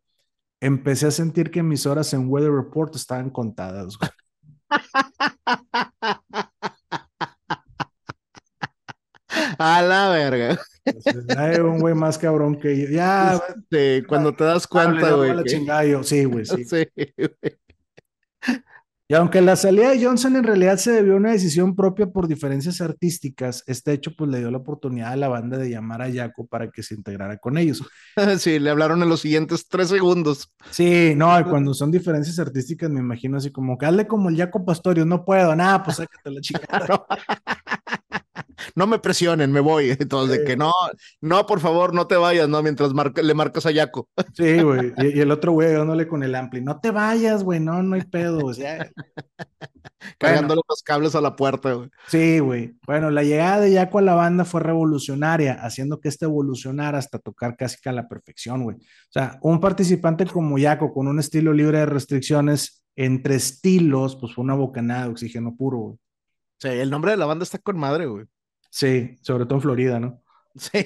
Empecé 0.59 1.07
a 1.07 1.11
sentir 1.11 1.51
que 1.51 1.61
mis 1.61 1.85
horas 1.85 2.13
en 2.13 2.29
Weather 2.29 2.51
Report 2.51 2.95
estaban 2.95 3.29
contadas, 3.29 3.97
güey. 3.97 4.09
A 9.57 9.81
la 9.81 10.09
verga. 10.09 10.59
Hay 11.37 11.59
un 11.59 11.79
güey 11.79 11.93
más 11.93 12.17
cabrón 12.17 12.59
que 12.59 12.81
yo. 12.81 12.89
Ya, 12.89 13.41
este, 13.55 14.05
cuando 14.07 14.33
te 14.33 14.43
das 14.43 14.67
cuenta, 14.67 15.11
güey. 15.11 15.31
Sí, 16.03 16.23
güey, 16.25 16.45
sí. 16.45 16.63
sí 16.65 16.87
güey. 17.17 17.57
Y 19.13 19.15
aunque 19.15 19.41
la 19.41 19.55
salida 19.55 19.91
de 19.91 20.03
Johnson 20.03 20.37
en 20.37 20.43
realidad 20.43 20.77
se 20.77 20.91
debió 20.91 21.13
a 21.13 21.17
una 21.17 21.33
decisión 21.33 21.75
propia 21.75 22.07
por 22.07 22.27
diferencias 22.27 22.81
artísticas, 22.81 23.63
este 23.67 23.93
hecho 23.93 24.15
pues 24.17 24.27
le 24.31 24.39
dio 24.39 24.49
la 24.49 24.57
oportunidad 24.57 25.11
a 25.11 25.15
la 25.15 25.27
banda 25.27 25.55
de 25.59 25.69
llamar 25.69 26.01
a 26.01 26.11
Jaco 26.11 26.47
para 26.47 26.71
que 26.71 26.81
se 26.81 26.95
integrara 26.95 27.37
con 27.37 27.59
ellos. 27.59 27.83
Sí, 28.39 28.57
le 28.57 28.71
hablaron 28.71 29.03
en 29.03 29.09
los 29.09 29.21
siguientes 29.21 29.67
tres 29.69 29.89
segundos. 29.89 30.51
Sí, 30.71 31.13
no, 31.15 31.39
y 31.39 31.43
cuando 31.43 31.75
son 31.75 31.91
diferencias 31.91 32.39
artísticas 32.39 32.89
me 32.89 33.01
imagino 33.01 33.37
así 33.37 33.51
como 33.51 33.77
que 33.77 33.85
hazle 33.85 34.07
como 34.07 34.29
el 34.29 34.37
Jaco 34.37 34.65
Pastorio, 34.65 35.05
no 35.05 35.23
puedo, 35.23 35.55
nada, 35.55 35.83
pues 35.83 35.97
sácate 35.97 36.31
la 36.31 36.41
chica. 36.41 36.67
no 38.75 38.87
me 38.87 38.99
presionen, 38.99 39.51
me 39.51 39.59
voy. 39.59 39.89
Entonces, 39.99 40.39
de 40.39 40.45
que 40.45 40.57
no, 40.57 40.71
no, 41.21 41.45
por 41.45 41.59
favor, 41.59 41.93
no 41.93 42.07
te 42.07 42.15
vayas, 42.15 42.49
¿no? 42.49 42.61
Mientras 42.61 42.91
le 42.91 43.33
marcas 43.33 43.65
a 43.65 43.71
Yaco. 43.71 44.09
Sí, 44.33 44.61
güey. 44.61 44.93
Y, 44.97 45.19
el 45.19 45.31
otro 45.31 45.51
güey 45.51 45.73
dándole 45.73 46.07
con 46.07 46.23
el 46.23 46.33
ampli, 46.35 46.61
no 46.61 46.79
te 46.79 46.91
vayas, 46.91 47.43
güey, 47.43 47.59
no, 47.59 47.83
no 47.83 47.95
hay 47.95 48.01
pedo. 48.03 48.45
O 48.45 48.53
sea, 48.53 48.89
Cargándole 50.17 50.61
los 50.67 50.81
cables 50.83 51.15
a 51.15 51.21
la 51.21 51.35
puerta, 51.35 51.73
güey. 51.73 51.89
Sí, 52.07 52.39
güey. 52.39 52.75
Bueno, 52.85 53.09
la 53.09 53.23
llegada 53.23 53.59
de 53.61 53.71
Yaco 53.71 53.99
a 53.99 54.01
la 54.01 54.15
banda 54.15 54.45
fue 54.45 54.61
revolucionaria, 54.61 55.53
haciendo 55.53 55.99
que 55.99 56.09
este 56.09 56.25
evolucionara 56.25 56.97
hasta 56.97 57.19
tocar 57.19 57.55
casi 57.55 57.77
que 57.81 57.89
a 57.89 57.93
la 57.93 58.07
perfección, 58.07 58.63
güey. 58.63 58.77
O 58.77 59.11
sea, 59.11 59.39
un 59.41 59.59
participante 59.59 60.25
como 60.25 60.57
Yaco, 60.57 60.93
con 60.93 61.07
un 61.07 61.19
estilo 61.19 61.53
libre 61.53 61.79
de 61.79 61.85
restricciones 61.85 62.85
entre 62.95 63.35
estilos, 63.35 64.15
pues 64.15 64.33
fue 64.33 64.43
una 64.43 64.55
bocanada 64.55 65.03
de 65.03 65.11
oxígeno 65.11 65.55
puro, 65.55 65.77
güey. 65.77 65.97
Sí, 66.59 66.69
el 66.69 66.89
nombre 66.89 67.11
de 67.11 67.17
la 67.17 67.25
banda 67.25 67.43
está 67.43 67.57
con 67.57 67.77
madre, 67.77 68.05
güey. 68.05 68.25
Sí, 68.73 69.19
sobre 69.21 69.45
todo 69.45 69.55
en 69.55 69.61
Florida, 69.61 69.99
¿no? 69.99 70.19
Sí. 70.55 70.85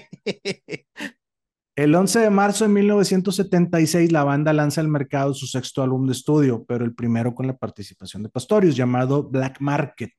El 1.74 1.96
11 1.96 2.20
de 2.20 2.30
marzo 2.30 2.66
de 2.66 2.70
1976, 2.70 4.12
la 4.12 4.26
banda 4.26 4.52
lanza 4.52 4.82
al 4.82 4.90
mercado 4.90 5.34
su 5.34 5.48
sexto 5.48 5.84
álbum 5.84 6.06
de 6.06 6.12
estudio, 6.12 6.66
pero 6.68 6.84
el 6.84 6.94
primero 6.94 7.34
con 7.34 7.48
la 7.48 7.56
participación 7.56 8.24
de 8.24 8.30
Pastorius, 8.30 8.76
llamado 8.76 9.24
Black 9.24 9.62
Market. 9.62 10.12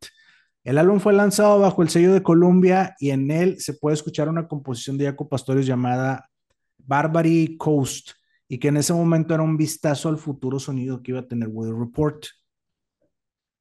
El 0.65 0.79
álbum 0.79 0.99
fue 0.99 1.13
lanzado 1.13 1.59
bajo 1.61 1.83
el 1.83 1.91
sello 1.91 2.15
de 2.15 2.23
Columbia 2.23 2.95
y 3.01 3.11
en 3.11 3.31
él 3.31 3.61
se 3.61 3.75
puede 3.75 3.95
escuchar 3.95 4.31
una 4.31 4.49
composición 4.49 4.97
de 4.97 5.07
Jaco 5.07 5.29
Pastorius 5.29 5.67
llamada 5.67 6.31
Barbary 6.79 7.57
Coast, 7.59 8.13
y 8.49 8.59
que 8.59 8.69
en 8.69 8.79
ese 8.79 8.95
momento 8.95 9.35
era 9.35 9.43
un 9.43 9.59
vistazo 9.59 10.09
al 10.09 10.17
futuro 10.17 10.59
sonido 10.59 11.03
que 11.03 11.11
iba 11.11 11.21
a 11.21 11.29
tener 11.29 11.49
Weather 11.49 11.79
Report. 11.79 12.25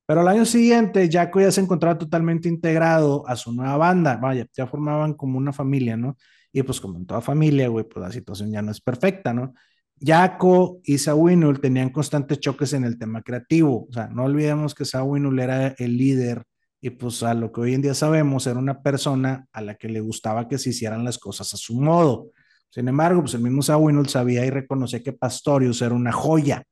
Pero 0.08 0.22
al 0.22 0.30
año 0.30 0.46
siguiente, 0.46 1.10
Jaco 1.12 1.42
ya 1.42 1.52
se 1.52 1.60
encontraba 1.62 1.98
totalmente 1.98 2.48
integrado 2.48 3.28
a 3.28 3.36
su 3.36 3.52
nueva 3.52 3.76
banda. 3.76 4.16
Vaya, 4.16 4.48
ya 4.56 4.66
formaban 4.66 5.14
como 5.14 5.38
una 5.38 5.52
familia, 5.52 5.98
¿no? 5.98 6.16
Y 6.54 6.64
pues 6.64 6.80
como 6.80 6.98
en 6.98 7.06
toda 7.06 7.20
familia, 7.22 7.68
güey, 7.68 7.86
pues 7.86 8.06
la 8.06 8.12
situación 8.12 8.52
ya 8.52 8.62
no 8.62 8.72
es 8.72 8.80
perfecta, 8.80 9.34
¿no? 9.34 9.54
Jaco 10.00 10.80
y 10.86 10.98
Sawinul 10.98 11.60
tenían 11.60 11.90
constantes 11.90 12.40
choques 12.40 12.72
en 12.72 12.86
el 12.86 12.98
tema 12.98 13.22
creativo. 13.22 13.88
O 13.90 13.94
sea, 13.94 14.08
no 14.08 14.24
olvidemos 14.24 14.74
que 14.74 14.86
Sawinul 14.86 15.40
era 15.42 15.76
el 15.78 15.98
líder 15.98 16.44
y 16.80 16.92
pues 16.92 17.22
a 17.24 17.34
lo 17.34 17.52
que 17.52 17.62
hoy 17.62 17.74
en 17.74 17.82
día 17.82 17.94
sabemos 17.94 18.48
era 18.48 18.60
una 18.60 18.82
persona 18.82 19.48
a 19.52 19.62
la 19.62 19.76
que 19.76 19.90
le 19.90 20.00
gustaba 20.00 20.48
que 20.48 20.58
se 20.58 20.70
hicieran 20.70 21.04
las 21.04 21.18
cosas 21.18 21.54
a 21.54 21.58
su 21.58 21.82
modo. 21.82 22.32
Sin 22.70 22.88
embargo, 22.88 23.22
pues 23.22 23.34
el 23.34 23.42
mismo 23.42 23.62
Sawinul 23.62 24.08
sabía 24.08 24.46
y 24.46 24.52
reconocía 24.52 25.04
que 25.04 25.12
Pastorius 25.12 25.82
era 25.82 25.96
una 25.96 26.14
joya 26.14 26.64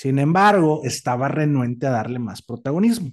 sin 0.00 0.18
embargo, 0.18 0.80
estaba 0.82 1.28
renuente 1.28 1.86
a 1.86 1.90
darle 1.90 2.18
más 2.18 2.40
protagonismo. 2.40 3.12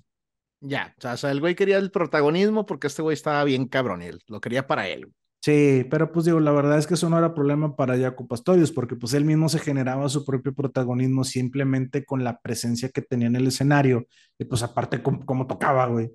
Ya, 0.61 0.95
o 1.03 1.17
sea, 1.17 1.31
el 1.31 1.41
güey 1.41 1.53
quería 1.53 1.79
el 1.79 1.91
protagonismo 1.91 2.65
porque 2.65 2.87
este 2.87 3.01
güey 3.01 3.13
estaba 3.13 3.43
bien 3.43 3.67
cabrón 3.67 4.03
y 4.03 4.05
él 4.05 4.21
lo 4.27 4.39
quería 4.39 4.67
para 4.67 4.87
él. 4.87 5.11
Sí, 5.41 5.85
pero 5.89 6.13
pues 6.13 6.27
digo, 6.27 6.39
la 6.39 6.51
verdad 6.51 6.77
es 6.77 6.87
que 6.87 6.93
eso 6.93 7.09
no 7.09 7.17
era 7.17 7.33
problema 7.33 7.75
para 7.75 7.99
Jaco 7.99 8.25
Pastorius, 8.25 8.71
porque 8.71 8.95
pues 8.95 9.13
él 9.13 9.25
mismo 9.25 9.49
se 9.49 9.59
generaba 9.59 10.07
su 10.07 10.23
propio 10.23 10.53
protagonismo 10.53 11.25
simplemente 11.25 12.05
con 12.05 12.23
la 12.23 12.39
presencia 12.39 12.87
que 12.87 13.01
tenía 13.01 13.27
en 13.27 13.35
el 13.35 13.47
escenario 13.47 14.07
y 14.39 14.45
pues 14.45 14.63
aparte 14.63 15.03
cómo, 15.03 15.45
tocaba, 15.45 15.87
güey. 15.87 16.09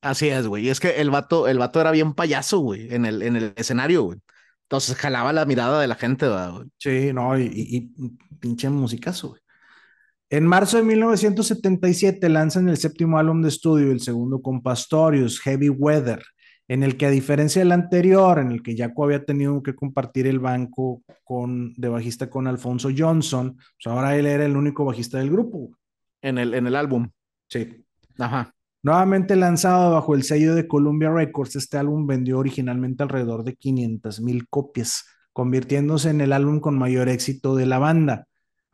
Así 0.00 0.30
es, 0.30 0.46
güey. 0.46 0.64
Y 0.64 0.70
es 0.70 0.80
que 0.80 1.02
el 1.02 1.10
vato, 1.10 1.48
el 1.48 1.58
vato 1.58 1.82
era 1.82 1.90
bien 1.90 2.14
payaso, 2.14 2.60
güey, 2.60 2.94
en 2.94 3.04
el, 3.04 3.20
en 3.20 3.36
el 3.36 3.52
escenario, 3.56 4.04
güey. 4.04 4.20
Entonces 4.62 4.96
jalaba 4.96 5.34
la 5.34 5.44
mirada 5.44 5.82
de 5.82 5.86
la 5.86 5.96
gente, 5.96 6.26
güey. 6.26 6.66
Sí, 6.78 7.12
no, 7.12 7.38
y, 7.38 7.42
y, 7.44 7.92
y 7.94 8.36
pinche 8.38 8.70
musicazo, 8.70 9.28
güey. 9.28 9.43
En 10.30 10.46
marzo 10.46 10.78
de 10.78 10.84
1977 10.84 12.28
lanzan 12.28 12.68
el 12.68 12.76
séptimo 12.76 13.18
álbum 13.18 13.42
de 13.42 13.48
estudio, 13.48 13.92
el 13.92 14.00
segundo 14.00 14.40
con 14.40 14.62
Pastorius, 14.62 15.40
Heavy 15.40 15.68
Weather, 15.68 16.22
en 16.66 16.82
el 16.82 16.96
que 16.96 17.06
a 17.06 17.10
diferencia 17.10 17.60
del 17.60 17.72
anterior, 17.72 18.38
en 18.38 18.50
el 18.50 18.62
que 18.62 18.76
Jaco 18.76 19.04
había 19.04 19.24
tenido 19.24 19.62
que 19.62 19.74
compartir 19.74 20.26
el 20.26 20.40
banco 20.40 21.02
con, 21.22 21.74
de 21.74 21.88
bajista 21.88 22.30
con 22.30 22.46
Alfonso 22.46 22.88
Johnson, 22.96 23.56
pues 23.56 23.86
ahora 23.86 24.16
él 24.16 24.26
era 24.26 24.46
el 24.46 24.56
único 24.56 24.84
bajista 24.84 25.18
del 25.18 25.30
grupo. 25.30 25.76
En 26.22 26.38
el, 26.38 26.54
en 26.54 26.66
el 26.66 26.74
álbum. 26.74 27.10
Sí. 27.48 27.84
Ajá. 28.18 28.54
Nuevamente 28.82 29.36
lanzado 29.36 29.92
bajo 29.92 30.14
el 30.14 30.24
sello 30.24 30.54
de 30.54 30.66
Columbia 30.66 31.10
Records, 31.10 31.56
este 31.56 31.78
álbum 31.78 32.06
vendió 32.06 32.38
originalmente 32.38 33.02
alrededor 33.02 33.44
de 33.44 33.56
500 33.56 34.20
mil 34.20 34.48
copias, 34.48 35.04
convirtiéndose 35.32 36.10
en 36.10 36.20
el 36.20 36.32
álbum 36.32 36.60
con 36.60 36.78
mayor 36.78 37.08
éxito 37.08 37.56
de 37.56 37.66
la 37.66 37.78
banda. 37.78 38.26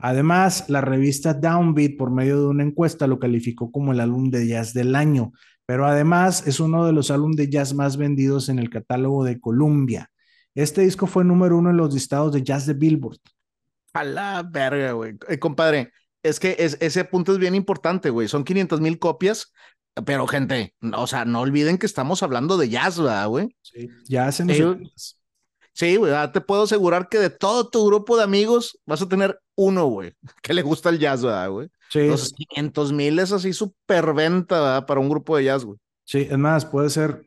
Además, 0.02 0.64
la 0.68 0.80
revista 0.80 1.34
Downbeat, 1.34 1.96
por 1.96 2.10
medio 2.10 2.40
de 2.40 2.46
una 2.46 2.64
encuesta, 2.64 3.06
lo 3.06 3.18
calificó 3.18 3.70
como 3.70 3.92
el 3.92 4.00
álbum 4.00 4.30
de 4.30 4.46
jazz 4.46 4.72
del 4.72 4.94
año, 4.94 5.32
pero 5.66 5.86
además 5.86 6.46
es 6.46 6.58
uno 6.58 6.86
de 6.86 6.92
los 6.92 7.10
álbumes 7.10 7.36
de 7.36 7.48
jazz 7.48 7.74
más 7.74 7.96
vendidos 7.96 8.48
en 8.48 8.58
el 8.58 8.70
catálogo 8.70 9.24
de 9.24 9.40
Columbia. 9.40 10.10
Este 10.54 10.80
disco 10.82 11.06
fue 11.06 11.24
número 11.24 11.56
uno 11.56 11.70
en 11.70 11.76
los 11.76 11.94
listados 11.94 12.32
de 12.32 12.42
jazz 12.42 12.66
de 12.66 12.74
Billboard. 12.74 13.18
A 13.92 14.04
la 14.04 14.42
verga, 14.42 14.92
güey. 14.92 15.16
Eh, 15.28 15.38
compadre, 15.38 15.92
es 16.22 16.40
que 16.40 16.56
ese 16.58 17.04
punto 17.04 17.32
es 17.32 17.38
bien 17.38 17.54
importante, 17.54 18.10
güey. 18.10 18.28
Son 18.28 18.44
500 18.44 18.80
mil 18.80 18.98
copias, 18.98 19.52
pero 20.04 20.26
gente, 20.26 20.74
o 20.94 21.06
sea, 21.06 21.24
no 21.24 21.40
olviden 21.40 21.78
que 21.78 21.86
estamos 21.86 22.22
hablando 22.22 22.56
de 22.56 22.68
jazz, 22.68 22.98
güey? 22.98 23.54
Sí, 23.62 23.88
jazz 24.08 24.40
en 24.40 24.48
los 24.48 25.19
Sí, 25.80 25.96
güey, 25.96 26.12
te 26.34 26.42
puedo 26.42 26.64
asegurar 26.64 27.08
que 27.08 27.16
de 27.16 27.30
todo 27.30 27.70
tu 27.70 27.86
grupo 27.86 28.14
de 28.14 28.22
amigos 28.22 28.78
vas 28.84 29.00
a 29.00 29.08
tener 29.08 29.40
uno, 29.54 29.86
güey, 29.86 30.12
que 30.42 30.52
le 30.52 30.60
gusta 30.60 30.90
el 30.90 30.98
jazz, 30.98 31.22
¿verdad, 31.22 31.48
güey? 31.48 31.70
Sí. 31.88 32.06
Los 32.06 32.34
500 32.34 32.92
mil 32.92 33.18
es 33.18 33.32
así 33.32 33.54
súper 33.54 34.12
venta, 34.12 34.60
¿verdad? 34.60 34.84
Para 34.84 35.00
un 35.00 35.08
grupo 35.08 35.38
de 35.38 35.44
jazz, 35.44 35.64
güey. 35.64 35.78
Sí, 36.04 36.28
es 36.30 36.36
más, 36.36 36.66
puede 36.66 36.90
ser 36.90 37.22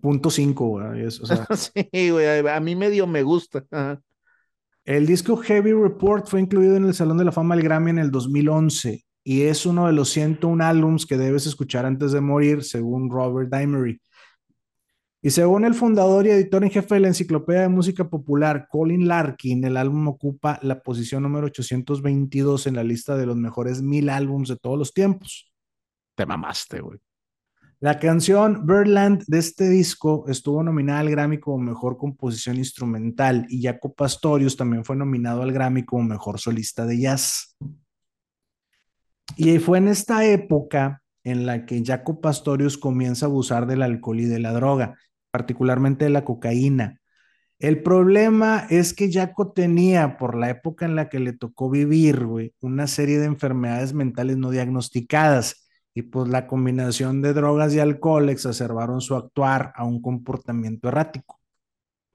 punto 0.00 0.28
cinco, 0.28 0.66
güey. 0.70 1.06
O 1.06 1.10
sea... 1.10 1.46
sí, 1.54 2.10
güey, 2.10 2.44
a 2.48 2.58
mí 2.58 2.74
medio 2.74 3.06
me 3.06 3.22
gusta. 3.22 3.64
El 4.84 5.06
disco 5.06 5.36
Heavy 5.36 5.72
Report 5.72 6.26
fue 6.26 6.40
incluido 6.40 6.74
en 6.74 6.86
el 6.86 6.94
Salón 6.94 7.18
de 7.18 7.26
la 7.26 7.32
Fama 7.32 7.54
del 7.54 7.62
Grammy 7.62 7.90
en 7.90 8.00
el 8.00 8.10
2011 8.10 9.04
y 9.22 9.42
es 9.42 9.66
uno 9.66 9.86
de 9.86 9.92
los 9.92 10.08
101 10.08 10.64
álbums 10.64 11.06
que 11.06 11.16
debes 11.16 11.46
escuchar 11.46 11.86
antes 11.86 12.10
de 12.10 12.20
morir, 12.20 12.64
según 12.64 13.08
Robert 13.08 13.54
Dimery. 13.54 14.00
Y 15.24 15.30
según 15.30 15.64
el 15.64 15.72
fundador 15.72 16.26
y 16.26 16.30
editor 16.32 16.64
en 16.64 16.70
jefe 16.70 16.96
de 16.96 17.00
la 17.00 17.08
Enciclopedia 17.08 17.62
de 17.62 17.70
Música 17.70 18.06
Popular, 18.06 18.68
Colin 18.68 19.08
Larkin, 19.08 19.64
el 19.64 19.78
álbum 19.78 20.06
ocupa 20.08 20.58
la 20.60 20.82
posición 20.82 21.22
número 21.22 21.46
822 21.46 22.66
en 22.66 22.76
la 22.76 22.84
lista 22.84 23.16
de 23.16 23.24
los 23.24 23.34
mejores 23.34 23.80
mil 23.80 24.10
álbums 24.10 24.50
de 24.50 24.56
todos 24.56 24.78
los 24.78 24.92
tiempos. 24.92 25.50
Te 26.14 26.26
mamaste, 26.26 26.82
güey. 26.82 26.98
La 27.80 27.98
canción 27.98 28.66
Birdland 28.66 29.24
de 29.26 29.38
este 29.38 29.70
disco 29.70 30.26
estuvo 30.28 30.62
nominada 30.62 31.00
al 31.00 31.08
Grammy 31.08 31.40
como 31.40 31.56
mejor 31.56 31.96
composición 31.96 32.56
instrumental 32.56 33.46
y 33.48 33.62
Jaco 33.62 33.94
Pastorius 33.94 34.58
también 34.58 34.84
fue 34.84 34.94
nominado 34.94 35.40
al 35.40 35.52
Grammy 35.52 35.86
como 35.86 36.04
mejor 36.04 36.38
solista 36.38 36.84
de 36.84 37.00
jazz. 37.00 37.56
Y 39.38 39.58
fue 39.58 39.78
en 39.78 39.88
esta 39.88 40.26
época 40.26 41.02
en 41.22 41.46
la 41.46 41.64
que 41.64 41.82
Jaco 41.82 42.20
Pastorius 42.20 42.76
comienza 42.76 43.24
a 43.24 43.30
abusar 43.30 43.66
del 43.66 43.80
alcohol 43.80 44.20
y 44.20 44.26
de 44.26 44.38
la 44.38 44.52
droga 44.52 44.98
particularmente 45.34 46.08
la 46.10 46.24
cocaína. 46.24 47.00
El 47.58 47.82
problema 47.82 48.68
es 48.70 48.94
que 48.94 49.10
Jaco 49.10 49.50
tenía, 49.50 50.16
por 50.16 50.36
la 50.36 50.48
época 50.48 50.84
en 50.84 50.94
la 50.94 51.08
que 51.08 51.18
le 51.18 51.32
tocó 51.32 51.68
vivir, 51.68 52.24
güey, 52.24 52.54
una 52.60 52.86
serie 52.86 53.18
de 53.18 53.26
enfermedades 53.26 53.94
mentales 53.94 54.36
no 54.36 54.50
diagnosticadas. 54.50 55.66
Y 55.92 56.02
pues 56.02 56.28
la 56.28 56.46
combinación 56.46 57.20
de 57.20 57.32
drogas 57.32 57.74
y 57.74 57.80
alcohol 57.80 58.28
exacerbaron 58.28 59.00
su 59.00 59.16
actuar 59.16 59.72
a 59.74 59.82
un 59.82 60.00
comportamiento 60.00 60.86
errático. 60.86 61.40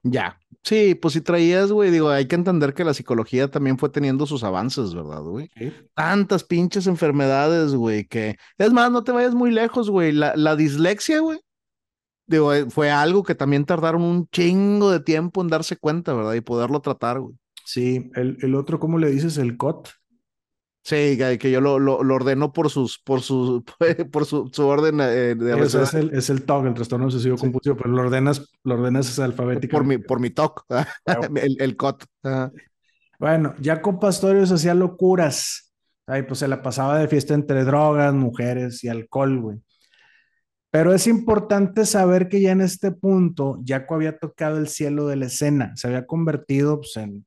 Ya, 0.02 0.38
sí, 0.62 0.94
pues 0.94 1.12
si 1.12 1.20
traías, 1.20 1.70
güey, 1.70 1.90
digo, 1.90 2.08
hay 2.08 2.26
que 2.26 2.36
entender 2.36 2.72
que 2.72 2.84
la 2.84 2.94
psicología 2.94 3.50
también 3.50 3.76
fue 3.76 3.90
teniendo 3.90 4.24
sus 4.24 4.44
avances, 4.44 4.94
¿verdad, 4.94 5.20
güey? 5.20 5.50
Tantas 5.92 6.42
pinches 6.42 6.86
enfermedades, 6.86 7.74
güey, 7.74 8.06
que... 8.06 8.38
Es 8.56 8.72
más, 8.72 8.90
no 8.90 9.04
te 9.04 9.12
vayas 9.12 9.34
muy 9.34 9.50
lejos, 9.50 9.90
güey. 9.90 10.10
La, 10.12 10.34
la 10.36 10.56
dislexia, 10.56 11.20
güey, 11.20 11.38
digo, 12.30 12.54
eh, 12.54 12.66
fue 12.70 12.90
algo 12.90 13.22
que 13.24 13.34
también 13.34 13.64
tardaron 13.64 14.02
un 14.02 14.28
chingo 14.28 14.90
de 14.90 15.00
tiempo 15.00 15.42
en 15.42 15.48
darse 15.48 15.76
cuenta, 15.76 16.14
¿verdad? 16.14 16.34
Y 16.34 16.40
poderlo 16.40 16.80
tratar, 16.80 17.20
güey. 17.20 17.34
Sí, 17.64 18.10
el, 18.14 18.38
el 18.40 18.54
otro, 18.54 18.78
¿cómo 18.78 18.98
le 18.98 19.10
dices? 19.10 19.36
El 19.36 19.56
COT. 19.56 19.88
Sí, 20.82 21.18
que 21.38 21.50
yo 21.50 21.60
lo, 21.60 21.78
lo, 21.78 21.98
ordeno 21.98 22.52
por 22.52 22.70
sus, 22.70 22.98
por 22.98 23.20
su, 23.20 23.64
por 24.12 24.24
su, 24.24 24.48
su 24.52 24.66
orden 24.66 25.00
eh, 25.00 25.34
de 25.34 25.60
es, 25.60 25.74
es, 25.74 25.94
el, 25.94 26.10
es 26.14 26.30
el 26.30 26.44
TOC, 26.44 26.66
el 26.66 26.74
trastorno 26.74 27.06
obsesivo 27.06 27.36
compulsivo, 27.36 27.76
pero 27.76 27.90
lo 27.90 28.02
ordenas, 28.02 28.48
lo 28.64 28.74
ordenas 28.74 29.18
alfabéticamente. 29.18 29.68
Por 29.68 29.84
mi, 29.84 29.98
por 29.98 30.20
mi 30.20 30.30
TOC, 30.30 30.64
el, 31.36 31.56
el 31.60 31.76
COT. 31.76 32.04
Bueno, 33.18 33.54
Jaco 33.62 34.00
Pastorius 34.00 34.52
hacía 34.52 34.72
locuras. 34.74 35.72
Ay, 36.06 36.22
pues 36.22 36.40
se 36.40 36.48
la 36.48 36.62
pasaba 36.62 36.98
de 36.98 37.08
fiesta 37.08 37.34
entre 37.34 37.64
drogas, 37.64 38.14
mujeres 38.14 38.82
y 38.82 38.88
alcohol, 38.88 39.40
güey. 39.40 39.58
Pero 40.70 40.94
es 40.94 41.06
importante 41.06 41.84
saber 41.84 42.28
que 42.28 42.40
ya 42.40 42.52
en 42.52 42.60
este 42.60 42.92
punto, 42.92 43.60
Jaco 43.66 43.96
había 43.96 44.18
tocado 44.18 44.58
el 44.58 44.68
cielo 44.68 45.08
de 45.08 45.16
la 45.16 45.26
escena, 45.26 45.72
se 45.76 45.88
había 45.88 46.06
convertido 46.06 46.78
pues, 46.78 46.96
en, 46.96 47.26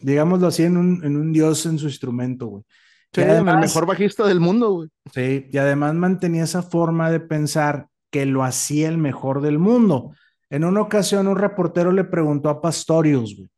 digámoslo 0.00 0.48
así, 0.48 0.64
en 0.64 0.76
un, 0.76 1.04
en 1.04 1.16
un 1.16 1.32
dios 1.32 1.66
en 1.66 1.78
su 1.78 1.86
instrumento, 1.86 2.46
güey. 2.46 2.64
Sí, 3.12 3.20
el 3.20 3.44
mejor 3.44 3.86
bajista 3.86 4.26
del 4.26 4.40
mundo, 4.40 4.70
güey. 4.72 4.88
Sí, 5.12 5.46
y 5.52 5.58
además 5.58 5.94
mantenía 5.94 6.42
esa 6.42 6.64
forma 6.64 7.12
de 7.12 7.20
pensar 7.20 7.86
que 8.10 8.26
lo 8.26 8.42
hacía 8.42 8.88
el 8.88 8.98
mejor 8.98 9.40
del 9.40 9.60
mundo. 9.60 10.12
En 10.50 10.64
una 10.64 10.80
ocasión, 10.80 11.28
un 11.28 11.38
reportero 11.38 11.92
le 11.92 12.02
preguntó 12.02 12.48
a 12.48 12.60
Pastorius, 12.60 13.36
güey, 13.36 13.48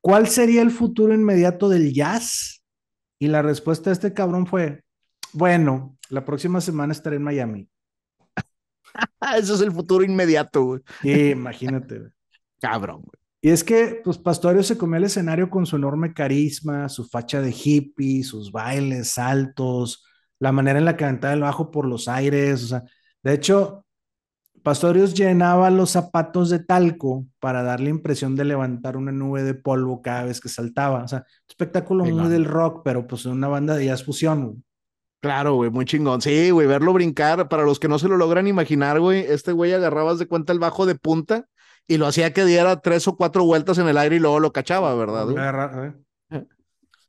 ¿cuál 0.00 0.28
sería 0.28 0.62
el 0.62 0.70
futuro 0.70 1.12
inmediato 1.12 1.68
del 1.68 1.92
jazz? 1.92 2.62
Y 3.18 3.26
la 3.26 3.42
respuesta 3.42 3.90
de 3.90 3.94
este 3.94 4.14
cabrón 4.14 4.46
fue, 4.46 4.84
bueno, 5.32 5.96
la 6.08 6.24
próxima 6.24 6.60
semana 6.60 6.92
estaré 6.92 7.16
en 7.16 7.24
Miami. 7.24 7.68
Eso 9.36 9.54
es 9.54 9.60
el 9.60 9.72
futuro 9.72 10.04
inmediato, 10.04 10.64
güey. 10.64 11.30
imagínate, 11.30 11.98
güey. 11.98 12.10
Cabrón, 12.60 13.02
güey. 13.02 13.18
Y 13.40 13.50
es 13.50 13.62
que, 13.62 14.00
pues, 14.02 14.18
Pastorio 14.18 14.62
se 14.64 14.76
comió 14.76 14.96
el 14.96 15.04
escenario 15.04 15.48
con 15.48 15.64
su 15.64 15.76
enorme 15.76 16.12
carisma, 16.12 16.88
su 16.88 17.04
facha 17.04 17.40
de 17.40 17.54
hippie, 17.56 18.24
sus 18.24 18.50
bailes, 18.50 19.10
saltos, 19.12 20.04
la 20.40 20.50
manera 20.50 20.78
en 20.80 20.84
la 20.84 20.96
que 20.96 21.04
aventaba 21.04 21.34
el 21.34 21.40
bajo 21.40 21.70
por 21.70 21.86
los 21.86 22.08
aires. 22.08 22.64
O 22.64 22.66
sea, 22.66 22.84
de 23.22 23.34
hecho, 23.34 23.86
Pastorius 24.62 25.14
llenaba 25.14 25.70
los 25.70 25.90
zapatos 25.90 26.50
de 26.50 26.58
talco 26.58 27.26
para 27.38 27.62
dar 27.62 27.80
la 27.80 27.90
impresión 27.90 28.34
de 28.34 28.44
levantar 28.44 28.96
una 28.96 29.12
nube 29.12 29.44
de 29.44 29.54
polvo 29.54 30.02
cada 30.02 30.24
vez 30.24 30.40
que 30.40 30.48
saltaba. 30.48 31.04
O 31.04 31.08
sea, 31.08 31.24
espectáculo 31.48 32.04
muy 32.04 32.28
del 32.28 32.44
rock, 32.44 32.82
pero 32.84 33.06
pues 33.06 33.24
una 33.24 33.48
banda 33.48 33.76
de 33.76 33.86
jazz 33.86 34.04
fusión. 34.04 34.64
Claro, 35.20 35.54
güey, 35.54 35.70
muy 35.70 35.84
chingón. 35.84 36.20
Sí, 36.20 36.50
güey, 36.50 36.66
verlo 36.66 36.92
brincar, 36.92 37.48
para 37.48 37.64
los 37.64 37.80
que 37.80 37.88
no 37.88 37.98
se 37.98 38.08
lo 38.08 38.16
logran 38.16 38.46
imaginar, 38.46 39.00
güey, 39.00 39.20
este 39.20 39.52
güey 39.52 39.72
agarrabas 39.72 40.18
de 40.18 40.28
cuenta 40.28 40.52
el 40.52 40.60
bajo 40.60 40.86
de 40.86 40.94
punta 40.94 41.46
y 41.88 41.96
lo 41.96 42.06
hacía 42.06 42.32
que 42.32 42.44
diera 42.44 42.80
tres 42.80 43.08
o 43.08 43.16
cuatro 43.16 43.44
vueltas 43.44 43.78
en 43.78 43.88
el 43.88 43.98
aire 43.98 44.16
y 44.16 44.20
luego 44.20 44.38
lo 44.38 44.52
cachaba, 44.52 44.94
¿verdad? 44.94 45.26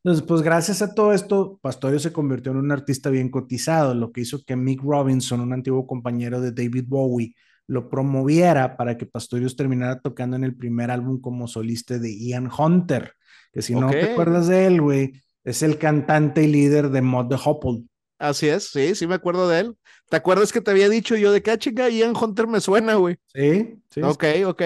Entonces, 0.02 0.26
pues 0.26 0.42
gracias 0.42 0.82
a 0.82 0.96
todo 0.96 1.12
esto, 1.12 1.60
Pastorio 1.62 2.00
se 2.00 2.14
convirtió 2.14 2.54
en 2.54 2.60
un 2.60 2.72
artista 2.72 3.10
bien 3.10 3.30
cotizado, 3.30 3.94
lo 3.94 4.12
que 4.14 4.22
hizo 4.22 4.44
que 4.46 4.56
Mick 4.56 4.82
Robinson, 4.82 5.42
un 5.42 5.52
antiguo 5.52 5.86
compañero 5.86 6.40
de 6.40 6.54
David 6.54 6.86
Bowie, 6.88 7.36
lo 7.68 7.90
promoviera 7.90 8.78
para 8.78 8.98
que 8.98 9.06
Pastorius 9.06 9.56
terminara 9.56 10.00
tocando 10.00 10.38
en 10.38 10.46
el 10.46 10.56
primer 10.56 10.90
álbum 10.90 11.20
como 11.20 11.48
solista 11.48 12.00
de 12.00 12.18
Ian 12.18 12.50
Hunter, 12.58 13.14
que 13.52 13.62
si 13.62 13.76
no 13.76 13.90
te 13.92 14.14
acuerdas 14.14 14.48
de 14.48 14.66
él, 14.66 14.82
güey, 14.82 15.12
es 15.44 15.62
el 15.64 15.78
cantante 15.78 16.44
y 16.44 16.48
líder 16.48 16.90
de 16.90 17.02
Mod 17.02 17.28
the 17.28 17.38
Hopple. 17.44 17.84
Así 18.20 18.50
es, 18.50 18.66
sí, 18.70 18.94
sí 18.96 19.08
me 19.08 19.16
acuerdo 19.16 19.48
de 19.48 19.62
él. 19.62 19.78
¿Te 20.10 20.18
acuerdas 20.18 20.52
que 20.52 20.60
te 20.60 20.72
había 20.72 20.90
dicho 20.90 21.16
yo 21.16 21.32
de 21.32 21.42
qué 21.42 21.52
ah, 21.52 21.58
chinga 21.58 21.90
Ian 21.90 22.14
Hunter 22.16 22.48
me 22.48 22.60
suena, 22.60 22.96
güey? 22.96 23.18
Sí, 23.34 23.82
sí. 23.90 24.02
Ok, 24.04 24.26
ok. 24.46 24.62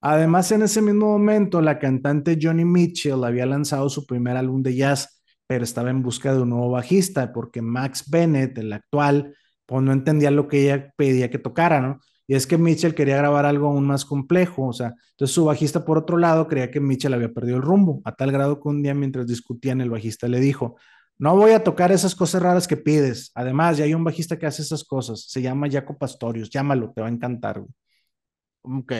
Además, 0.00 0.50
en 0.50 0.62
ese 0.62 0.82
mismo 0.82 1.06
momento, 1.06 1.60
la 1.60 1.78
cantante 1.78 2.36
Johnny 2.40 2.64
Mitchell 2.64 3.22
había 3.24 3.46
lanzado 3.46 3.88
su 3.88 4.04
primer 4.04 4.36
álbum 4.36 4.62
de 4.62 4.74
jazz, 4.74 5.22
pero 5.46 5.62
estaba 5.62 5.90
en 5.90 6.02
busca 6.02 6.34
de 6.34 6.42
un 6.42 6.50
nuevo 6.50 6.70
bajista, 6.70 7.32
porque 7.32 7.62
Max 7.62 8.04
Bennett, 8.10 8.58
el 8.58 8.72
actual, 8.72 9.34
pues 9.64 9.82
no 9.82 9.92
entendía 9.92 10.32
lo 10.32 10.48
que 10.48 10.62
ella 10.62 10.92
pedía 10.96 11.30
que 11.30 11.38
tocara, 11.38 11.80
¿no? 11.80 12.00
Y 12.26 12.34
es 12.34 12.46
que 12.46 12.58
Mitchell 12.58 12.94
quería 12.94 13.16
grabar 13.16 13.46
algo 13.46 13.68
aún 13.68 13.86
más 13.86 14.04
complejo, 14.04 14.66
o 14.66 14.72
sea, 14.72 14.94
entonces 15.12 15.34
su 15.34 15.44
bajista, 15.44 15.84
por 15.84 15.98
otro 15.98 16.16
lado, 16.18 16.46
creía 16.46 16.70
que 16.70 16.80
Mitchell 16.80 17.14
había 17.14 17.32
perdido 17.32 17.56
el 17.56 17.62
rumbo, 17.62 18.02
a 18.04 18.14
tal 18.14 18.30
grado 18.32 18.60
que 18.60 18.68
un 18.68 18.82
día 18.82 18.94
mientras 18.94 19.26
discutían, 19.26 19.80
el 19.80 19.90
bajista 19.90 20.28
le 20.28 20.38
dijo, 20.38 20.76
no 21.18 21.36
voy 21.36 21.50
a 21.50 21.64
tocar 21.64 21.90
esas 21.90 22.14
cosas 22.14 22.42
raras 22.42 22.68
que 22.68 22.76
pides. 22.76 23.32
Además, 23.34 23.76
ya 23.76 23.84
hay 23.84 23.94
un 23.94 24.04
bajista 24.04 24.38
que 24.38 24.46
hace 24.46 24.62
esas 24.62 24.84
cosas. 24.84 25.26
Se 25.28 25.42
llama 25.42 25.68
Jaco 25.70 25.98
Pastorius. 25.98 26.48
Llámalo, 26.50 26.92
te 26.92 27.00
va 27.00 27.08
a 27.08 27.10
encantar. 27.10 27.60
Ok, 28.62 28.92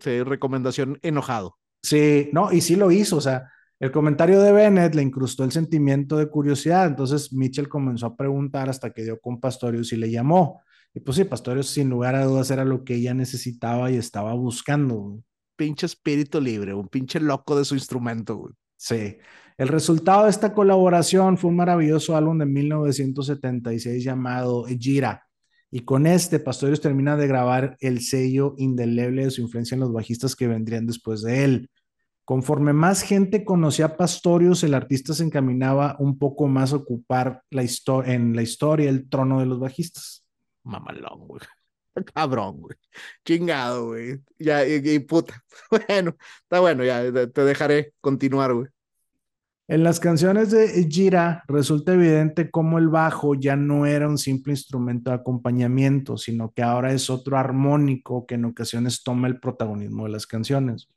sí, 0.00 0.22
recomendación 0.22 0.98
enojado. 1.02 1.58
Sí, 1.82 2.30
no, 2.32 2.52
y 2.52 2.60
sí 2.60 2.76
lo 2.76 2.92
hizo. 2.92 3.16
O 3.16 3.20
sea, 3.20 3.50
el 3.80 3.90
comentario 3.90 4.40
de 4.40 4.52
Bennett 4.52 4.94
le 4.94 5.02
incrustó 5.02 5.44
el 5.44 5.52
sentimiento 5.52 6.16
de 6.16 6.28
curiosidad. 6.28 6.86
Entonces 6.86 7.32
Mitchell 7.32 7.68
comenzó 7.68 8.06
a 8.06 8.16
preguntar 8.16 8.68
hasta 8.68 8.90
que 8.92 9.02
dio 9.02 9.20
con 9.20 9.40
Pastorius 9.40 9.92
y 9.92 9.96
le 9.96 10.10
llamó. 10.10 10.62
Y 10.94 11.00
pues 11.00 11.16
sí, 11.16 11.24
Pastorius 11.24 11.68
sin 11.68 11.90
lugar 11.90 12.14
a 12.14 12.24
dudas 12.24 12.50
era 12.52 12.64
lo 12.64 12.84
que 12.84 12.94
ella 12.94 13.14
necesitaba 13.14 13.90
y 13.90 13.96
estaba 13.96 14.32
buscando. 14.34 15.18
Pinche 15.56 15.86
espíritu 15.86 16.40
libre, 16.40 16.72
un 16.72 16.88
pinche 16.88 17.18
loco 17.18 17.56
de 17.56 17.64
su 17.64 17.74
instrumento. 17.74 18.36
Güey. 18.36 18.54
Sí. 18.76 19.16
El 19.56 19.68
resultado 19.68 20.24
de 20.24 20.30
esta 20.30 20.52
colaboración 20.52 21.38
fue 21.38 21.50
un 21.50 21.56
maravilloso 21.56 22.16
álbum 22.16 22.38
de 22.38 22.46
1976 22.46 24.02
llamado 24.02 24.64
Gira. 24.64 25.24
Y 25.70 25.80
con 25.80 26.06
este, 26.06 26.38
Pastorius 26.40 26.80
termina 26.80 27.16
de 27.16 27.26
grabar 27.26 27.76
el 27.80 28.00
sello 28.00 28.54
indeleble 28.58 29.24
de 29.24 29.30
su 29.30 29.42
influencia 29.42 29.74
en 29.74 29.80
los 29.80 29.92
bajistas 29.92 30.36
que 30.36 30.48
vendrían 30.48 30.86
después 30.86 31.22
de 31.22 31.44
él. 31.44 31.70
Conforme 32.24 32.72
más 32.72 33.02
gente 33.02 33.44
conocía 33.44 33.86
a 33.86 33.96
Pastorius, 33.96 34.64
el 34.64 34.74
artista 34.74 35.12
se 35.14 35.24
encaminaba 35.24 35.96
un 35.98 36.18
poco 36.18 36.48
más 36.48 36.72
a 36.72 36.76
ocupar 36.76 37.42
la 37.50 37.64
en 38.06 38.34
la 38.34 38.42
historia 38.42 38.88
el 38.88 39.08
trono 39.08 39.40
de 39.40 39.46
los 39.46 39.60
bajistas. 39.60 40.26
Mamalón, 40.62 41.28
güey. 41.28 41.42
Cabrón, 42.14 42.60
güey. 42.60 42.76
Chingado, 43.24 43.86
güey. 43.88 44.20
Ya, 44.38 44.66
y, 44.66 44.98
puta. 45.00 45.42
Bueno, 45.70 46.16
está 46.42 46.60
bueno, 46.60 46.84
ya 46.84 47.02
te 47.12 47.44
dejaré 47.44 47.94
continuar, 48.00 48.54
güey. 48.54 48.68
En 49.66 49.82
las 49.82 49.98
canciones 49.98 50.50
de 50.50 50.86
Gira 50.90 51.42
resulta 51.48 51.94
evidente 51.94 52.50
cómo 52.50 52.78
el 52.78 52.88
bajo 52.90 53.34
ya 53.34 53.56
no 53.56 53.86
era 53.86 54.06
un 54.06 54.18
simple 54.18 54.52
instrumento 54.52 55.10
de 55.10 55.16
acompañamiento, 55.16 56.18
sino 56.18 56.52
que 56.52 56.62
ahora 56.62 56.92
es 56.92 57.08
otro 57.08 57.38
armónico 57.38 58.26
que 58.26 58.34
en 58.34 58.44
ocasiones 58.44 59.02
toma 59.02 59.26
el 59.26 59.40
protagonismo 59.40 60.04
de 60.04 60.10
las 60.10 60.26
canciones. 60.26 60.88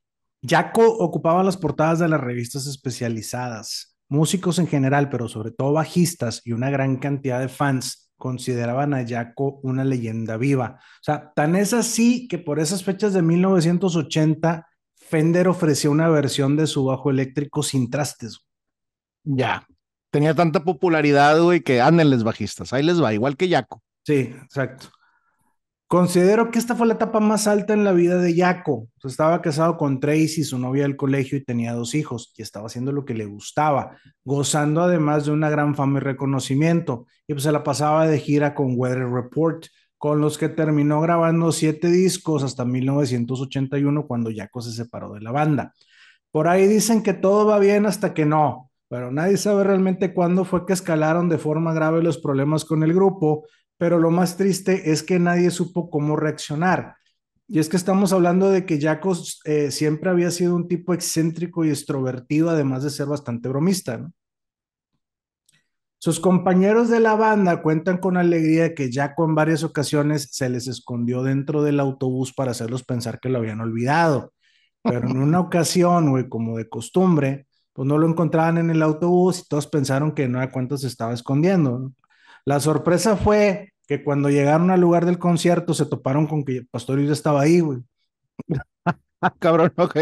Jaco 0.45 0.86
ocupaba 0.86 1.43
las 1.43 1.56
portadas 1.56 2.00
de 2.00 2.10
las 2.10 2.20
revistas 2.20 2.68
especializadas. 2.68 3.95
Músicos 4.10 4.60
en 4.60 4.68
general, 4.68 5.10
pero 5.10 5.30
sobre 5.30 5.52
todo 5.52 5.72
bajistas 5.72 6.41
y 6.43 6.52
una 6.52 6.70
gran 6.70 6.98
cantidad 6.98 7.39
de 7.39 7.48
fans 7.48 8.07
consideraban 8.18 8.93
a 8.93 9.07
Jaco 9.07 9.59
una 9.63 9.84
leyenda 9.84 10.38
viva. 10.38 10.80
O 10.80 11.03
sea, 11.03 11.32
tan 11.36 11.55
es 11.55 11.74
así 11.74 12.28
que 12.28 12.38
por 12.38 12.59
esas 12.59 12.84
fechas 12.84 13.13
de 13.13 13.22
1980, 13.22 14.68
Fender 14.95 15.47
ofreció 15.47 15.91
una 15.91 16.09
versión 16.09 16.57
de 16.57 16.68
su 16.68 16.84
bajo 16.84 17.09
eléctrico 17.09 17.63
sin 17.63 17.89
trastes. 17.89 18.39
Ya. 19.24 19.65
Tenía 20.09 20.34
tanta 20.34 20.63
popularidad, 20.63 21.41
güey, 21.41 21.61
que 21.61 21.80
ándenles 21.82 22.24
bajistas. 22.24 22.74
Ahí 22.74 22.84
les 22.84 23.01
va, 23.01 23.13
igual 23.13 23.38
que 23.38 23.47
Yaco. 23.47 23.82
Sí, 24.03 24.34
exacto. 24.43 24.88
Considero 25.88 26.52
que 26.52 26.60
esta 26.60 26.76
fue 26.76 26.86
la 26.86 26.96
etapa 26.96 27.22
más 27.22 27.48
alta 27.48 27.74
en 27.74 27.86
la 27.86 27.94
vida 27.94 28.18
de 28.18 28.36
Yaco. 28.36 28.90
estaba 29.06 29.42
casado 29.42 29.78
con 29.78 30.02
Tracy, 30.02 30.44
su 30.44 30.60
novia 30.60 30.84
del 30.84 30.98
colegio, 30.98 31.38
y 31.38 31.46
tenía 31.46 31.72
dos 31.72 31.96
hijos, 31.96 32.34
y 32.36 32.42
estaba 32.42 32.68
haciendo 32.68 32.92
lo 32.92 33.06
que 33.06 33.14
le 33.14 33.26
gustaba, 33.26 33.98
gozando 34.26 34.82
además 34.82 35.26
de 35.26 35.32
una 35.32 35.50
gran 35.50 35.76
fama 35.76 36.00
y 36.00 36.02
reconocimiento. 36.02 37.06
Y 37.26 37.34
pues 37.34 37.44
se 37.44 37.54
la 37.54 37.64
pasaba 37.64 38.06
de 38.06 38.20
gira 38.20 38.54
con 38.54 38.74
Weather 38.76 39.08
Report, 39.10 39.68
con 39.98 40.20
los 40.20 40.38
que 40.38 40.50
terminó 40.50 41.00
grabando 41.00 41.54
siete 41.54 41.90
discos 41.90 42.44
hasta 42.44 42.66
1981, 42.66 44.08
cuando 44.08 44.30
Yaco 44.30 44.62
se 44.62 44.74
separó 44.74 45.14
de 45.14 45.22
la 45.22 45.32
banda. 45.32 45.74
Por 46.32 46.50
ahí 46.50 46.68
dicen 46.68 47.02
que 47.02 47.14
todo 47.14 47.46
va 47.46 47.60
bien 47.60 47.86
hasta 47.86 48.14
que 48.14 48.26
no. 48.26 48.72
Pero 48.90 49.12
nadie 49.12 49.38
sabe 49.38 49.64
realmente 49.64 50.14
cuándo 50.14 50.44
fue 50.46 50.66
que 50.66 50.74
escalaron 50.74 51.30
de 51.30 51.38
forma 51.38 51.74
grave 51.74 52.04
los 52.04 52.18
problemas 52.18 52.66
con 52.66 52.84
el 52.84 52.94
grupo, 52.94 53.46
pero 53.78 54.00
lo 54.00 54.12
más 54.12 54.38
triste 54.38 54.92
es 54.92 55.04
que 55.04 55.20
nadie 55.20 55.52
supo 55.52 55.90
cómo 55.90 56.16
reaccionar. 56.16 56.96
Y 57.48 57.60
es 57.60 57.70
que 57.70 57.78
estamos 57.78 58.12
hablando 58.12 58.50
de 58.50 58.66
que 58.66 58.80
Jacos 58.80 59.40
eh, 59.46 59.72
siempre 59.72 60.10
había 60.10 60.32
sido 60.32 60.56
un 60.56 60.68
tipo 60.68 60.94
excéntrico 60.94 61.64
y 61.64 61.70
extrovertido, 61.70 62.50
además 62.50 62.84
de 62.84 62.90
ser 62.90 63.08
bastante 63.08 63.48
bromista. 63.48 64.12
Sus 66.00 66.20
compañeros 66.20 66.90
de 66.90 67.00
la 67.00 67.16
banda 67.16 67.62
cuentan 67.64 67.98
con 67.98 68.18
alegría 68.18 68.76
que 68.76 68.92
Jaco 68.92 69.26
en 69.26 69.34
varias 69.34 69.64
ocasiones 69.64 70.30
se 70.32 70.50
les 70.50 70.68
escondió 70.68 71.24
dentro 71.24 71.64
del 71.64 71.80
autobús 71.80 72.34
para 72.34 72.52
hacerlos 72.52 72.84
pensar 72.84 73.20
que 73.20 73.30
lo 73.30 73.40
habían 73.40 73.62
olvidado. 73.62 74.34
Pero 74.84 75.10
en 75.10 75.18
una 75.18 75.40
ocasión, 75.40 76.12
güey, 76.12 76.30
como 76.30 76.58
de 76.58 76.70
costumbre, 76.70 77.48
pues 77.74 77.88
no 77.88 77.98
lo 77.98 78.08
encontraban 78.08 78.58
en 78.58 78.70
el 78.70 78.82
autobús 78.84 79.40
y 79.40 79.48
todos 79.48 79.68
pensaron 79.68 80.14
que 80.14 80.28
no 80.28 80.38
era 80.38 80.52
cuánto 80.52 80.78
se 80.78 80.88
estaba 80.88 81.14
escondiendo. 81.14 81.92
La 82.48 82.62
sorpresa 82.62 83.18
fue 83.18 83.74
que 83.89 84.06
cuando 84.06 84.30
llegaron 84.30 84.72
al 84.72 84.80
lugar 84.80 85.06
del 85.06 85.20
concierto 85.20 85.74
se 85.74 85.86
toparon 85.86 86.28
con 86.28 86.45
que 86.45 86.66
Pastorius 86.72 87.12
estaba 87.12 87.41
ahí, 87.41 87.60
güey. 87.60 87.84
Cabrón, 89.39 89.74
ok. 89.76 89.98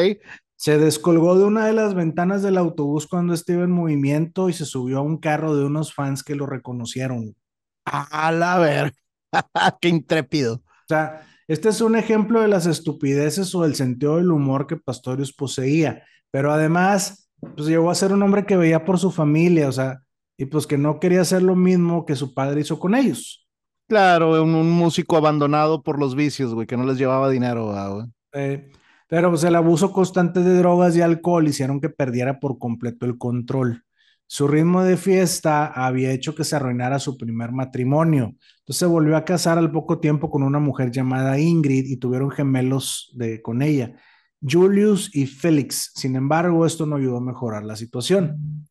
Se 0.55 0.77
descolgó 0.77 1.39
de 1.39 1.45
una 1.45 1.65
de 1.65 1.73
las 1.73 1.95
ventanas 1.95 2.43
del 2.43 2.59
autobús 2.59 3.07
cuando 3.07 3.33
estaba 3.33 3.63
en 3.63 3.71
movimiento 3.71 4.47
y 4.47 4.53
se 4.53 4.65
subió 4.65 4.99
a 4.99 5.01
un 5.01 5.17
carro 5.17 5.55
de 5.55 5.65
unos 5.65 5.95
fans 5.95 6.21
que 6.21 6.35
lo 6.35 6.45
reconocieron. 6.45 7.35
A 7.83 8.31
la 8.31 8.59
ver, 8.59 8.93
qué 9.81 9.89
intrépido. 9.89 10.57
O 10.57 10.87
sea, 10.87 11.25
este 11.47 11.69
es 11.69 11.81
un 11.81 11.95
ejemplo 11.95 12.41
de 12.41 12.47
las 12.47 12.67
estupideces 12.67 13.55
o 13.55 13.65
el 13.65 13.73
sentido 13.73 14.17
del 14.17 14.31
humor 14.31 14.67
que 14.67 14.77
Pastorius 14.77 15.33
poseía, 15.33 16.03
pero 16.29 16.53
además, 16.53 17.27
pues 17.55 17.67
llegó 17.67 17.89
a 17.89 17.95
ser 17.95 18.13
un 18.13 18.21
hombre 18.21 18.45
que 18.45 18.55
veía 18.55 18.85
por 18.85 18.99
su 18.99 19.09
familia, 19.09 19.67
o 19.67 19.71
sea, 19.71 20.04
y 20.37 20.45
pues 20.45 20.67
que 20.67 20.77
no 20.77 20.99
quería 20.99 21.21
hacer 21.21 21.41
lo 21.41 21.55
mismo 21.55 22.05
que 22.05 22.15
su 22.15 22.33
padre 22.33 22.61
hizo 22.61 22.79
con 22.79 22.95
ellos. 22.95 23.47
Claro, 23.87 24.43
un, 24.43 24.55
un 24.55 24.71
músico 24.71 25.15
abandonado 25.15 25.83
por 25.83 25.99
los 25.99 26.15
vicios, 26.15 26.53
güey, 26.53 26.65
que 26.65 26.77
no 26.77 26.85
les 26.85 26.97
llevaba 26.97 27.29
dinero, 27.29 27.71
güey. 27.71 28.05
Eh, 28.33 28.71
pero 29.07 29.29
pues 29.29 29.43
el 29.43 29.55
abuso 29.55 29.91
constante 29.91 30.41
de 30.41 30.57
drogas 30.57 30.95
y 30.95 31.01
alcohol 31.01 31.47
hicieron 31.47 31.79
que 31.79 31.89
perdiera 31.89 32.39
por 32.39 32.57
completo 32.57 33.05
el 33.05 33.17
control. 33.17 33.83
Su 34.27 34.47
ritmo 34.47 34.83
de 34.83 34.97
fiesta 34.97 35.67
había 35.67 36.11
hecho 36.11 36.33
que 36.33 36.43
se 36.43 36.55
arruinara 36.55 36.97
su 36.97 37.15
primer 37.15 37.51
matrimonio. 37.51 38.33
Entonces 38.59 38.77
se 38.79 38.85
volvió 38.87 39.15
a 39.15 39.23
casar 39.23 39.59
al 39.59 39.71
poco 39.71 39.99
tiempo 39.99 40.31
con 40.31 40.41
una 40.41 40.57
mujer 40.59 40.89
llamada 40.89 41.37
Ingrid 41.37 41.85
y 41.85 41.97
tuvieron 41.97 42.31
gemelos 42.31 43.11
de, 43.13 43.43
con 43.43 43.61
ella, 43.61 43.95
Julius 44.41 45.15
y 45.15 45.27
Félix. 45.27 45.91
Sin 45.93 46.15
embargo, 46.15 46.65
esto 46.65 46.87
no 46.87 46.95
ayudó 46.95 47.17
a 47.17 47.21
mejorar 47.21 47.63
la 47.63 47.75
situación. 47.75 48.67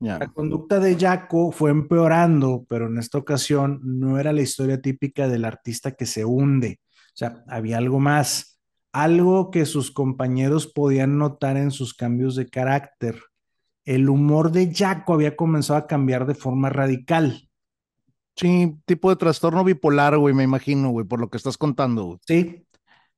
La 0.00 0.28
conducta 0.28 0.80
de 0.80 0.96
Jaco 0.96 1.52
fue 1.52 1.70
empeorando, 1.70 2.64
pero 2.68 2.86
en 2.86 2.96
esta 2.96 3.18
ocasión 3.18 3.80
no 3.82 4.18
era 4.18 4.32
la 4.32 4.40
historia 4.40 4.80
típica 4.80 5.28
del 5.28 5.44
artista 5.44 5.92
que 5.92 6.06
se 6.06 6.24
hunde. 6.24 6.80
O 6.90 7.16
sea, 7.16 7.44
había 7.46 7.76
algo 7.76 8.00
más, 8.00 8.58
algo 8.92 9.50
que 9.50 9.66
sus 9.66 9.90
compañeros 9.90 10.66
podían 10.66 11.18
notar 11.18 11.58
en 11.58 11.70
sus 11.70 11.92
cambios 11.92 12.34
de 12.34 12.48
carácter. 12.48 13.20
El 13.84 14.08
humor 14.08 14.52
de 14.52 14.74
Jaco 14.74 15.12
había 15.12 15.36
comenzado 15.36 15.78
a 15.78 15.86
cambiar 15.86 16.26
de 16.26 16.34
forma 16.34 16.70
radical. 16.70 17.50
Sí, 18.36 18.74
tipo 18.86 19.10
de 19.10 19.16
trastorno 19.16 19.64
bipolar, 19.64 20.16
güey, 20.16 20.34
me 20.34 20.44
imagino, 20.44 20.90
güey, 20.90 21.06
por 21.06 21.20
lo 21.20 21.28
que 21.28 21.36
estás 21.36 21.58
contando, 21.58 22.04
güey. 22.04 22.18
Sí, 22.26 22.66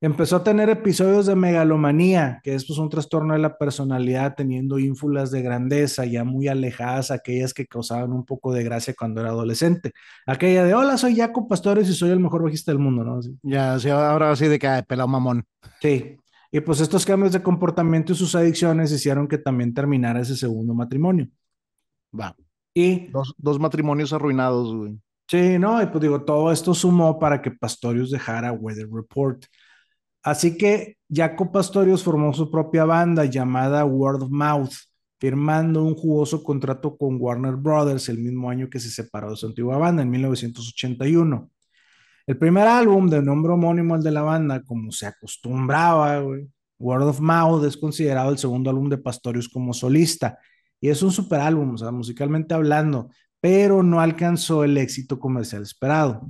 Empezó 0.03 0.35
a 0.35 0.43
tener 0.43 0.69
episodios 0.69 1.27
de 1.27 1.37
megalomanía, 1.37 2.41
que 2.43 2.57
es 2.57 2.67
pues, 2.67 2.77
un 2.81 2.89
trastorno 2.89 3.35
de 3.35 3.39
la 3.39 3.57
personalidad, 3.57 4.35
teniendo 4.35 4.81
ínfulas 4.81 5.31
de 5.31 5.43
grandeza 5.43 6.05
ya 6.05 6.25
muy 6.25 6.49
alejadas, 6.49 7.13
aquellas 7.13 7.55
que 7.55 7.69
causaban 7.69 8.13
un 8.13 8.27
poco 8.27 8.53
de 8.53 8.65
gracia 8.65 8.95
cuando 8.99 9.21
era 9.21 9.31
adolescente. 9.31 9.93
Aquella 10.27 10.65
de, 10.65 10.75
hola, 10.75 10.99
soy 10.99 11.15
Jaco 11.15 11.47
Pastores 11.47 11.89
y 11.89 11.95
soy 11.95 12.11
el 12.11 12.19
mejor 12.19 12.43
bajista 12.43 12.73
del 12.73 12.81
mundo, 12.81 13.05
¿no? 13.05 13.21
Ya, 13.45 13.79
sí, 13.79 13.91
ahora 13.91 14.35
sí 14.35 14.49
de 14.49 14.59
que 14.59 14.85
pelado 14.89 15.07
mamón. 15.07 15.45
Sí, 15.81 16.17
y 16.51 16.61
pues 16.61 16.81
estos 16.81 17.07
cambios 17.07 17.31
de 17.31 17.41
comportamiento 17.41 18.13
y 18.13 18.17
sus 18.17 18.35
adicciones 18.35 18.91
hicieron 18.91 19.29
que 19.29 19.39
también 19.39 19.73
terminara 19.73 20.19
ese 20.19 20.35
segundo 20.37 20.75
matrimonio. 20.75 21.29
Va. 22.13 22.35
Y... 22.75 23.07
Dos, 23.13 23.37
dos 23.39 23.61
matrimonios 23.61 24.13
arruinados, 24.13 24.75
güey. 24.75 24.99
Sí, 25.29 25.61
no, 25.61 25.81
y 25.81 25.87
pues 25.87 26.03
digo, 26.03 26.25
todo 26.25 26.51
esto 26.51 26.75
sumó 26.75 27.21
para 27.21 27.41
que 27.41 27.53
Pastorius 27.53 28.11
dejara 28.11 28.51
Weather 28.51 28.89
Report. 28.93 29.45
Así 30.23 30.57
que 30.57 30.97
Jaco 31.13 31.51
Pastorius 31.51 32.03
formó 32.03 32.33
su 32.33 32.51
propia 32.51 32.85
banda 32.85 33.25
llamada 33.25 33.85
Word 33.85 34.23
of 34.23 34.31
Mouth, 34.31 34.73
firmando 35.19 35.83
un 35.83 35.95
jugoso 35.95 36.43
contrato 36.43 36.97
con 36.97 37.17
Warner 37.21 37.57
Brothers 37.57 38.09
el 38.09 38.19
mismo 38.19 38.51
año 38.51 38.69
que 38.69 38.81
se 38.81 38.91
separó 38.91 39.31
de 39.31 39.37
su 39.37 39.47
antigua 39.47 39.79
banda, 39.79 40.03
en 40.03 40.11
1981. 40.11 41.51
El 42.27 42.39
primer 42.39 42.67
álbum 42.69 43.09
de 43.09 43.21
nombre 43.21 43.53
homónimo 43.53 43.95
al 43.95 44.03
de 44.03 44.13
la 44.13 44.23
banda, 44.23 44.63
como 44.63 44.93
se 44.93 45.07
acostumbraba, 45.07 46.23
Word 46.79 47.03
of 47.03 47.21
Mouth 47.21 47.65
es 47.65 47.77
considerado 47.77 48.31
el 48.31 48.39
segundo 48.39 48.71
álbum 48.71 48.89
de 48.89 48.99
Pastorius 48.99 49.49
como 49.49 49.73
solista 49.73 50.39
y 50.81 50.89
es 50.89 51.03
un 51.03 51.13
super 51.13 51.41
álbum, 51.41 51.75
o 51.75 51.79
sea, 51.79 51.93
musicalmente 51.93 52.55
hablando, 52.55 53.11
pero 53.41 53.83
no 53.85 54.01
alcanzó 54.01 54.65
el 54.65 54.77
éxito 54.77 55.19
comercial 55.19 55.63
esperado. 55.63 56.29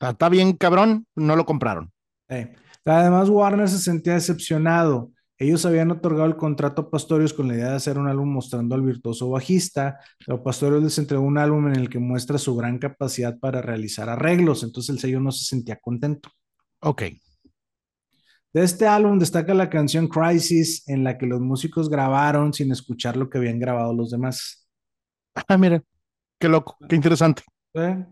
Está 0.00 0.28
bien, 0.30 0.54
cabrón, 0.54 1.06
no 1.14 1.36
lo 1.36 1.44
compraron. 1.44 1.92
Eh, 2.28 2.54
además, 2.84 3.28
Warner 3.28 3.68
se 3.68 3.78
sentía 3.78 4.14
decepcionado. 4.14 5.12
Ellos 5.40 5.64
habían 5.64 5.92
otorgado 5.92 6.26
el 6.26 6.36
contrato 6.36 6.82
a 6.82 6.90
Pastorius 6.90 7.32
con 7.32 7.46
la 7.46 7.54
idea 7.54 7.70
de 7.70 7.76
hacer 7.76 7.96
un 7.96 8.08
álbum 8.08 8.28
mostrando 8.28 8.74
al 8.74 8.82
virtuoso 8.82 9.30
bajista, 9.30 10.00
pero 10.26 10.42
Pastorius 10.42 10.82
les 10.82 10.98
entregó 10.98 11.22
un 11.22 11.38
álbum 11.38 11.68
en 11.68 11.76
el 11.76 11.88
que 11.88 12.00
muestra 12.00 12.38
su 12.38 12.56
gran 12.56 12.78
capacidad 12.78 13.38
para 13.38 13.62
realizar 13.62 14.08
arreglos, 14.08 14.64
entonces 14.64 14.90
el 14.90 14.98
sello 14.98 15.20
no 15.20 15.30
se 15.30 15.44
sentía 15.44 15.78
contento. 15.80 16.30
Ok. 16.80 17.02
De 18.52 18.64
este 18.64 18.88
álbum 18.88 19.20
destaca 19.20 19.54
la 19.54 19.70
canción 19.70 20.08
Crisis, 20.08 20.88
en 20.88 21.04
la 21.04 21.16
que 21.16 21.26
los 21.26 21.40
músicos 21.40 21.88
grabaron 21.88 22.52
sin 22.52 22.72
escuchar 22.72 23.16
lo 23.16 23.30
que 23.30 23.38
habían 23.38 23.60
grabado 23.60 23.94
los 23.94 24.10
demás. 24.10 24.68
Ah, 25.46 25.56
mira, 25.56 25.80
qué 26.40 26.48
loco, 26.48 26.76
qué 26.88 26.96
interesante. 26.96 27.44
¿Eh? 27.74 28.04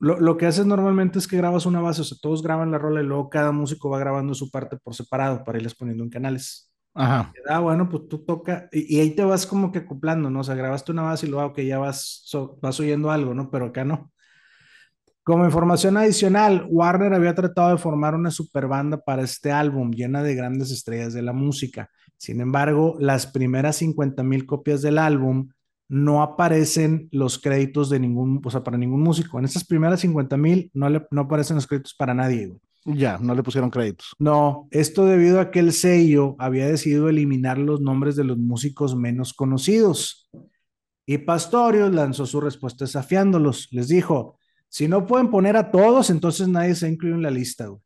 Lo, 0.00 0.18
lo, 0.18 0.36
que 0.36 0.46
haces 0.46 0.66
normalmente 0.66 1.18
es 1.18 1.28
que 1.28 1.36
grabas 1.36 1.66
una 1.66 1.80
base, 1.80 2.00
o 2.00 2.04
sea, 2.04 2.18
todos 2.20 2.42
graban 2.42 2.70
la 2.70 2.78
rola 2.78 3.02
y 3.02 3.04
luego 3.04 3.28
cada 3.28 3.52
músico 3.52 3.90
va 3.90 3.98
grabando 3.98 4.34
su 4.34 4.50
parte 4.50 4.78
por 4.78 4.94
separado 4.94 5.44
para 5.44 5.58
irles 5.58 5.74
poniendo 5.74 6.02
en 6.02 6.10
canales. 6.10 6.72
Ajá. 6.94 7.32
Ah, 7.48 7.60
bueno, 7.60 7.88
pues 7.88 8.08
tú 8.08 8.24
toca 8.24 8.68
y, 8.72 8.96
y, 8.96 9.00
ahí 9.00 9.10
te 9.14 9.22
vas 9.22 9.46
como 9.46 9.70
que 9.70 9.80
acoplando, 9.80 10.30
¿no? 10.30 10.40
O 10.40 10.44
sea, 10.44 10.54
grabaste 10.54 10.90
una 10.90 11.02
base 11.02 11.26
y 11.26 11.30
luego, 11.30 11.52
que 11.52 11.66
ya 11.66 11.78
vas, 11.78 12.28
vas 12.60 12.80
oyendo 12.80 13.10
algo, 13.10 13.34
¿no? 13.34 13.50
Pero 13.50 13.66
acá 13.66 13.84
no. 13.84 14.10
Como 15.22 15.44
información 15.44 15.96
adicional, 15.96 16.66
Warner 16.70 17.12
había 17.12 17.34
tratado 17.34 17.70
de 17.70 17.76
formar 17.76 18.14
una 18.14 18.30
super 18.30 18.66
banda 18.66 19.00
para 19.00 19.22
este 19.22 19.52
álbum 19.52 19.90
llena 19.92 20.22
de 20.22 20.34
grandes 20.34 20.70
estrellas 20.70 21.12
de 21.12 21.22
la 21.22 21.32
música. 21.32 21.90
Sin 22.16 22.40
embargo, 22.40 22.96
las 22.98 23.26
primeras 23.26 23.76
50 23.76 24.22
mil 24.22 24.46
copias 24.46 24.82
del 24.82 24.98
álbum 24.98 25.50
no 25.90 26.22
aparecen 26.22 27.08
los 27.10 27.38
créditos 27.38 27.90
de 27.90 27.98
ningún, 27.98 28.40
o 28.44 28.50
sea, 28.50 28.62
para 28.62 28.78
ningún 28.78 29.02
músico. 29.02 29.38
En 29.38 29.44
estas 29.44 29.64
primeras 29.64 30.00
50 30.00 30.36
mil 30.36 30.70
no, 30.72 30.88
no 30.88 31.20
aparecen 31.22 31.56
los 31.56 31.66
créditos 31.66 31.94
para 31.94 32.14
nadie. 32.14 32.54
Ya, 32.84 33.18
no 33.18 33.34
le 33.34 33.42
pusieron 33.42 33.70
créditos. 33.70 34.14
No, 34.20 34.68
esto 34.70 35.04
debido 35.04 35.40
a 35.40 35.50
que 35.50 35.58
el 35.58 35.72
sello 35.72 36.36
había 36.38 36.68
decidido 36.68 37.08
eliminar 37.08 37.58
los 37.58 37.80
nombres 37.80 38.14
de 38.14 38.22
los 38.22 38.38
músicos 38.38 38.94
menos 38.94 39.34
conocidos. 39.34 40.30
Y 41.04 41.18
Pastorius 41.18 41.92
lanzó 41.92 42.24
su 42.24 42.40
respuesta 42.40 42.84
desafiándolos. 42.84 43.68
Les 43.72 43.88
dijo, 43.88 44.38
si 44.68 44.86
no 44.86 45.06
pueden 45.06 45.28
poner 45.28 45.56
a 45.56 45.72
todos, 45.72 46.08
entonces 46.08 46.46
nadie 46.46 46.76
se 46.76 46.88
incluye 46.88 47.16
en 47.16 47.22
la 47.22 47.30
lista, 47.30 47.66
güey. 47.66 47.82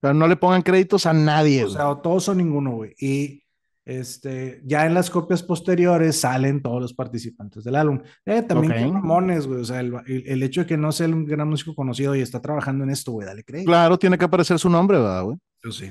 Pero 0.00 0.14
no 0.14 0.28
le 0.28 0.36
pongan 0.36 0.62
créditos 0.62 1.04
a 1.06 1.12
nadie. 1.12 1.64
O 1.64 1.70
sea, 1.70 1.90
o 1.90 1.98
todos 1.98 2.28
o 2.28 2.34
ninguno, 2.34 2.72
güey. 2.76 2.94
Y 2.98 3.42
este, 3.84 4.62
ya 4.64 4.86
en 4.86 4.94
las 4.94 5.10
copias 5.10 5.42
posteriores 5.42 6.20
salen 6.20 6.62
todos 6.62 6.80
los 6.80 6.94
participantes 6.94 7.64
del 7.64 7.74
álbum. 7.74 8.00
Eh, 8.24 8.42
también 8.42 8.72
okay. 8.72 8.92
mamones, 8.92 9.46
güey. 9.46 9.60
O 9.60 9.64
sea, 9.64 9.80
el, 9.80 9.94
el, 10.06 10.42
hecho 10.42 10.60
de 10.60 10.66
que 10.66 10.76
no 10.76 10.92
sea 10.92 11.08
un 11.08 11.24
gran 11.24 11.48
músico 11.48 11.74
conocido 11.74 12.14
y 12.14 12.20
está 12.20 12.40
trabajando 12.40 12.84
en 12.84 12.90
esto, 12.90 13.12
güey, 13.12 13.26
dale 13.26 13.44
crédito. 13.44 13.70
Claro, 13.70 13.98
tiene 13.98 14.16
que 14.16 14.24
aparecer 14.24 14.58
su 14.58 14.70
nombre, 14.70 14.98
¿verdad, 14.98 15.24
güey? 15.24 15.38
Yo 15.64 15.72
sí. 15.72 15.90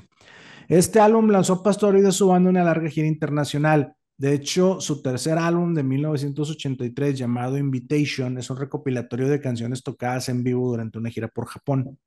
Este 0.68 1.00
álbum 1.00 1.30
lanzó 1.30 1.62
Pastor 1.62 1.98
y 1.98 2.02
de 2.02 2.14
su 2.14 2.28
banda 2.28 2.50
una 2.50 2.64
larga 2.64 2.90
gira 2.90 3.08
internacional. 3.08 3.94
De 4.18 4.34
hecho, 4.34 4.80
su 4.80 5.02
tercer 5.02 5.38
álbum 5.38 5.74
de 5.74 5.84
1983, 5.84 7.18
llamado 7.18 7.58
Invitation, 7.58 8.38
es 8.38 8.50
un 8.50 8.58
recopilatorio 8.58 9.28
de 9.28 9.42
canciones 9.42 9.84
tocadas 9.84 10.30
en 10.30 10.44
vivo 10.44 10.70
durante 10.70 10.98
una 10.98 11.10
gira 11.10 11.28
por 11.28 11.48
Japón. 11.48 11.98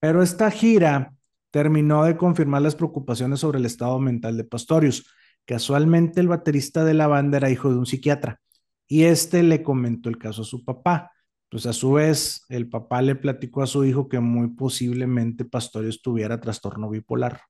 Pero 0.00 0.22
esta 0.22 0.50
gira 0.50 1.14
terminó 1.50 2.04
de 2.04 2.16
confirmar 2.16 2.62
las 2.62 2.74
preocupaciones 2.74 3.40
sobre 3.40 3.58
el 3.58 3.66
estado 3.66 3.98
mental 3.98 4.36
de 4.36 4.44
Pastorius. 4.44 5.06
Casualmente 5.44 6.20
el 6.20 6.28
baterista 6.28 6.84
de 6.84 6.94
la 6.94 7.06
banda 7.06 7.38
era 7.38 7.50
hijo 7.50 7.70
de 7.70 7.78
un 7.78 7.86
psiquiatra 7.86 8.40
y 8.86 9.04
este 9.04 9.42
le 9.42 9.62
comentó 9.62 10.08
el 10.08 10.18
caso 10.18 10.42
a 10.42 10.46
su 10.46 10.64
papá. 10.64 11.12
Pues 11.50 11.64
a 11.64 11.72
su 11.72 11.92
vez, 11.92 12.44
el 12.50 12.68
papá 12.68 13.00
le 13.00 13.14
platicó 13.14 13.62
a 13.62 13.66
su 13.66 13.84
hijo 13.84 14.08
que 14.08 14.20
muy 14.20 14.48
posiblemente 14.48 15.46
Pastorius 15.46 16.02
tuviera 16.02 16.40
trastorno 16.40 16.90
bipolar. 16.90 17.40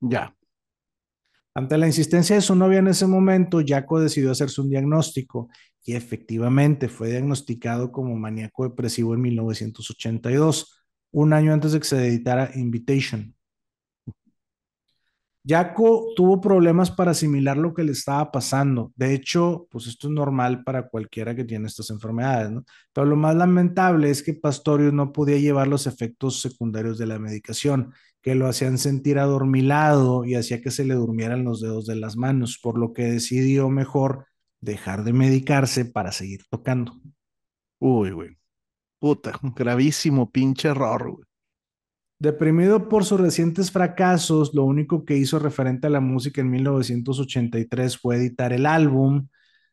Ya. 0.00 0.34
Ante 1.54 1.78
la 1.78 1.86
insistencia 1.86 2.34
de 2.34 2.42
su 2.42 2.56
novia 2.56 2.80
en 2.80 2.88
ese 2.88 3.06
momento, 3.06 3.60
Jaco 3.64 4.00
decidió 4.00 4.32
hacerse 4.32 4.60
un 4.60 4.70
diagnóstico 4.70 5.48
y 5.84 5.94
efectivamente 5.94 6.88
fue 6.88 7.10
diagnosticado 7.10 7.92
como 7.92 8.16
maníaco 8.16 8.64
depresivo 8.64 9.14
en 9.14 9.20
1982, 9.20 10.84
un 11.12 11.32
año 11.32 11.52
antes 11.52 11.70
de 11.70 11.78
que 11.78 11.86
se 11.86 12.08
editara 12.08 12.50
Invitation. 12.56 13.33
Jaco 15.46 16.14
tuvo 16.16 16.40
problemas 16.40 16.90
para 16.90 17.10
asimilar 17.10 17.58
lo 17.58 17.74
que 17.74 17.84
le 17.84 17.92
estaba 17.92 18.32
pasando. 18.32 18.92
De 18.96 19.12
hecho, 19.12 19.66
pues 19.70 19.86
esto 19.86 20.08
es 20.08 20.14
normal 20.14 20.64
para 20.64 20.88
cualquiera 20.88 21.34
que 21.34 21.44
tiene 21.44 21.66
estas 21.66 21.90
enfermedades, 21.90 22.50
¿no? 22.50 22.64
Pero 22.94 23.06
lo 23.06 23.16
más 23.16 23.36
lamentable 23.36 24.08
es 24.08 24.22
que 24.22 24.32
Pastorius 24.32 24.94
no 24.94 25.12
podía 25.12 25.38
llevar 25.38 25.68
los 25.68 25.86
efectos 25.86 26.40
secundarios 26.40 26.96
de 26.96 27.06
la 27.06 27.18
medicación, 27.18 27.92
que 28.22 28.34
lo 28.34 28.46
hacían 28.48 28.78
sentir 28.78 29.18
adormilado 29.18 30.24
y 30.24 30.34
hacía 30.34 30.62
que 30.62 30.70
se 30.70 30.84
le 30.84 30.94
durmieran 30.94 31.44
los 31.44 31.60
dedos 31.60 31.84
de 31.86 31.96
las 31.96 32.16
manos, 32.16 32.58
por 32.62 32.78
lo 32.78 32.94
que 32.94 33.02
decidió 33.04 33.68
mejor 33.68 34.26
dejar 34.62 35.04
de 35.04 35.12
medicarse 35.12 35.84
para 35.84 36.10
seguir 36.10 36.44
tocando. 36.48 36.98
Uy, 37.78 38.12
güey. 38.12 38.38
Puta, 38.98 39.38
gravísimo 39.42 40.30
pinche 40.30 40.68
error, 40.68 41.10
güey. 41.10 41.33
Deprimido 42.18 42.88
por 42.88 43.04
sus 43.04 43.20
recientes 43.20 43.70
fracasos, 43.70 44.54
lo 44.54 44.64
único 44.64 45.04
que 45.04 45.16
hizo 45.16 45.38
referente 45.38 45.88
a 45.88 45.90
la 45.90 46.00
música 46.00 46.40
en 46.40 46.50
1983 46.50 47.98
fue 47.98 48.16
editar 48.16 48.52
el 48.52 48.66
álbum. 48.66 49.28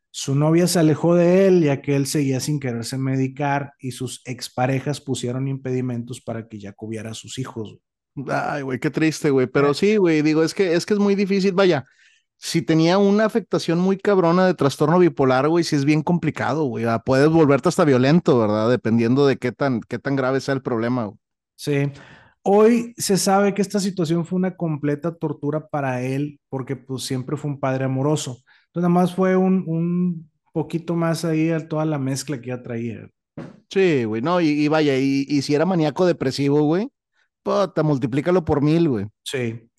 Su 0.09 0.35
novia 0.35 0.67
se 0.67 0.79
alejó 0.79 1.15
de 1.15 1.47
él 1.47 1.63
ya 1.63 1.81
que 1.81 1.95
él 1.95 2.07
seguía 2.07 2.39
sin 2.39 2.59
quererse 2.59 2.97
medicar 2.97 3.73
y 3.79 3.91
sus 3.91 4.21
exparejas 4.25 4.99
pusieron 4.99 5.47
impedimentos 5.47 6.19
para 6.19 6.47
que 6.47 6.59
ya 6.59 6.73
cubiera 6.73 7.11
a 7.11 7.13
sus 7.13 7.39
hijos. 7.39 7.77
Ay, 8.27 8.63
güey, 8.63 8.79
qué 8.79 8.89
triste, 8.89 9.29
güey. 9.29 9.47
Pero 9.47 9.73
sí, 9.73 9.95
güey, 9.95 10.21
digo, 10.21 10.43
es 10.43 10.53
que, 10.53 10.73
es 10.73 10.85
que 10.85 10.95
es 10.95 10.99
muy 10.99 11.15
difícil. 11.15 11.53
Vaya, 11.53 11.85
si 12.37 12.61
tenía 12.61 12.97
una 12.97 13.25
afectación 13.25 13.79
muy 13.79 13.97
cabrona 13.97 14.45
de 14.47 14.55
trastorno 14.55 14.99
bipolar, 14.99 15.47
güey, 15.47 15.63
sí 15.63 15.75
es 15.75 15.85
bien 15.85 16.01
complicado, 16.01 16.65
güey. 16.65 16.85
Ah, 16.85 17.03
puedes 17.05 17.29
volverte 17.29 17.69
hasta 17.69 17.85
violento, 17.85 18.37
¿verdad? 18.39 18.69
Dependiendo 18.69 19.25
de 19.27 19.37
qué 19.37 19.51
tan, 19.51 19.79
qué 19.81 19.99
tan 19.99 20.15
grave 20.15 20.41
sea 20.41 20.55
el 20.55 20.61
problema. 20.61 21.05
Güey. 21.05 21.17
Sí. 21.55 21.91
Hoy 22.43 22.93
se 22.97 23.17
sabe 23.17 23.53
que 23.53 23.61
esta 23.61 23.79
situación 23.79 24.25
fue 24.25 24.37
una 24.37 24.55
completa 24.55 25.13
tortura 25.15 25.67
para 25.67 26.01
él 26.01 26.39
porque 26.49 26.75
pues 26.75 27.03
siempre 27.03 27.37
fue 27.37 27.51
un 27.51 27.59
padre 27.59 27.85
amoroso. 27.85 28.41
Entonces 28.67 28.89
nada 28.89 28.89
más 28.89 29.13
fue 29.13 29.35
un, 29.35 29.63
un 29.67 30.31
poquito 30.51 30.95
más 30.95 31.23
ahí 31.23 31.51
a 31.51 31.67
toda 31.67 31.85
la 31.85 31.99
mezcla 31.99 32.41
que 32.41 32.47
ya 32.47 32.63
traía. 32.63 33.09
Sí, 33.69 34.03
güey, 34.03 34.21
no, 34.21 34.41
y, 34.41 34.47
y 34.49 34.67
vaya, 34.67 34.97
y, 34.97 35.25
y, 35.29 35.41
si 35.43 35.55
era 35.55 35.65
maníaco 35.65 36.05
depresivo, 36.05 36.63
güey, 36.63 36.89
puta, 37.41 37.83
multiplícalo 37.83 38.43
por 38.43 38.61
mil, 38.61 38.89
güey. 38.89 39.05
Sí. 39.23 39.69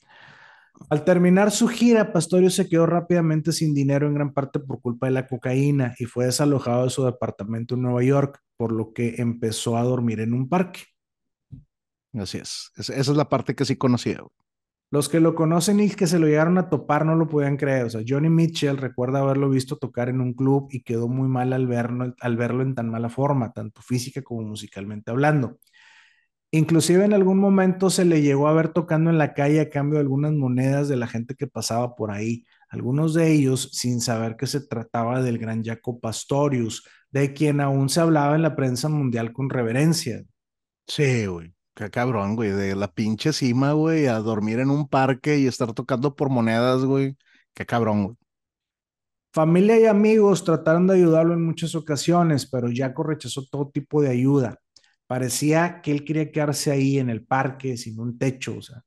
Al 0.88 1.04
terminar 1.04 1.50
su 1.50 1.68
gira, 1.68 2.12
Pastorio 2.12 2.50
se 2.50 2.68
quedó 2.68 2.86
rápidamente 2.86 3.52
sin 3.52 3.74
dinero 3.74 4.06
en 4.06 4.14
gran 4.14 4.32
parte 4.32 4.60
por 4.60 4.80
culpa 4.80 5.06
de 5.06 5.12
la 5.12 5.26
cocaína 5.26 5.94
y 5.98 6.06
fue 6.06 6.26
desalojado 6.26 6.84
de 6.84 6.90
su 6.90 7.04
departamento 7.04 7.74
en 7.74 7.82
Nueva 7.82 8.02
York, 8.02 8.40
por 8.56 8.72
lo 8.72 8.92
que 8.92 9.16
empezó 9.18 9.76
a 9.76 9.82
dormir 9.82 10.20
en 10.20 10.32
un 10.32 10.48
parque. 10.48 10.80
Así 12.14 12.38
es. 12.38 12.70
Esa 12.76 12.94
es 12.94 13.08
la 13.08 13.28
parte 13.28 13.54
que 13.54 13.64
sí 13.64 13.76
conocía. 13.76 14.20
Los 14.90 15.08
que 15.08 15.20
lo 15.20 15.34
conocen 15.34 15.80
y 15.80 15.88
que 15.88 16.06
se 16.06 16.18
lo 16.18 16.26
llegaron 16.26 16.58
a 16.58 16.68
topar 16.68 17.06
no 17.06 17.16
lo 17.16 17.26
podían 17.26 17.56
creer. 17.56 17.86
O 17.86 17.90
sea, 17.90 18.02
Johnny 18.06 18.28
Mitchell 18.28 18.76
recuerda 18.76 19.20
haberlo 19.20 19.48
visto 19.48 19.78
tocar 19.78 20.10
en 20.10 20.20
un 20.20 20.34
club 20.34 20.68
y 20.70 20.82
quedó 20.82 21.08
muy 21.08 21.28
mal 21.28 21.54
al 21.54 21.66
verlo, 21.66 22.14
al 22.20 22.36
verlo 22.36 22.62
en 22.62 22.74
tan 22.74 22.90
mala 22.90 23.08
forma, 23.08 23.52
tanto 23.54 23.80
física 23.80 24.20
como 24.20 24.42
musicalmente 24.42 25.10
hablando. 25.10 25.58
Inclusive 26.50 27.06
en 27.06 27.14
algún 27.14 27.38
momento 27.38 27.88
se 27.88 28.04
le 28.04 28.20
llegó 28.20 28.46
a 28.46 28.52
ver 28.52 28.68
tocando 28.68 29.08
en 29.08 29.16
la 29.16 29.32
calle 29.32 29.62
a 29.62 29.70
cambio 29.70 29.94
de 29.94 30.02
algunas 30.02 30.34
monedas 30.34 30.86
de 30.88 30.96
la 30.96 31.06
gente 31.06 31.34
que 31.34 31.46
pasaba 31.46 31.96
por 31.96 32.10
ahí. 32.10 32.44
Algunos 32.68 33.14
de 33.14 33.32
ellos 33.32 33.70
sin 33.72 34.02
saber 34.02 34.36
que 34.36 34.46
se 34.46 34.60
trataba 34.60 35.22
del 35.22 35.38
gran 35.38 35.64
Jaco 35.64 35.98
Pastorius, 35.98 36.86
de 37.10 37.32
quien 37.32 37.62
aún 37.62 37.88
se 37.88 38.00
hablaba 38.00 38.34
en 38.34 38.42
la 38.42 38.54
prensa 38.54 38.90
mundial 38.90 39.32
con 39.32 39.48
reverencia. 39.48 40.22
Sí, 40.86 41.24
güey. 41.24 41.54
Qué 41.74 41.90
cabrón, 41.90 42.36
güey, 42.36 42.50
de 42.50 42.76
la 42.76 42.88
pinche 42.88 43.32
cima, 43.32 43.72
güey, 43.72 44.06
a 44.06 44.18
dormir 44.18 44.58
en 44.58 44.70
un 44.70 44.88
parque 44.88 45.38
y 45.38 45.46
estar 45.46 45.72
tocando 45.72 46.14
por 46.14 46.28
monedas, 46.28 46.84
güey. 46.84 47.16
Qué 47.54 47.64
cabrón, 47.64 48.04
güey. 48.04 48.16
Familia 49.32 49.80
y 49.80 49.86
amigos 49.86 50.44
trataron 50.44 50.86
de 50.86 50.94
ayudarlo 50.94 51.32
en 51.32 51.42
muchas 51.42 51.74
ocasiones, 51.74 52.46
pero 52.46 52.68
Jaco 52.72 53.02
rechazó 53.02 53.46
todo 53.50 53.70
tipo 53.70 54.02
de 54.02 54.10
ayuda. 54.10 54.58
Parecía 55.06 55.80
que 55.82 55.92
él 55.92 56.04
quería 56.04 56.30
quedarse 56.30 56.70
ahí 56.70 56.98
en 56.98 57.08
el 57.08 57.24
parque, 57.24 57.78
sin 57.78 57.98
un 57.98 58.18
techo, 58.18 58.56
o 58.58 58.62
sea. 58.62 58.82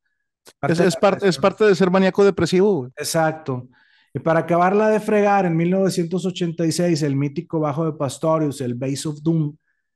Es, 0.67 0.79
es, 0.79 0.95
parte, 0.95 1.27
es 1.27 1.39
parte 1.39 1.65
de 1.65 1.73
ser 1.73 1.89
maníaco 1.89 2.23
depresivo, 2.23 2.75
güey. 2.75 2.91
Exacto. 2.95 3.67
Y 4.13 4.19
para 4.19 4.41
acabarla 4.41 4.89
de 4.89 4.99
fregar, 4.99 5.47
en 5.47 5.57
1986, 5.57 7.01
el 7.01 7.15
mítico 7.15 7.59
bajo 7.59 7.83
de 7.85 7.97
Pastorius, 7.97 8.61
el 8.61 8.75
Base 8.75 9.07
of 9.07 9.21
Doom, 9.23 9.55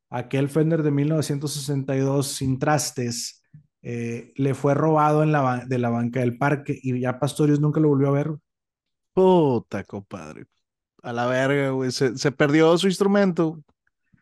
aquel 0.09 0.49
Fender 0.49 0.83
de 0.83 0.91
1962 0.91 2.27
sin 2.27 2.59
trastes, 2.59 3.43
eh, 3.81 4.33
le 4.35 4.53
fue 4.53 4.73
robado 4.73 5.23
en 5.23 5.31
la, 5.31 5.65
de 5.65 5.77
la 5.77 5.89
banca 5.89 6.19
del 6.19 6.37
parque 6.37 6.77
y 6.81 6.99
ya 6.99 7.19
Pastorius 7.19 7.59
nunca 7.59 7.79
lo 7.79 7.89
volvió 7.89 8.09
a 8.09 8.11
ver. 8.11 8.31
Puta, 9.13 9.83
compadre. 9.83 10.45
A 11.01 11.13
la 11.13 11.27
verga, 11.27 11.69
güey. 11.69 11.91
Se, 11.91 12.17
se 12.17 12.31
perdió 12.31 12.77
su 12.77 12.87
instrumento. 12.87 13.59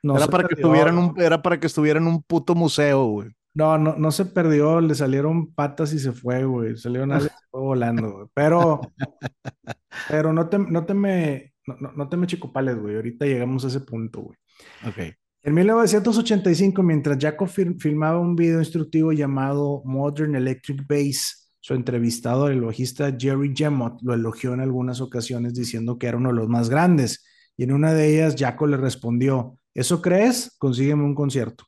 No 0.03 0.15
era, 0.15 0.27
para 0.27 0.43
perdió, 0.43 0.55
que 0.55 0.61
estuviera 0.61 0.89
en 0.89 0.97
un, 0.97 1.19
era 1.19 1.41
para 1.41 1.59
que 1.59 1.67
estuviera 1.67 1.99
en 1.99 2.07
un 2.07 2.21
puto 2.21 2.53
museo, 2.53 3.05
güey. 3.05 3.29
No, 3.55 3.77
no, 3.79 3.95
no 3.95 4.11
se 4.11 4.25
perdió, 4.25 4.79
le 4.79 4.93
salieron 4.93 5.51
patas 5.53 5.91
y 5.91 5.99
se 5.99 6.11
fue, 6.11 6.45
güey. 6.45 6.77
Salieron 6.77 7.11
a 7.11 7.21
volando, 7.51 8.11
güey. 8.11 8.27
Pero, 8.35 8.81
pero 10.07 10.31
no 10.31 10.47
te, 10.47 10.59
no 10.59 10.85
te 10.85 10.93
me, 10.93 11.53
no, 11.65 11.91
no 11.91 12.07
te 12.07 12.17
me 12.17 12.27
chicopales, 12.27 12.77
güey. 12.77 12.95
Ahorita 12.95 13.25
llegamos 13.25 13.65
a 13.65 13.69
ese 13.69 13.79
punto, 13.79 14.21
güey. 14.21 14.37
Ok. 14.87 15.17
En 15.47 15.53
1985, 15.53 16.83
mientras 16.83 17.17
Jacob 17.17 17.47
filmaba 17.47 18.19
un 18.19 18.35
video 18.35 18.59
instructivo 18.59 19.13
llamado 19.13 19.81
Modern 19.85 20.35
Electric 20.35 20.85
Bass, 20.85 21.53
su 21.61 21.73
entrevistador, 21.73 22.51
el 22.51 22.59
bajista 22.59 23.15
Jerry 23.17 23.53
Gemot, 23.55 24.01
lo 24.01 24.13
elogió 24.13 24.53
en 24.53 24.59
algunas 24.59 24.99
ocasiones 24.99 25.53
diciendo 25.53 25.97
que 25.97 26.07
era 26.07 26.17
uno 26.17 26.31
de 26.31 26.35
los 26.35 26.49
más 26.49 26.69
grandes. 26.69 27.25
Y 27.55 27.63
en 27.63 27.71
una 27.71 27.93
de 27.93 28.13
ellas, 28.13 28.35
Jaco 28.37 28.67
le 28.67 28.75
respondió, 28.75 29.57
¿eso 29.73 30.01
crees? 30.01 30.53
Consígueme 30.57 31.05
un 31.05 31.15
concierto. 31.15 31.63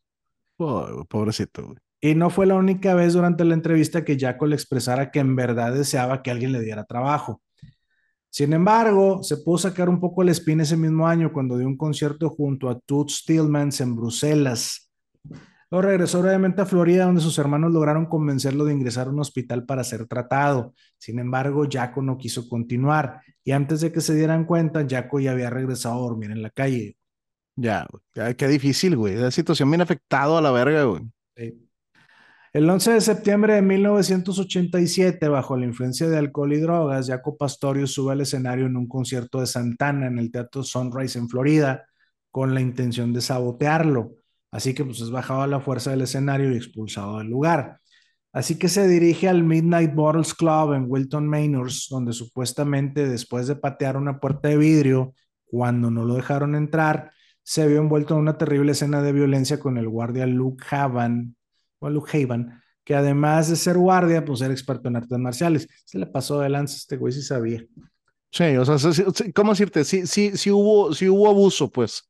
Oh, 0.57 1.05
pobrecito, 1.07 1.67
güey. 1.67 1.77
Y 2.01 2.15
no 2.15 2.29
fue 2.29 2.47
la 2.47 2.55
única 2.55 2.95
vez 2.95 3.13
durante 3.13 3.45
la 3.45 3.53
entrevista 3.53 4.03
que 4.03 4.19
Jaco 4.19 4.45
le 4.45 4.55
expresara 4.55 5.09
que 5.09 5.19
en 5.19 5.37
verdad 5.37 5.73
deseaba 5.73 6.21
que 6.21 6.31
alguien 6.31 6.51
le 6.51 6.59
diera 6.59 6.83
trabajo. 6.83 7.41
Sin 8.29 8.53
embargo, 8.53 9.23
se 9.23 9.37
pudo 9.37 9.57
sacar 9.57 9.89
un 9.89 9.99
poco 9.99 10.21
el 10.21 10.29
spin 10.29 10.61
ese 10.61 10.77
mismo 10.77 11.07
año 11.07 11.33
cuando 11.33 11.57
dio 11.57 11.67
un 11.67 11.77
concierto 11.77 12.29
junto 12.29 12.69
a 12.69 12.79
Toots 12.79 13.21
Stillmans 13.23 13.81
en 13.81 13.95
Bruselas. 13.95 14.89
Luego 15.71 15.87
regresó 15.87 16.21
brevemente 16.21 16.61
a 16.61 16.65
Florida, 16.65 17.05
donde 17.05 17.21
sus 17.21 17.37
hermanos 17.37 17.71
lograron 17.71 18.07
convencerlo 18.07 18.65
de 18.65 18.73
ingresar 18.73 19.07
a 19.07 19.11
un 19.11 19.19
hospital 19.19 19.65
para 19.65 19.83
ser 19.83 20.07
tratado. 20.07 20.73
Sin 20.97 21.19
embargo, 21.19 21.67
Jaco 21.69 22.01
no 22.01 22.17
quiso 22.17 22.47
continuar 22.49 23.21
y 23.43 23.51
antes 23.51 23.81
de 23.81 23.91
que 23.91 24.01
se 24.01 24.15
dieran 24.15 24.45
cuenta, 24.45 24.85
Jaco 24.87 25.19
ya 25.19 25.31
había 25.31 25.49
regresado 25.49 25.95
a 25.95 26.07
dormir 26.07 26.31
en 26.31 26.41
la 26.41 26.49
calle. 26.49 26.97
Ya, 27.55 27.85
ya 28.15 28.33
qué 28.35 28.47
difícil, 28.47 28.95
güey. 28.95 29.15
La 29.15 29.31
situación 29.31 29.69
bien 29.69 29.81
afectado 29.81 30.37
a 30.37 30.41
la 30.41 30.51
verga, 30.51 30.83
güey. 30.83 31.01
Sí. 31.35 31.68
El 32.51 32.67
11 32.67 32.93
de 32.93 33.01
septiembre 33.01 33.53
de 33.53 33.61
1987, 33.61 35.27
bajo 35.27 35.55
la 35.55 35.67
influencia 35.67 36.09
de 36.09 36.17
alcohol 36.17 36.51
y 36.53 36.59
drogas, 36.59 37.07
Jaco 37.07 37.37
Pastorio 37.37 37.85
sube 37.85 38.13
al 38.13 38.21
escenario 38.21 38.65
en 38.65 38.75
un 38.75 38.87
concierto 38.87 39.39
de 39.39 39.45
Santana 39.45 40.07
en 40.07 40.17
el 40.17 40.31
Teatro 40.31 40.63
Sunrise 40.63 41.19
en 41.19 41.29
Florida 41.29 41.85
con 42.31 42.55
la 42.55 42.61
intención 42.61 43.13
de 43.13 43.21
sabotearlo. 43.21 44.15
Así 44.49 44.73
que 44.73 44.83
pues 44.83 44.99
es 44.99 45.11
bajado 45.11 45.43
a 45.43 45.47
la 45.47 45.59
fuerza 45.59 45.91
del 45.91 46.01
escenario 46.01 46.51
y 46.51 46.57
expulsado 46.57 47.19
del 47.19 47.27
lugar. 47.27 47.79
Así 48.33 48.57
que 48.57 48.67
se 48.67 48.87
dirige 48.87 49.29
al 49.29 49.43
Midnight 49.43 49.93
Bottles 49.93 50.33
Club 50.33 50.73
en 50.73 50.85
Wilton 50.87 51.27
Manors, 51.27 51.87
donde 51.89 52.13
supuestamente 52.13 53.07
después 53.07 53.45
de 53.47 53.57
patear 53.57 53.95
una 53.95 54.19
puerta 54.19 54.49
de 54.49 54.57
vidrio, 54.57 55.13
cuando 55.45 55.91
no 55.91 56.03
lo 56.03 56.15
dejaron 56.15 56.55
entrar, 56.55 57.11
se 57.43 57.67
vio 57.67 57.79
envuelto 57.79 58.15
en 58.15 58.21
una 58.21 58.39
terrible 58.39 58.71
escena 58.71 59.03
de 59.03 59.13
violencia 59.13 59.59
con 59.59 59.77
el 59.77 59.87
guardia 59.87 60.25
Luke 60.25 60.63
Havan, 60.71 61.35
Luke 61.81 62.09
Haven, 62.11 62.51
que 62.83 62.95
además 62.95 63.49
de 63.49 63.55
ser 63.55 63.77
guardia, 63.77 64.25
pues 64.25 64.41
era 64.41 64.51
experto 64.51 64.89
en 64.89 64.95
artes 64.95 65.17
marciales. 65.17 65.67
Se 65.85 65.99
le 65.99 66.07
pasó 66.07 66.39
de 66.39 66.49
lanza 66.49 66.75
este 66.75 66.97
güey, 66.97 67.13
sí 67.13 67.21
sabía. 67.21 67.63
Sí, 68.31 68.57
o 68.57 68.65
sea, 68.65 69.05
¿cómo 69.33 69.51
decirte? 69.51 69.83
Sí, 69.83 70.05
sí, 70.05 70.31
sí 70.35 70.51
hubo, 70.51 70.93
sí 70.93 71.07
hubo 71.07 71.29
abuso, 71.29 71.71
pues. 71.71 72.03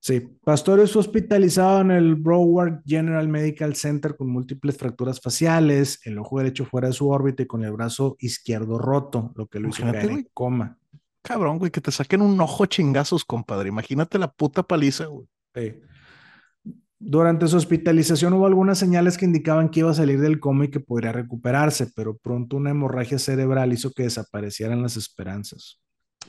Sí, 0.00 0.20
Pastorius 0.44 0.92
fue 0.92 1.00
hospitalizado 1.00 1.80
en 1.80 1.90
el 1.90 2.14
Broward 2.14 2.82
General 2.86 3.26
Medical 3.28 3.74
Center 3.74 4.16
con 4.16 4.28
múltiples 4.28 4.76
fracturas 4.76 5.20
faciales, 5.20 6.00
el 6.04 6.18
ojo 6.18 6.38
derecho 6.38 6.64
fuera 6.64 6.88
de 6.88 6.94
su 6.94 7.08
órbita 7.08 7.42
y 7.42 7.46
con 7.46 7.64
el 7.64 7.72
brazo 7.72 8.16
izquierdo 8.20 8.78
roto, 8.78 9.32
lo 9.34 9.48
que 9.48 9.58
lo 9.58 9.68
hizo 9.68 9.82
caer 9.82 10.10
en 10.10 10.28
coma. 10.32 10.78
Cabrón, 11.22 11.58
güey, 11.58 11.70
que 11.70 11.80
te 11.80 11.90
saquen 11.90 12.22
un 12.22 12.40
ojo 12.40 12.66
chingazos, 12.66 13.24
compadre. 13.24 13.68
Imagínate 13.68 14.18
la 14.18 14.30
puta 14.30 14.62
paliza, 14.62 15.06
güey. 15.06 15.26
Sí. 15.54 15.80
Durante 17.00 17.46
su 17.46 17.56
hospitalización 17.56 18.32
hubo 18.32 18.46
algunas 18.46 18.78
señales 18.78 19.16
que 19.16 19.24
indicaban 19.24 19.68
que 19.68 19.80
iba 19.80 19.90
a 19.90 19.94
salir 19.94 20.20
del 20.20 20.40
coma 20.40 20.64
y 20.64 20.70
que 20.70 20.80
podría 20.80 21.12
recuperarse, 21.12 21.86
pero 21.94 22.16
pronto 22.16 22.56
una 22.56 22.70
hemorragia 22.70 23.18
cerebral 23.18 23.72
hizo 23.72 23.92
que 23.92 24.02
desaparecieran 24.02 24.82
las 24.82 24.96
esperanzas. 24.96 25.80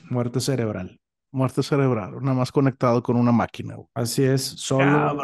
Muerte 0.08 0.38
cerebral. 0.40 1.00
Muerte 1.32 1.62
cerebral, 1.62 2.14
nada 2.20 2.36
más 2.36 2.52
conectado 2.52 3.02
con 3.02 3.16
una 3.16 3.32
máquina. 3.32 3.74
Güey. 3.74 3.88
Así 3.94 4.22
es, 4.22 4.42
solo, 4.42 5.16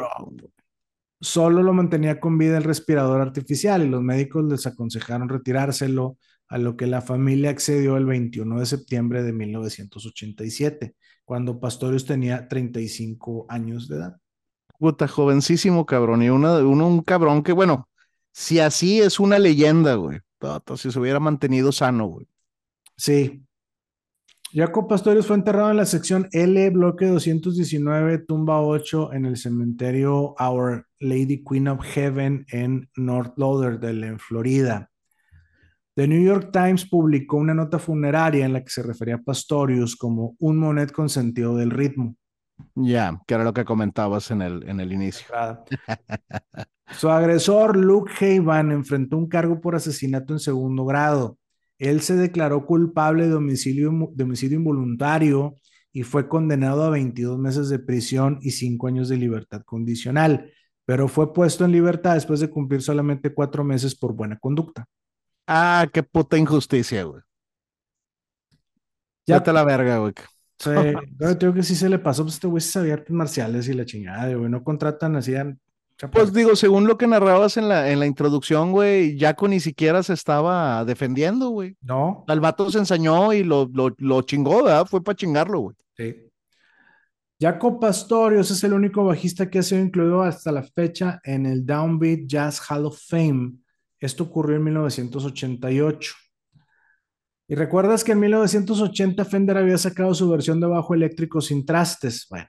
solo 1.21 1.63
lo 1.63 1.73
mantenía 1.73 2.21
con 2.21 2.39
vida 2.39 2.57
el 2.59 2.65
respirador 2.65 3.21
artificial 3.21 3.85
y 3.85 3.89
los 3.89 4.03
médicos 4.03 4.45
les 4.45 4.67
aconsejaron 4.67 5.29
retirárselo, 5.29 6.19
a 6.49 6.59
lo 6.59 6.77
que 6.77 6.87
la 6.87 7.03
familia 7.03 7.51
accedió 7.51 7.97
el 7.97 8.07
21 8.07 8.61
de 8.61 8.67
septiembre 8.67 9.23
de 9.23 9.33
1987, 9.33 10.95
cuando 11.25 11.59
Pastorius 11.59 12.05
tenía 12.05 12.47
35 12.47 13.47
años 13.49 13.89
de 13.89 13.97
edad. 13.97 14.17
Puta, 14.79 15.09
jovencísimo 15.09 15.87
cabrón. 15.87 16.23
Y 16.23 16.29
uno, 16.29 16.59
un 16.61 17.03
cabrón 17.03 17.43
que, 17.43 17.53
bueno, 17.53 17.89
si 18.33 18.61
así 18.61 19.01
es 19.01 19.19
una 19.19 19.39
leyenda, 19.39 19.95
güey. 19.95 20.21
Si 20.77 20.93
se 20.93 20.99
hubiera 20.99 21.19
mantenido 21.19 21.73
sano, 21.73 22.07
güey. 22.07 22.27
Sí. 22.97 23.43
Jaco 24.53 24.87
Pastorius 24.87 25.27
fue 25.27 25.37
enterrado 25.37 25.71
en 25.71 25.77
la 25.77 25.87
sección 25.87 26.29
L, 26.33 26.71
bloque 26.71 27.07
219, 27.07 28.19
tumba 28.19 28.61
8, 28.63 29.13
en 29.13 29.27
el 29.27 29.37
cementerio 29.37 30.35
Our 30.39 30.87
Lady 31.01 31.43
Queen 31.43 31.69
of 31.69 31.85
Heaven 31.85 32.47
en 32.53 32.89
North 32.97 33.37
Lauderdale, 33.37 34.07
en 34.07 34.19
Florida. 34.19 34.91
The 35.95 36.07
New 36.07 36.23
York 36.23 36.51
Times 36.53 36.89
publicó 36.89 37.39
una 37.39 37.55
nota 37.55 37.79
funeraria 37.79 38.45
en 38.45 38.53
la 38.53 38.63
que 38.63 38.71
se 38.71 38.83
refería 38.83 39.17
a 39.17 39.23
Pastorius 39.23 39.97
como 39.97 40.37
un 40.39 40.59
monet 40.59 40.93
con 40.93 41.09
sentido 41.09 41.57
del 41.57 41.71
ritmo. 41.71 42.17
Ya, 42.75 43.21
que 43.27 43.35
era 43.35 43.45
lo 43.45 43.53
que 43.53 43.65
comentabas 43.65 44.31
en 44.31 44.43
el, 44.43 44.69
en 44.69 44.81
el 44.81 44.93
inicio. 44.93 45.27
Su 46.99 47.11
agresor, 47.11 47.77
Luke 47.77 48.13
Haven, 48.21 48.71
enfrentó 48.71 49.17
un 49.17 49.29
cargo 49.29 49.61
por 49.61 49.75
asesinato 49.75 50.33
en 50.33 50.39
segundo 50.39 50.85
grado. 50.85 51.39
Él 51.79 52.01
se 52.01 52.17
declaró 52.17 52.65
culpable 52.65 53.29
de 53.29 53.35
homicidio, 53.35 53.93
de 54.13 54.25
homicidio 54.25 54.59
involuntario 54.59 55.57
y 55.93 56.03
fue 56.05 56.29
condenado 56.29 56.85
a 56.85 56.91
22 56.91 57.39
meses 57.39 57.69
de 57.69 57.79
prisión 57.79 58.39
y 58.41 58.53
5 58.53 58.87
años 58.87 59.09
de 59.09 59.17
libertad 59.17 59.63
condicional, 59.63 60.53
pero 60.85 61.09
fue 61.09 61.33
puesto 61.33 61.65
en 61.65 61.73
libertad 61.73 62.15
después 62.15 62.41
de 62.41 62.51
cumplir 62.51 62.83
solamente 62.83 63.35
4 63.35 63.65
meses 63.65 63.95
por 63.95 64.13
buena 64.13 64.39
conducta. 64.39 64.87
Ah, 65.47 65.87
qué 65.93 66.03
puta 66.03 66.39
injusticia, 66.39 67.05
güey. 67.05 67.23
Ya 69.27 69.43
te 69.43 69.53
la 69.53 69.65
verga, 69.65 69.99
güey. 69.99 70.15
Sí, 70.59 70.71
yo 71.19 71.39
creo 71.39 71.53
que 71.53 71.63
sí 71.63 71.75
se 71.75 71.89
le 71.89 71.99
pasó, 71.99 72.23
pues 72.23 72.35
este 72.35 72.47
güey 72.47 72.61
se 72.61 72.71
sabía 72.71 72.95
artes 72.95 73.11
marciales 73.11 73.69
y 73.69 73.75
la 73.75 73.85
chingada, 73.85 74.35
güey, 74.35 74.51
no 74.51 74.65
contratan 74.65 75.17
así 75.17 75.35
pues 76.13 76.33
digo, 76.33 76.55
según 76.57 76.87
lo 76.87 76.99
que 76.99 77.07
narrabas 77.07 77.57
en 77.57 77.69
la, 77.69 77.91
en 77.91 77.99
la 77.99 78.07
introducción, 78.07 78.71
güey, 78.71 79.19
Jaco 79.19 79.49
ni 79.49 79.61
siquiera 79.61 80.03
se 80.03 80.13
estaba 80.13 80.85
defendiendo, 80.85 81.49
güey. 81.49 81.75
No. 81.81 82.25
El 82.29 82.41
vato 82.41 82.71
se 82.71 82.79
ensañó 82.79 83.33
y 83.33 83.43
lo, 83.43 83.71
lo, 83.73 83.95
lo 83.97 84.21
chingó, 84.21 84.65
¿verdad? 84.65 84.85
Fue 84.85 85.03
para 85.03 85.17
chingarlo, 85.17 85.61
güey. 85.61 85.77
Sí. 85.97 86.31
Jaco 87.41 87.81
Pastorius 87.81 88.51
es 88.51 88.63
el 88.65 88.75
único 88.75 89.05
bajista 89.05 89.49
que 89.49 89.59
ha 89.59 89.63
sido 89.63 89.81
incluido 89.81 90.23
hasta 90.23 90.53
la 90.53 90.63
fecha 90.63 91.21
en 91.25 91.47
el 91.47 91.65
Downbeat 91.65 92.27
Jazz 92.27 92.61
Hall 92.69 92.85
of 92.85 93.01
Fame. 93.09 93.55
Esto 93.99 94.25
ocurrió 94.25 94.57
en 94.57 94.65
1988. 94.65 96.15
Y 97.49 97.55
recuerdas 97.55 98.03
que 98.03 98.13
en 98.13 98.21
1980 98.21 99.25
Fender 99.25 99.57
había 99.57 99.79
sacado 99.79 100.13
su 100.15 100.29
versión 100.29 100.61
de 100.61 100.67
bajo 100.67 100.95
eléctrico 100.95 101.41
sin 101.41 101.65
trastes. 101.65 102.27
Bueno, 102.29 102.49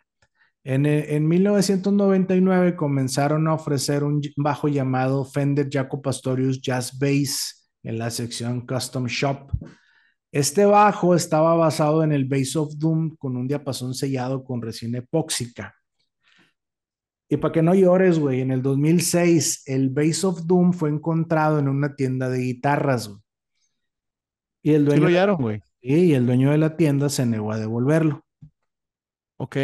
en, 0.64 1.28
1999 1.28 2.76
comenzaron 2.76 3.48
a 3.48 3.54
ofrecer 3.54 4.04
un 4.04 4.22
bajo 4.36 4.68
llamado 4.68 5.24
Fender 5.24 5.70
Jaco 5.72 6.02
Pastorius 6.02 6.60
Jazz 6.62 6.98
Bass 7.00 7.70
en 7.84 8.00
la 8.00 8.10
sección 8.10 8.66
Custom 8.66 9.06
Shop. 9.06 9.52
Este 10.32 10.66
bajo 10.66 11.16
estaba 11.16 11.56
basado 11.56 12.04
en 12.04 12.12
el 12.12 12.26
Bass 12.26 12.56
of 12.56 12.74
Doom 12.76 13.16
con 13.18 13.38
un 13.38 13.48
diapasón 13.48 13.93
sellado 13.93 14.43
con 14.43 14.62
resina 14.62 14.98
epóxica. 14.98 15.74
Y 17.30 17.38
para 17.38 17.52
que 17.52 17.62
no 17.62 17.76
llores, 17.76 18.20
güey, 18.20 18.41
en 18.41 18.52
el 18.52 18.62
2006 18.62 19.64
el 19.68 19.89
Bass 19.89 20.24
of 20.24 20.45
Doom 20.45 20.74
fue 20.74 20.89
encontrado 20.89 21.60
en 21.60 21.68
una 21.68 21.95
tienda 21.95 22.30
de 22.30 22.39
guitarras. 22.39 23.12
Y 24.68 24.74
el 24.74 24.86
dueño, 24.86 25.38
güey. 25.38 25.61
y 25.82 26.13
el 26.13 26.26
dueño 26.26 26.51
de 26.51 26.57
la 26.57 26.76
tienda 26.76 27.09
se 27.09 27.26
negó 27.26 27.51
a 27.51 27.57
devolverlo. 27.57 28.26
Ok 29.38 29.57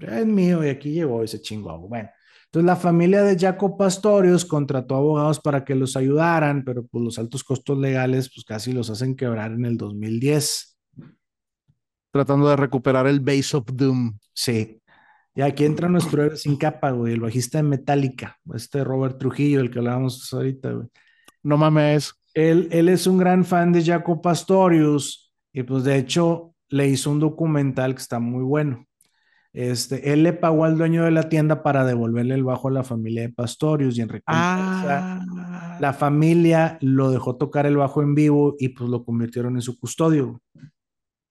es 0.00 0.26
mío 0.26 0.64
y 0.64 0.68
aquí 0.68 0.92
llegó 0.92 1.22
ese 1.22 1.40
chingo. 1.40 1.78
Bueno, 1.78 2.08
entonces 2.46 2.66
la 2.66 2.76
familia 2.76 3.22
de 3.22 3.38
Jaco 3.38 3.76
Pastorius 3.76 4.44
contrató 4.44 4.96
abogados 4.96 5.40
para 5.40 5.64
que 5.64 5.74
los 5.74 5.96
ayudaran, 5.96 6.64
pero 6.64 6.86
pues 6.86 7.04
los 7.04 7.18
altos 7.18 7.44
costos 7.44 7.78
legales 7.78 8.30
pues 8.34 8.44
casi 8.44 8.72
los 8.72 8.90
hacen 8.90 9.16
quebrar 9.16 9.52
en 9.52 9.64
el 9.64 9.76
2010. 9.76 10.76
Tratando 12.12 12.48
de 12.48 12.56
recuperar 12.56 13.06
el 13.06 13.20
Base 13.20 13.56
of 13.56 13.64
Doom. 13.72 14.18
Sí. 14.32 14.80
Y 15.36 15.42
aquí 15.42 15.64
entra 15.64 15.88
nuestro 15.88 16.22
héroe 16.22 16.36
sin 16.36 16.56
capa, 16.56 16.92
güey, 16.92 17.14
el 17.14 17.20
bajista 17.20 17.58
de 17.58 17.64
Metallica, 17.64 18.38
este 18.54 18.84
Robert 18.84 19.18
Trujillo, 19.18 19.60
el 19.60 19.70
que 19.70 19.80
hablábamos 19.80 20.32
ahorita, 20.32 20.70
güey. 20.70 20.88
No 21.42 21.56
mames. 21.56 22.14
Él, 22.34 22.68
él 22.72 22.88
es 22.88 23.06
un 23.06 23.16
gran 23.16 23.44
fan 23.44 23.72
de 23.72 23.84
Jaco 23.84 24.20
Pastorius 24.20 25.32
y 25.52 25.62
pues 25.62 25.84
de 25.84 25.96
hecho 25.96 26.54
le 26.68 26.88
hizo 26.88 27.10
un 27.10 27.20
documental 27.20 27.94
que 27.94 28.02
está 28.02 28.18
muy 28.18 28.42
bueno. 28.42 28.86
Este, 29.54 30.12
él 30.12 30.24
le 30.24 30.32
pagó 30.32 30.64
al 30.64 30.76
dueño 30.76 31.04
de 31.04 31.12
la 31.12 31.28
tienda 31.28 31.62
para 31.62 31.84
devolverle 31.84 32.34
el 32.34 32.42
bajo 32.42 32.66
a 32.66 32.72
la 32.72 32.82
familia 32.82 33.22
de 33.22 33.28
Pastorius 33.28 33.96
y 33.96 34.00
en 34.00 34.08
recompensa 34.08 35.22
ah. 35.22 35.78
la 35.80 35.92
familia 35.92 36.76
lo 36.80 37.12
dejó 37.12 37.36
tocar 37.36 37.64
el 37.64 37.76
bajo 37.76 38.02
en 38.02 38.16
vivo 38.16 38.56
y 38.58 38.70
pues 38.70 38.90
lo 38.90 39.04
convirtieron 39.04 39.54
en 39.54 39.62
su 39.62 39.78
custodio. 39.78 40.42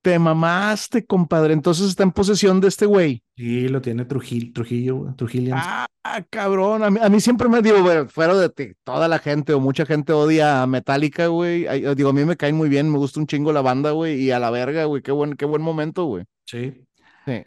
Te 0.01 0.17
mamaste, 0.19 1.05
compadre. 1.05 1.53
Entonces 1.53 1.87
está 1.87 2.03
en 2.03 2.11
posesión 2.11 2.61
de 2.61 2.69
este 2.69 2.85
güey. 2.85 3.22
Sí, 3.35 3.67
lo 3.67 3.81
tiene 3.81 4.05
Trujillo, 4.05 4.53
Trujillo, 4.53 5.13
Trujillo. 5.17 5.55
Ah, 5.57 5.87
cabrón. 6.29 6.83
A 6.83 7.09
mí, 7.09 7.19
siempre 7.19 7.49
me 7.49 7.61
digo, 7.61 7.81
güey, 7.81 8.07
fuera 8.07 8.35
de 8.35 8.49
ti, 8.49 8.73
toda 8.83 9.07
la 9.07 9.17
gente 9.17 9.53
o 9.53 9.59
mucha 9.59 9.85
gente 9.85 10.13
odia 10.13 10.61
a 10.61 10.67
Metallica, 10.67 11.27
güey. 11.27 11.65
Digo, 11.95 12.09
a 12.09 12.13
mí 12.13 12.25
me 12.25 12.37
caen 12.37 12.55
muy 12.55 12.69
bien, 12.69 12.91
me 12.91 12.99
gusta 12.99 13.19
un 13.19 13.25
chingo 13.25 13.51
la 13.51 13.61
banda, 13.61 13.91
güey, 13.91 14.21
y 14.21 14.31
a 14.31 14.39
la 14.39 14.51
verga, 14.51 14.85
güey. 14.85 15.01
Qué 15.01 15.11
buen, 15.11 15.33
qué 15.33 15.45
buen 15.45 15.63
momento, 15.63 16.05
güey. 16.05 16.25
Sí. 16.45 16.85
Sí. 17.25 17.43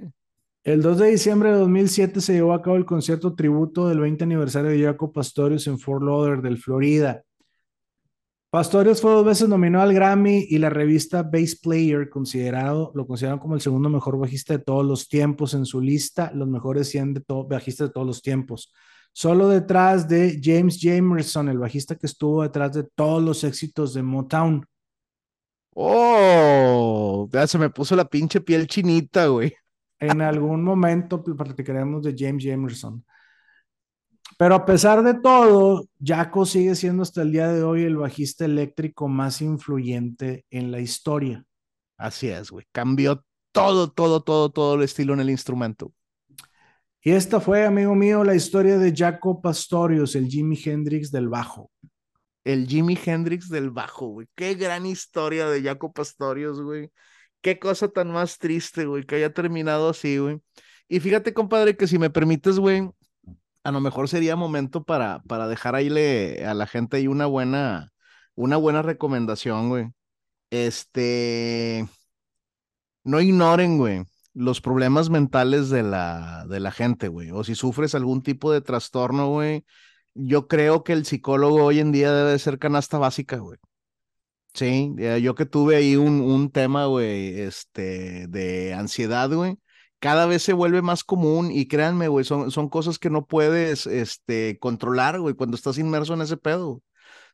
El 0.64 0.82
2 0.82 0.98
de 0.98 1.10
diciembre 1.10 1.52
de 1.52 1.58
2007 1.58 2.20
se 2.20 2.32
llevó 2.32 2.52
a 2.52 2.62
cabo 2.62 2.76
el 2.76 2.84
concierto 2.84 3.36
tributo 3.36 3.88
del 3.88 4.00
20 4.00 4.24
aniversario 4.24 4.70
de 4.70 4.82
Jaco 4.82 5.12
Pastorius 5.12 5.68
en 5.68 5.78
Fort 5.78 6.02
Lauderdale, 6.02 6.56
Florida. 6.56 7.22
Pastorius 8.56 9.02
fue 9.02 9.10
dos 9.10 9.26
veces 9.26 9.50
nominado 9.50 9.84
al 9.84 9.92
Grammy 9.92 10.46
y 10.48 10.56
la 10.56 10.70
revista 10.70 11.22
Bass 11.22 11.56
Player 11.56 12.08
considerado, 12.08 12.90
lo 12.94 13.06
consideraron 13.06 13.38
como 13.38 13.54
el 13.54 13.60
segundo 13.60 13.90
mejor 13.90 14.18
bajista 14.18 14.56
de 14.56 14.64
todos 14.64 14.82
los 14.82 15.10
tiempos 15.10 15.52
en 15.52 15.66
su 15.66 15.78
lista, 15.78 16.32
los 16.32 16.48
mejores 16.48 16.88
100 16.88 17.12
de 17.12 17.22
bajistas 17.46 17.88
de 17.88 17.92
todos 17.92 18.06
los 18.06 18.22
tiempos. 18.22 18.72
Solo 19.12 19.50
detrás 19.50 20.08
de 20.08 20.40
James 20.42 20.78
Jamerson, 20.80 21.50
el 21.50 21.58
bajista 21.58 21.96
que 21.96 22.06
estuvo 22.06 22.44
detrás 22.44 22.72
de 22.72 22.84
todos 22.84 23.22
los 23.22 23.44
éxitos 23.44 23.92
de 23.92 24.02
Motown. 24.02 24.64
Oh, 25.74 27.28
ya 27.30 27.46
se 27.46 27.58
me 27.58 27.68
puso 27.68 27.94
la 27.94 28.06
pinche 28.06 28.40
piel 28.40 28.66
chinita, 28.66 29.26
güey. 29.26 29.52
En 30.00 30.22
algún 30.22 30.64
momento 30.64 31.22
platicaremos 31.22 32.02
de 32.04 32.14
James 32.16 32.42
Jamerson. 32.42 33.04
Pero 34.36 34.54
a 34.54 34.66
pesar 34.66 35.02
de 35.02 35.14
todo, 35.14 35.88
Jaco 36.02 36.44
sigue 36.44 36.74
siendo 36.74 37.02
hasta 37.02 37.22
el 37.22 37.32
día 37.32 37.48
de 37.48 37.62
hoy 37.62 37.84
el 37.84 37.96
bajista 37.96 38.44
eléctrico 38.44 39.08
más 39.08 39.40
influyente 39.40 40.44
en 40.50 40.70
la 40.70 40.80
historia. 40.80 41.44
Así 41.96 42.28
es, 42.28 42.50
güey. 42.50 42.66
Cambió 42.70 43.24
todo, 43.52 43.90
todo, 43.90 44.22
todo, 44.22 44.50
todo 44.50 44.74
el 44.74 44.82
estilo 44.82 45.14
en 45.14 45.20
el 45.20 45.30
instrumento. 45.30 45.92
Y 47.00 47.12
esta 47.12 47.40
fue, 47.40 47.64
amigo 47.64 47.94
mío, 47.94 48.24
la 48.24 48.34
historia 48.34 48.78
de 48.78 48.92
Jaco 48.94 49.40
Pastorius, 49.40 50.16
el 50.16 50.26
Jimi 50.26 50.58
Hendrix 50.62 51.10
del 51.10 51.28
bajo. 51.28 51.70
El 52.44 52.66
Jimi 52.66 52.98
Hendrix 53.02 53.48
del 53.48 53.70
bajo, 53.70 54.08
güey. 54.08 54.26
Qué 54.34 54.54
gran 54.54 54.84
historia 54.84 55.48
de 55.48 55.62
Jaco 55.62 55.92
Pastorius, 55.92 56.60
güey. 56.60 56.90
Qué 57.40 57.58
cosa 57.58 57.88
tan 57.88 58.10
más 58.10 58.38
triste, 58.38 58.84
güey, 58.84 59.04
que 59.04 59.16
haya 59.16 59.32
terminado 59.32 59.88
así, 59.88 60.18
güey. 60.18 60.40
Y 60.88 61.00
fíjate, 61.00 61.32
compadre, 61.32 61.76
que 61.76 61.86
si 61.86 61.98
me 61.98 62.10
permites, 62.10 62.58
güey, 62.58 62.90
a 63.66 63.72
lo 63.72 63.80
mejor 63.80 64.08
sería 64.08 64.36
momento 64.36 64.84
para, 64.84 65.20
para 65.26 65.48
dejar 65.48 65.74
ahí 65.74 65.88
a 66.40 66.54
la 66.54 66.66
gente 66.68 66.98
ahí 66.98 67.08
una 67.08 67.26
buena, 67.26 67.92
una 68.36 68.56
buena 68.56 68.80
recomendación, 68.82 69.68
güey. 69.70 69.88
Este, 70.50 71.84
no 73.02 73.20
ignoren, 73.20 73.76
güey, 73.78 74.04
los 74.34 74.60
problemas 74.60 75.10
mentales 75.10 75.68
de 75.68 75.82
la, 75.82 76.46
de 76.48 76.60
la 76.60 76.70
gente, 76.70 77.08
güey. 77.08 77.32
O 77.32 77.42
si 77.42 77.56
sufres 77.56 77.96
algún 77.96 78.22
tipo 78.22 78.52
de 78.52 78.60
trastorno, 78.60 79.30
güey, 79.30 79.64
yo 80.14 80.46
creo 80.46 80.84
que 80.84 80.92
el 80.92 81.04
psicólogo 81.04 81.64
hoy 81.64 81.80
en 81.80 81.90
día 81.90 82.12
debe 82.12 82.38
ser 82.38 82.60
canasta 82.60 82.98
básica, 82.98 83.38
güey. 83.38 83.58
Sí, 84.54 84.94
yo 85.22 85.34
que 85.34 85.44
tuve 85.44 85.74
ahí 85.74 85.96
un, 85.96 86.20
un 86.20 86.52
tema, 86.52 86.86
güey, 86.86 87.40
este, 87.40 88.28
de 88.28 88.74
ansiedad, 88.74 89.28
güey, 89.28 89.58
cada 90.00 90.26
vez 90.26 90.42
se 90.42 90.52
vuelve 90.52 90.82
más 90.82 91.04
común 91.04 91.50
y 91.50 91.68
créanme, 91.68 92.08
güey, 92.08 92.24
son, 92.24 92.50
son 92.50 92.68
cosas 92.68 92.98
que 92.98 93.10
no 93.10 93.26
puedes, 93.26 93.86
este, 93.86 94.58
controlar, 94.58 95.20
güey, 95.20 95.34
cuando 95.34 95.56
estás 95.56 95.78
inmerso 95.78 96.14
en 96.14 96.22
ese 96.22 96.36
pedo. 96.36 96.82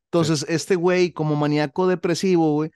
Entonces, 0.07 0.47
este 0.49 0.77
güey, 0.77 1.13
como 1.13 1.37
maníaco 1.37 1.87
depresivo, 1.89 2.53
güey, 2.55 2.71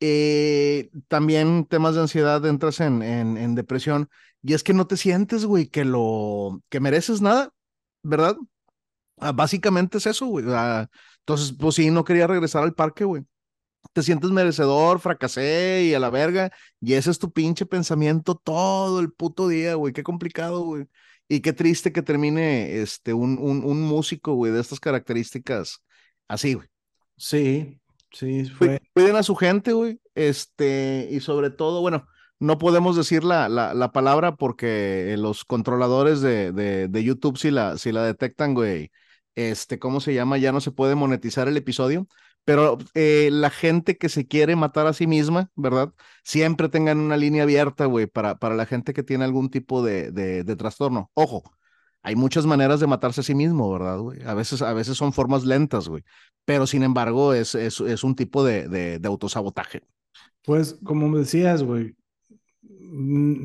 eh, 0.00 0.90
también 1.08 1.66
temas 1.66 1.94
de 1.94 2.02
ansiedad, 2.02 2.44
entras 2.46 2.80
en, 2.80 3.02
en, 3.02 3.36
en, 3.38 3.54
depresión 3.54 4.08
y 4.42 4.54
es 4.54 4.64
que 4.64 4.74
no 4.74 4.86
te 4.86 4.96
sientes, 4.96 5.44
güey, 5.46 5.68
que 5.68 5.84
lo, 5.84 6.62
que 6.70 6.80
mereces 6.80 7.22
nada, 7.22 7.50
¿verdad? 8.02 8.36
Ah, 9.18 9.32
básicamente 9.32 9.98
es 9.98 10.06
eso, 10.06 10.26
güey. 10.26 10.46
Ah, 10.48 10.88
entonces, 11.20 11.54
pues 11.58 11.76
sí, 11.76 11.90
no 11.90 12.04
quería 12.04 12.26
regresar 12.26 12.64
al 12.64 12.74
parque, 12.74 13.04
güey 13.04 13.24
te 13.92 14.02
sientes 14.02 14.30
merecedor, 14.30 15.00
fracasé 15.00 15.84
y 15.84 15.94
a 15.94 16.00
la 16.00 16.10
verga, 16.10 16.50
y 16.80 16.94
ese 16.94 17.10
es 17.10 17.18
tu 17.18 17.32
pinche 17.32 17.66
pensamiento 17.66 18.34
todo 18.34 19.00
el 19.00 19.12
puto 19.12 19.48
día, 19.48 19.74
güey, 19.74 19.92
qué 19.92 20.02
complicado, 20.02 20.62
güey. 20.62 20.86
Y 21.28 21.40
qué 21.40 21.52
triste 21.52 21.92
que 21.92 22.02
termine 22.02 22.80
este, 22.82 23.14
un, 23.14 23.38
un, 23.38 23.64
un 23.64 23.82
músico, 23.82 24.34
güey, 24.34 24.52
de 24.52 24.60
estas 24.60 24.80
características 24.80 25.82
así, 26.28 26.54
güey. 26.54 26.68
Sí, 27.16 27.80
sí, 28.12 28.44
fue. 28.46 28.80
Cuiden 28.94 29.16
a 29.16 29.22
su 29.22 29.34
gente, 29.34 29.72
güey. 29.72 30.00
este, 30.14 31.08
y 31.10 31.20
sobre 31.20 31.50
todo, 31.50 31.80
bueno, 31.80 32.06
no 32.38 32.58
podemos 32.58 32.96
decir 32.96 33.22
la, 33.24 33.48
la, 33.48 33.72
la 33.72 33.92
palabra 33.92 34.34
porque 34.34 35.14
los 35.16 35.44
controladores 35.44 36.20
de, 36.20 36.52
de, 36.52 36.88
de, 36.88 37.04
YouTube, 37.04 37.38
si 37.38 37.50
la, 37.50 37.78
si 37.78 37.92
la 37.92 38.04
detectan, 38.04 38.52
güey, 38.52 38.90
este, 39.36 39.78
¿cómo 39.78 40.00
se 40.00 40.12
llama? 40.12 40.38
Ya 40.38 40.52
no 40.52 40.60
se 40.60 40.72
puede 40.72 40.96
monetizar 40.96 41.46
el 41.48 41.56
episodio, 41.56 42.08
pero 42.44 42.78
eh, 42.94 43.28
la 43.32 43.50
gente 43.50 43.96
que 43.96 44.08
se 44.08 44.26
quiere 44.26 44.56
matar 44.56 44.86
a 44.86 44.92
sí 44.92 45.06
misma, 45.06 45.50
¿verdad? 45.54 45.92
Siempre 46.24 46.68
tengan 46.68 46.98
una 46.98 47.16
línea 47.16 47.44
abierta, 47.44 47.86
güey, 47.86 48.06
para, 48.06 48.36
para 48.38 48.54
la 48.56 48.66
gente 48.66 48.92
que 48.92 49.02
tiene 49.02 49.24
algún 49.24 49.50
tipo 49.50 49.82
de, 49.82 50.10
de, 50.10 50.44
de 50.44 50.56
trastorno. 50.56 51.10
Ojo, 51.14 51.42
hay 52.02 52.16
muchas 52.16 52.46
maneras 52.46 52.80
de 52.80 52.88
matarse 52.88 53.20
a 53.20 53.24
sí 53.24 53.34
mismo, 53.34 53.72
¿verdad, 53.72 53.98
güey? 53.98 54.22
A 54.24 54.34
veces, 54.34 54.60
a 54.60 54.72
veces 54.72 54.96
son 54.96 55.12
formas 55.12 55.44
lentas, 55.44 55.88
güey, 55.88 56.02
pero 56.44 56.66
sin 56.66 56.82
embargo 56.82 57.32
es, 57.32 57.54
es, 57.54 57.80
es 57.80 58.02
un 58.02 58.16
tipo 58.16 58.44
de, 58.44 58.68
de, 58.68 59.08
autosabotaje. 59.08 59.82
Pues, 60.44 60.78
como 60.84 61.08
me 61.08 61.20
decías, 61.20 61.62
güey, 61.62 61.94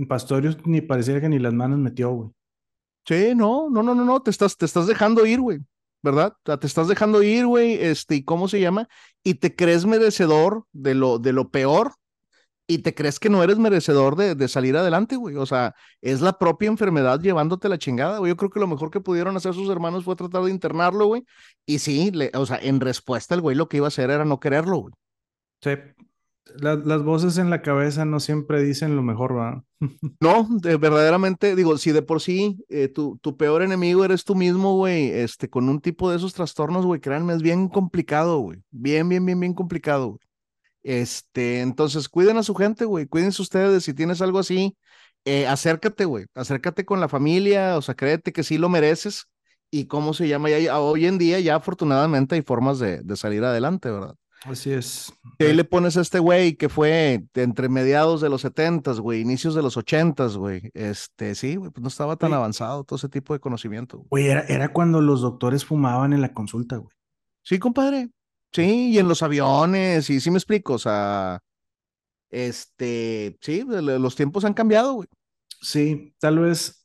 Pastorius 0.07 0.57
ni 0.65 0.81
parecía 0.81 1.21
que 1.21 1.29
ni 1.29 1.37
las 1.37 1.53
manos 1.53 1.77
metió, 1.77 2.11
güey. 2.11 2.29
Sí, 3.05 3.33
no, 3.35 3.69
no, 3.69 3.83
no, 3.83 3.93
no, 3.93 4.03
no, 4.03 4.21
te 4.21 4.31
estás, 4.31 4.57
te 4.57 4.65
estás 4.65 4.87
dejando 4.87 5.25
ir, 5.25 5.39
güey. 5.39 5.59
¿Verdad? 6.01 6.33
O 6.33 6.41
sea, 6.45 6.57
te 6.57 6.67
estás 6.67 6.87
dejando 6.87 7.23
ir, 7.23 7.45
güey, 7.45 7.73
este, 7.73 8.15
¿y 8.15 8.23
cómo 8.23 8.47
se 8.47 8.59
llama? 8.59 8.87
Y 9.23 9.35
te 9.35 9.55
crees 9.55 9.85
merecedor 9.85 10.65
de 10.71 10.95
lo, 10.95 11.19
de 11.19 11.33
lo 11.33 11.49
peor 11.49 11.93
y 12.69 12.79
te 12.79 12.93
crees 12.93 13.19
que 13.19 13.29
no 13.29 13.41
eres 13.43 13.57
merecedor 13.57 14.17
de, 14.17 14.35
de 14.35 14.47
salir 14.49 14.75
adelante, 14.75 15.15
güey. 15.15 15.37
O 15.37 15.45
sea, 15.45 15.73
es 16.01 16.19
la 16.21 16.37
propia 16.37 16.67
enfermedad 16.67 17.19
llevándote 17.21 17.69
la 17.69 17.77
chingada, 17.77 18.19
güey. 18.19 18.31
Yo 18.31 18.35
creo 18.37 18.49
que 18.49 18.59
lo 18.59 18.67
mejor 18.67 18.91
que 18.91 18.99
pudieron 18.99 19.37
hacer 19.37 19.53
sus 19.53 19.69
hermanos 19.69 20.03
fue 20.03 20.17
tratar 20.17 20.43
de 20.43 20.51
internarlo, 20.51 21.05
güey. 21.07 21.23
Y 21.65 21.79
sí, 21.79 22.11
le, 22.11 22.29
o 22.33 22.45
sea, 22.45 22.59
en 22.61 22.81
respuesta 22.81 23.35
el 23.35 23.41
güey 23.41 23.55
lo 23.55 23.69
que 23.69 23.77
iba 23.77 23.87
a 23.87 23.89
hacer 23.89 24.09
era 24.09 24.25
no 24.25 24.39
quererlo, 24.41 24.77
güey. 24.79 24.93
Sí, 25.61 25.71
la, 26.55 26.75
las 26.75 27.03
voces 27.03 27.37
en 27.37 27.49
la 27.49 27.61
cabeza 27.61 28.05
no 28.05 28.19
siempre 28.19 28.61
dicen 28.63 28.95
lo 28.95 29.03
mejor, 29.03 29.37
¿va? 29.37 29.63
no, 30.19 30.47
de, 30.49 30.77
verdaderamente, 30.77 31.55
digo, 31.55 31.77
si 31.77 31.91
de 31.91 32.01
por 32.01 32.21
sí 32.21 32.63
eh, 32.69 32.87
tu, 32.87 33.17
tu, 33.19 33.37
peor 33.37 33.61
enemigo 33.61 34.03
eres 34.05 34.23
tú 34.23 34.35
mismo, 34.35 34.75
güey, 34.75 35.09
este, 35.09 35.49
con 35.49 35.69
un 35.69 35.81
tipo 35.81 36.09
de 36.09 36.17
esos 36.17 36.33
trastornos, 36.33 36.85
güey, 36.85 37.01
créanme, 37.01 37.33
es 37.33 37.41
bien 37.41 37.67
complicado, 37.67 38.39
güey. 38.39 38.59
Bien, 38.71 39.07
bien, 39.07 39.25
bien, 39.25 39.39
bien 39.39 39.53
complicado, 39.53 40.07
güey. 40.07 40.19
Este, 40.83 41.61
entonces, 41.61 42.09
cuiden 42.09 42.37
a 42.37 42.43
su 42.43 42.55
gente, 42.55 42.85
güey, 42.85 43.07
cuídense 43.07 43.41
ustedes. 43.41 43.83
Si 43.83 43.93
tienes 43.93 44.21
algo 44.21 44.39
así, 44.39 44.77
eh, 45.25 45.47
acércate, 45.47 46.05
güey, 46.05 46.25
acércate 46.33 46.85
con 46.85 46.99
la 47.01 47.09
familia, 47.09 47.77
o 47.77 47.81
sea, 47.81 47.95
créete 47.95 48.31
que 48.33 48.43
sí 48.43 48.57
lo 48.57 48.69
mereces. 48.69 49.27
Y 49.69 49.87
cómo 49.87 50.13
se 50.13 50.27
llama, 50.29 50.49
ya, 50.49 50.79
hoy 50.79 51.05
en 51.07 51.17
día 51.17 51.39
ya 51.41 51.55
afortunadamente 51.57 52.35
hay 52.35 52.41
formas 52.41 52.79
de, 52.79 53.01
de 53.01 53.17
salir 53.17 53.43
adelante, 53.43 53.91
¿verdad? 53.91 54.15
Así 54.43 54.71
es. 54.71 55.11
Y 55.39 55.45
ahí 55.45 55.53
le 55.53 55.63
pones 55.63 55.97
a 55.97 56.01
este 56.01 56.19
güey 56.19 56.55
que 56.55 56.69
fue 56.69 57.25
entre 57.33 57.69
mediados 57.69 58.21
de 58.21 58.29
los 58.29 58.41
setentas, 58.41 58.99
güey, 58.99 59.21
inicios 59.21 59.55
de 59.55 59.61
los 59.61 59.77
ochentas, 59.77 60.37
güey. 60.37 60.69
Este, 60.73 61.35
sí, 61.35 61.55
güey, 61.55 61.71
pues 61.71 61.81
no 61.81 61.87
estaba 61.87 62.15
tan 62.15 62.33
avanzado 62.33 62.83
todo 62.83 62.97
ese 62.97 63.09
tipo 63.09 63.33
de 63.33 63.39
conocimiento. 63.39 64.05
güey. 64.09 64.27
Era, 64.27 64.41
era 64.41 64.71
cuando 64.71 65.01
los 65.01 65.21
doctores 65.21 65.65
fumaban 65.65 66.13
en 66.13 66.21
la 66.21 66.33
consulta, 66.33 66.77
güey. 66.77 66.95
Sí, 67.43 67.59
compadre. 67.59 68.09
Sí, 68.53 68.91
y 68.91 68.99
en 68.99 69.07
los 69.07 69.23
aviones, 69.23 70.09
y 70.09 70.19
sí 70.19 70.31
me 70.31 70.37
explico, 70.37 70.73
o 70.73 70.79
sea, 70.79 71.39
este, 72.29 73.37
sí, 73.41 73.63
los 73.67 74.15
tiempos 74.15 74.45
han 74.45 74.53
cambiado, 74.53 74.93
güey. 74.93 75.07
Sí, 75.61 76.13
tal 76.19 76.39
vez, 76.39 76.76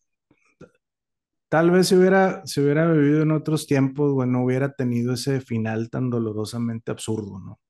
tal 1.53 1.70
vez 1.70 1.88
si 1.88 1.96
hubiera, 1.96 2.40
si 2.46 2.62
hubiera 2.62 2.90
vivido 2.90 3.20
en 3.20 3.30
otros 3.30 3.66
tiempos, 3.66 4.11
güey, 4.14 4.26
no 4.26 4.42
hubiera 4.42 4.72
tenido 4.72 5.12
ese 5.12 5.42
final 5.42 5.90
tan 5.90 6.09
dolorosamente 6.09 6.90
absurdo, 6.90 7.40
¿no? 7.40 7.61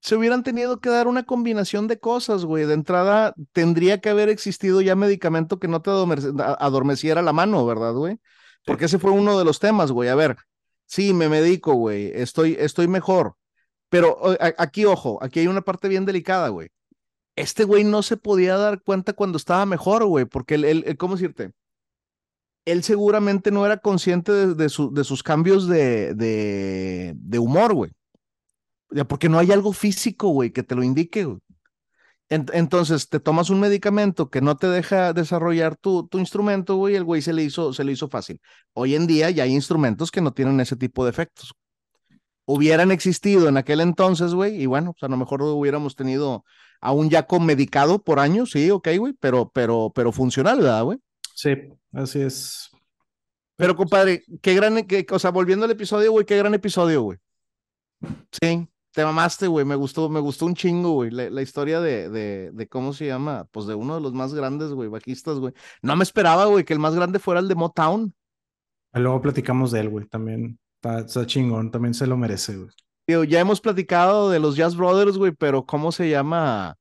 Se 0.00 0.16
hubieran 0.16 0.42
tenido 0.42 0.80
que 0.80 0.90
dar 0.90 1.06
una 1.06 1.22
combinación 1.22 1.86
de 1.86 2.00
cosas, 2.00 2.44
güey. 2.44 2.64
De 2.66 2.74
entrada, 2.74 3.32
tendría 3.52 4.00
que 4.00 4.08
haber 4.08 4.30
existido 4.30 4.80
ya 4.80 4.96
medicamento 4.96 5.60
que 5.60 5.68
no 5.68 5.80
te 5.80 5.90
adormeciera 5.92 7.22
la 7.22 7.32
mano, 7.32 7.64
¿verdad, 7.64 7.92
güey? 7.94 8.18
Porque 8.66 8.86
ese 8.86 8.98
fue 8.98 9.12
uno 9.12 9.38
de 9.38 9.44
los 9.44 9.60
temas, 9.60 9.92
güey. 9.92 10.08
A 10.08 10.16
ver, 10.16 10.36
sí, 10.86 11.14
me 11.14 11.28
medico, 11.28 11.74
güey, 11.74 12.10
estoy, 12.12 12.56
estoy 12.58 12.88
mejor. 12.88 13.36
Pero 13.90 14.18
a- 14.40 14.54
aquí, 14.58 14.86
ojo, 14.86 15.20
aquí 15.22 15.38
hay 15.38 15.46
una 15.46 15.60
parte 15.62 15.86
bien 15.86 16.04
delicada, 16.04 16.48
güey. 16.48 16.70
Este 17.36 17.62
güey 17.62 17.84
no 17.84 18.02
se 18.02 18.16
podía 18.16 18.56
dar 18.56 18.82
cuenta 18.82 19.12
cuando 19.12 19.36
estaba 19.36 19.66
mejor, 19.66 20.04
güey, 20.06 20.24
porque 20.24 20.56
él, 20.56 20.64
él- 20.64 20.84
él- 20.84 20.96
¿cómo 20.96 21.14
decirte? 21.14 21.52
Él 22.64 22.82
seguramente 22.82 23.50
no 23.50 23.64
era 23.66 23.78
consciente 23.78 24.32
de, 24.32 24.54
de 24.54 24.68
su- 24.68 24.92
de 24.92 25.04
sus 25.04 25.22
cambios 25.22 25.66
de, 25.68 26.14
humor, 27.38 27.74
güey. 27.74 27.90
Porque 29.08 29.28
no 29.28 29.38
hay 29.38 29.52
algo 29.52 29.72
físico, 29.72 30.28
güey, 30.28 30.50
que 30.52 30.62
te 30.62 30.74
lo 30.74 30.82
indique, 30.82 31.24
güey. 31.24 31.38
En- 32.30 32.46
entonces, 32.54 33.08
te 33.08 33.20
tomas 33.20 33.50
un 33.50 33.60
medicamento 33.60 34.30
que 34.30 34.40
no 34.40 34.56
te 34.56 34.68
deja 34.68 35.12
desarrollar 35.12 35.76
tu, 35.76 36.08
tu 36.08 36.18
instrumento, 36.18 36.76
güey, 36.76 36.94
el 36.96 37.04
güey 37.04 37.22
se 37.22 37.32
le 37.32 37.42
hizo, 37.44 37.72
se 37.72 37.84
le 37.84 37.92
hizo 37.92 38.08
fácil. 38.08 38.40
Hoy 38.74 38.94
en 38.96 39.06
día 39.06 39.30
ya 39.30 39.44
hay 39.44 39.52
instrumentos 39.54 40.10
que 40.12 40.20
no 40.20 40.32
tienen 40.32 40.60
ese 40.60 40.76
tipo 40.76 41.04
de 41.04 41.10
efectos. 41.10 41.52
Hubieran 42.46 42.90
existido 42.92 43.48
en 43.48 43.56
aquel 43.56 43.80
entonces, 43.80 44.34
güey, 44.34 44.60
y 44.62 44.66
bueno, 44.66 44.92
pues 44.92 45.04
a 45.04 45.08
lo 45.12 45.16
mejor 45.16 45.42
hubiéramos 45.42 45.96
tenido 45.96 46.44
a 46.80 46.92
un 46.92 47.10
Yaco 47.10 47.40
medicado 47.40 48.02
por 48.02 48.18
años, 48.20 48.50
sí, 48.52 48.70
ok, 48.70 48.88
güey, 48.98 49.14
pero, 49.20 49.50
pero, 49.54 49.92
pero 49.94 50.12
funcional, 50.12 50.58
¿verdad, 50.58 50.84
güey? 50.84 50.98
Sí, 51.40 51.56
así 51.94 52.20
es. 52.20 52.70
Pero, 53.56 53.74
compadre, 53.74 54.22
qué 54.42 54.54
gran, 54.54 54.84
qué, 54.84 55.06
o 55.10 55.18
sea, 55.18 55.30
volviendo 55.30 55.64
al 55.64 55.70
episodio, 55.70 56.12
güey, 56.12 56.26
qué 56.26 56.36
gran 56.36 56.52
episodio, 56.52 57.00
güey. 57.00 57.18
Sí, 58.30 58.68
te 58.92 59.04
mamaste, 59.06 59.46
güey, 59.46 59.64
me 59.64 59.74
gustó, 59.74 60.10
me 60.10 60.20
gustó 60.20 60.44
un 60.44 60.54
chingo, 60.54 60.90
güey, 60.90 61.10
la, 61.10 61.30
la 61.30 61.40
historia 61.40 61.80
de, 61.80 62.10
de, 62.10 62.50
de, 62.52 62.68
¿cómo 62.68 62.92
se 62.92 63.06
llama? 63.06 63.46
Pues 63.52 63.64
de 63.64 63.74
uno 63.74 63.94
de 63.94 64.02
los 64.02 64.12
más 64.12 64.34
grandes, 64.34 64.72
güey, 64.72 64.90
bajistas, 64.90 65.38
güey. 65.38 65.54
No 65.80 65.96
me 65.96 66.02
esperaba, 66.02 66.44
güey, 66.44 66.64
que 66.64 66.74
el 66.74 66.78
más 66.78 66.94
grande 66.94 67.18
fuera 67.18 67.40
el 67.40 67.48
de 67.48 67.54
Motown. 67.54 68.14
Luego 68.92 69.22
platicamos 69.22 69.70
de 69.70 69.80
él, 69.80 69.88
güey, 69.88 70.06
también 70.08 70.58
está, 70.74 70.98
está 70.98 71.24
chingón, 71.24 71.70
también 71.70 71.94
se 71.94 72.06
lo 72.06 72.18
merece, 72.18 72.54
güey. 72.58 73.28
Ya 73.30 73.40
hemos 73.40 73.62
platicado 73.62 74.28
de 74.28 74.40
los 74.40 74.56
Jazz 74.56 74.76
Brothers, 74.76 75.16
güey, 75.16 75.32
pero 75.32 75.64
¿cómo 75.64 75.90
se 75.90 76.10
llama? 76.10 76.76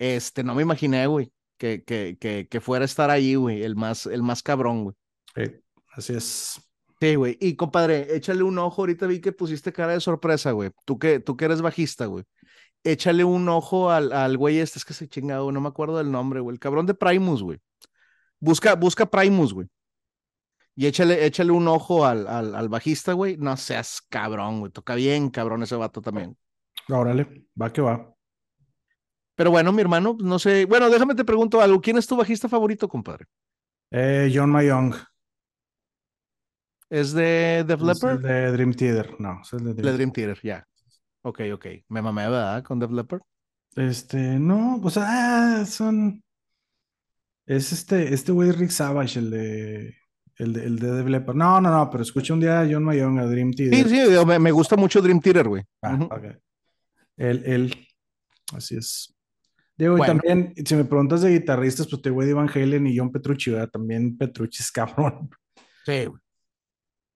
Este, 0.00 0.42
no 0.42 0.56
me 0.56 0.62
imaginé, 0.62 1.06
güey, 1.06 1.30
que, 1.60 1.84
que, 1.84 2.16
que, 2.18 2.48
que 2.48 2.60
fuera 2.62 2.84
a 2.84 2.86
estar 2.86 3.10
ahí, 3.10 3.34
güey, 3.34 3.62
el 3.62 3.76
más, 3.76 4.06
el 4.06 4.22
más 4.22 4.42
cabrón, 4.42 4.84
güey. 4.84 4.96
Eh, 5.36 5.60
así 5.92 6.14
es. 6.14 6.58
Sí, 6.98 7.14
güey. 7.16 7.36
Y 7.38 7.54
compadre, 7.54 8.16
échale 8.16 8.42
un 8.42 8.58
ojo. 8.58 8.80
Ahorita 8.80 9.06
vi 9.06 9.20
que 9.20 9.32
pusiste 9.32 9.70
cara 9.70 9.92
de 9.92 10.00
sorpresa, 10.00 10.52
güey. 10.52 10.70
Tú 10.86 10.98
que, 10.98 11.20
tú 11.20 11.36
que 11.36 11.44
eres 11.44 11.60
bajista, 11.60 12.06
güey. 12.06 12.24
Échale 12.82 13.24
un 13.24 13.46
ojo 13.50 13.90
al, 13.90 14.10
al 14.12 14.38
güey 14.38 14.58
este, 14.58 14.78
es 14.78 14.86
que 14.86 14.94
se 14.94 15.06
chingado, 15.06 15.52
no 15.52 15.60
me 15.60 15.68
acuerdo 15.68 15.98
del 15.98 16.10
nombre, 16.10 16.40
güey. 16.40 16.54
El 16.54 16.60
cabrón 16.60 16.86
de 16.86 16.94
Primus, 16.94 17.42
güey. 17.42 17.58
Busca, 18.38 18.74
busca 18.74 19.04
Primus, 19.04 19.52
güey. 19.52 19.68
Y 20.74 20.86
échale, 20.86 21.26
échale 21.26 21.52
un 21.52 21.68
ojo 21.68 22.06
al, 22.06 22.26
al, 22.26 22.54
al 22.54 22.68
bajista, 22.70 23.12
güey. 23.12 23.36
No 23.36 23.54
seas 23.58 24.00
cabrón, 24.08 24.60
güey. 24.60 24.72
Toca 24.72 24.94
bien, 24.94 25.28
cabrón, 25.28 25.62
ese 25.62 25.76
vato 25.76 26.00
también. 26.00 26.38
Órale, 26.88 27.44
va 27.60 27.70
que 27.70 27.82
va. 27.82 28.14
Pero 29.40 29.52
bueno, 29.52 29.72
mi 29.72 29.80
hermano, 29.80 30.18
no 30.20 30.38
sé. 30.38 30.66
Bueno, 30.66 30.90
déjame 30.90 31.14
te 31.14 31.24
pregunto 31.24 31.62
algo. 31.62 31.80
¿Quién 31.80 31.96
es 31.96 32.06
tu 32.06 32.14
bajista 32.14 32.46
favorito, 32.46 32.86
compadre? 32.86 33.24
Eh, 33.90 34.30
John 34.34 34.50
Mayong. 34.50 34.92
¿Es 36.90 37.14
de 37.14 37.64
Def 37.66 37.80
Es 37.80 37.86
Leppard? 37.86 38.16
el 38.16 38.22
de 38.22 38.52
Dream 38.52 38.74
Theater. 38.74 39.18
No, 39.18 39.40
es 39.40 39.50
el 39.54 39.64
de 39.64 39.92
Dream, 39.92 40.12
Theater, 40.12 40.38
ya. 40.42 40.68
Ok, 41.22 41.40
ok. 41.54 41.66
Me 41.88 42.02
mamé, 42.02 42.24
¿verdad? 42.24 42.62
Con 42.62 42.78
Def 42.80 42.90
Leppard. 42.90 43.22
Este, 43.76 44.18
no, 44.38 44.78
sea, 44.90 45.04
ah, 45.60 45.64
son. 45.64 46.22
Es 47.46 47.72
este, 47.72 48.12
este 48.12 48.32
güey 48.32 48.52
Rick 48.52 48.68
Savage, 48.72 49.20
el 49.20 49.30
de. 49.30 49.96
El 50.36 50.52
de, 50.52 50.64
el 50.66 50.78
de 50.78 50.90
Def 50.92 51.06
Leppard. 51.06 51.36
No, 51.36 51.62
no, 51.62 51.70
no, 51.70 51.88
pero 51.88 52.02
escuché 52.02 52.34
un 52.34 52.40
día 52.40 52.60
a 52.60 52.68
John 52.70 52.84
Mayong, 52.84 53.18
a 53.20 53.24
Dream 53.24 53.54
Sí, 53.54 53.70
Theater. 53.70 53.88
sí, 54.20 54.26
me, 54.26 54.38
me 54.38 54.50
gusta 54.52 54.76
mucho 54.76 55.00
Dream 55.00 55.18
Theater, 55.20 55.48
güey. 55.48 55.62
Ah, 55.80 55.94
Ujú. 55.94 56.04
ok. 56.04 56.24
Él, 57.16 57.42
él, 57.46 57.86
así 58.52 58.76
es. 58.76 59.14
Diego, 59.80 59.96
y 59.96 59.98
Bueno. 59.98 60.12
también, 60.20 60.54
si 60.64 60.74
me 60.76 60.84
preguntas 60.84 61.22
de 61.22 61.30
guitarristas, 61.32 61.88
pues 61.88 62.00
te 62.02 62.10
voy 62.10 62.26
de 62.26 62.34
Van 62.34 62.48
Halen 62.48 62.86
y 62.86 62.96
John 62.96 63.10
Petrucci, 63.10 63.50
¿verdad? 63.50 63.70
También 63.70 64.16
Petrucci 64.16 64.62
es 64.62 64.70
cabrón. 64.70 65.28
Sí, 65.84 66.04
güey. 66.06 66.20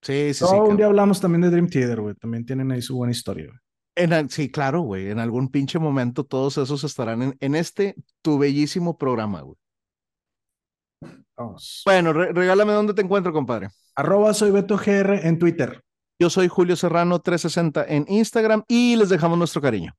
Sí, 0.02 0.34
sí, 0.34 0.44
No, 0.44 0.50
sí. 0.50 0.56
un 0.56 0.76
día 0.76 0.86
hablamos 0.86 1.20
también 1.20 1.42
de 1.42 1.50
Dream 1.50 1.68
Theater, 1.68 2.00
güey. 2.00 2.14
También 2.16 2.44
tienen 2.44 2.70
ahí 2.72 2.82
su 2.82 2.96
buena 2.96 3.12
historia, 3.12 3.46
güey. 3.46 3.58
En 3.96 4.28
sí, 4.28 4.50
claro, 4.50 4.80
güey. 4.80 5.10
En 5.10 5.18
algún 5.20 5.48
pinche 5.48 5.78
momento 5.78 6.24
todos 6.24 6.58
esos 6.58 6.82
estarán 6.82 7.22
en, 7.22 7.36
en 7.40 7.54
este 7.54 7.94
tu 8.22 8.38
bellísimo 8.38 8.98
programa, 8.98 9.42
güey. 9.42 9.56
Vamos. 11.36 11.82
Bueno, 11.84 12.12
re- 12.12 12.32
regálame 12.32 12.72
dónde 12.72 12.94
te 12.94 13.02
encuentro, 13.02 13.32
compadre. 13.32 13.68
Arroba 13.94 14.34
soy 14.34 14.50
Beto 14.50 14.76
GR 14.76 15.26
en 15.26 15.38
Twitter. 15.38 15.80
Yo 16.20 16.30
soy 16.30 16.48
Julio 16.48 16.76
Serrano 16.76 17.20
360 17.20 17.84
en 17.88 18.04
Instagram 18.08 18.62
y 18.68 18.96
les 18.96 19.08
dejamos 19.08 19.36
nuestro 19.38 19.60
cariño. 19.60 19.94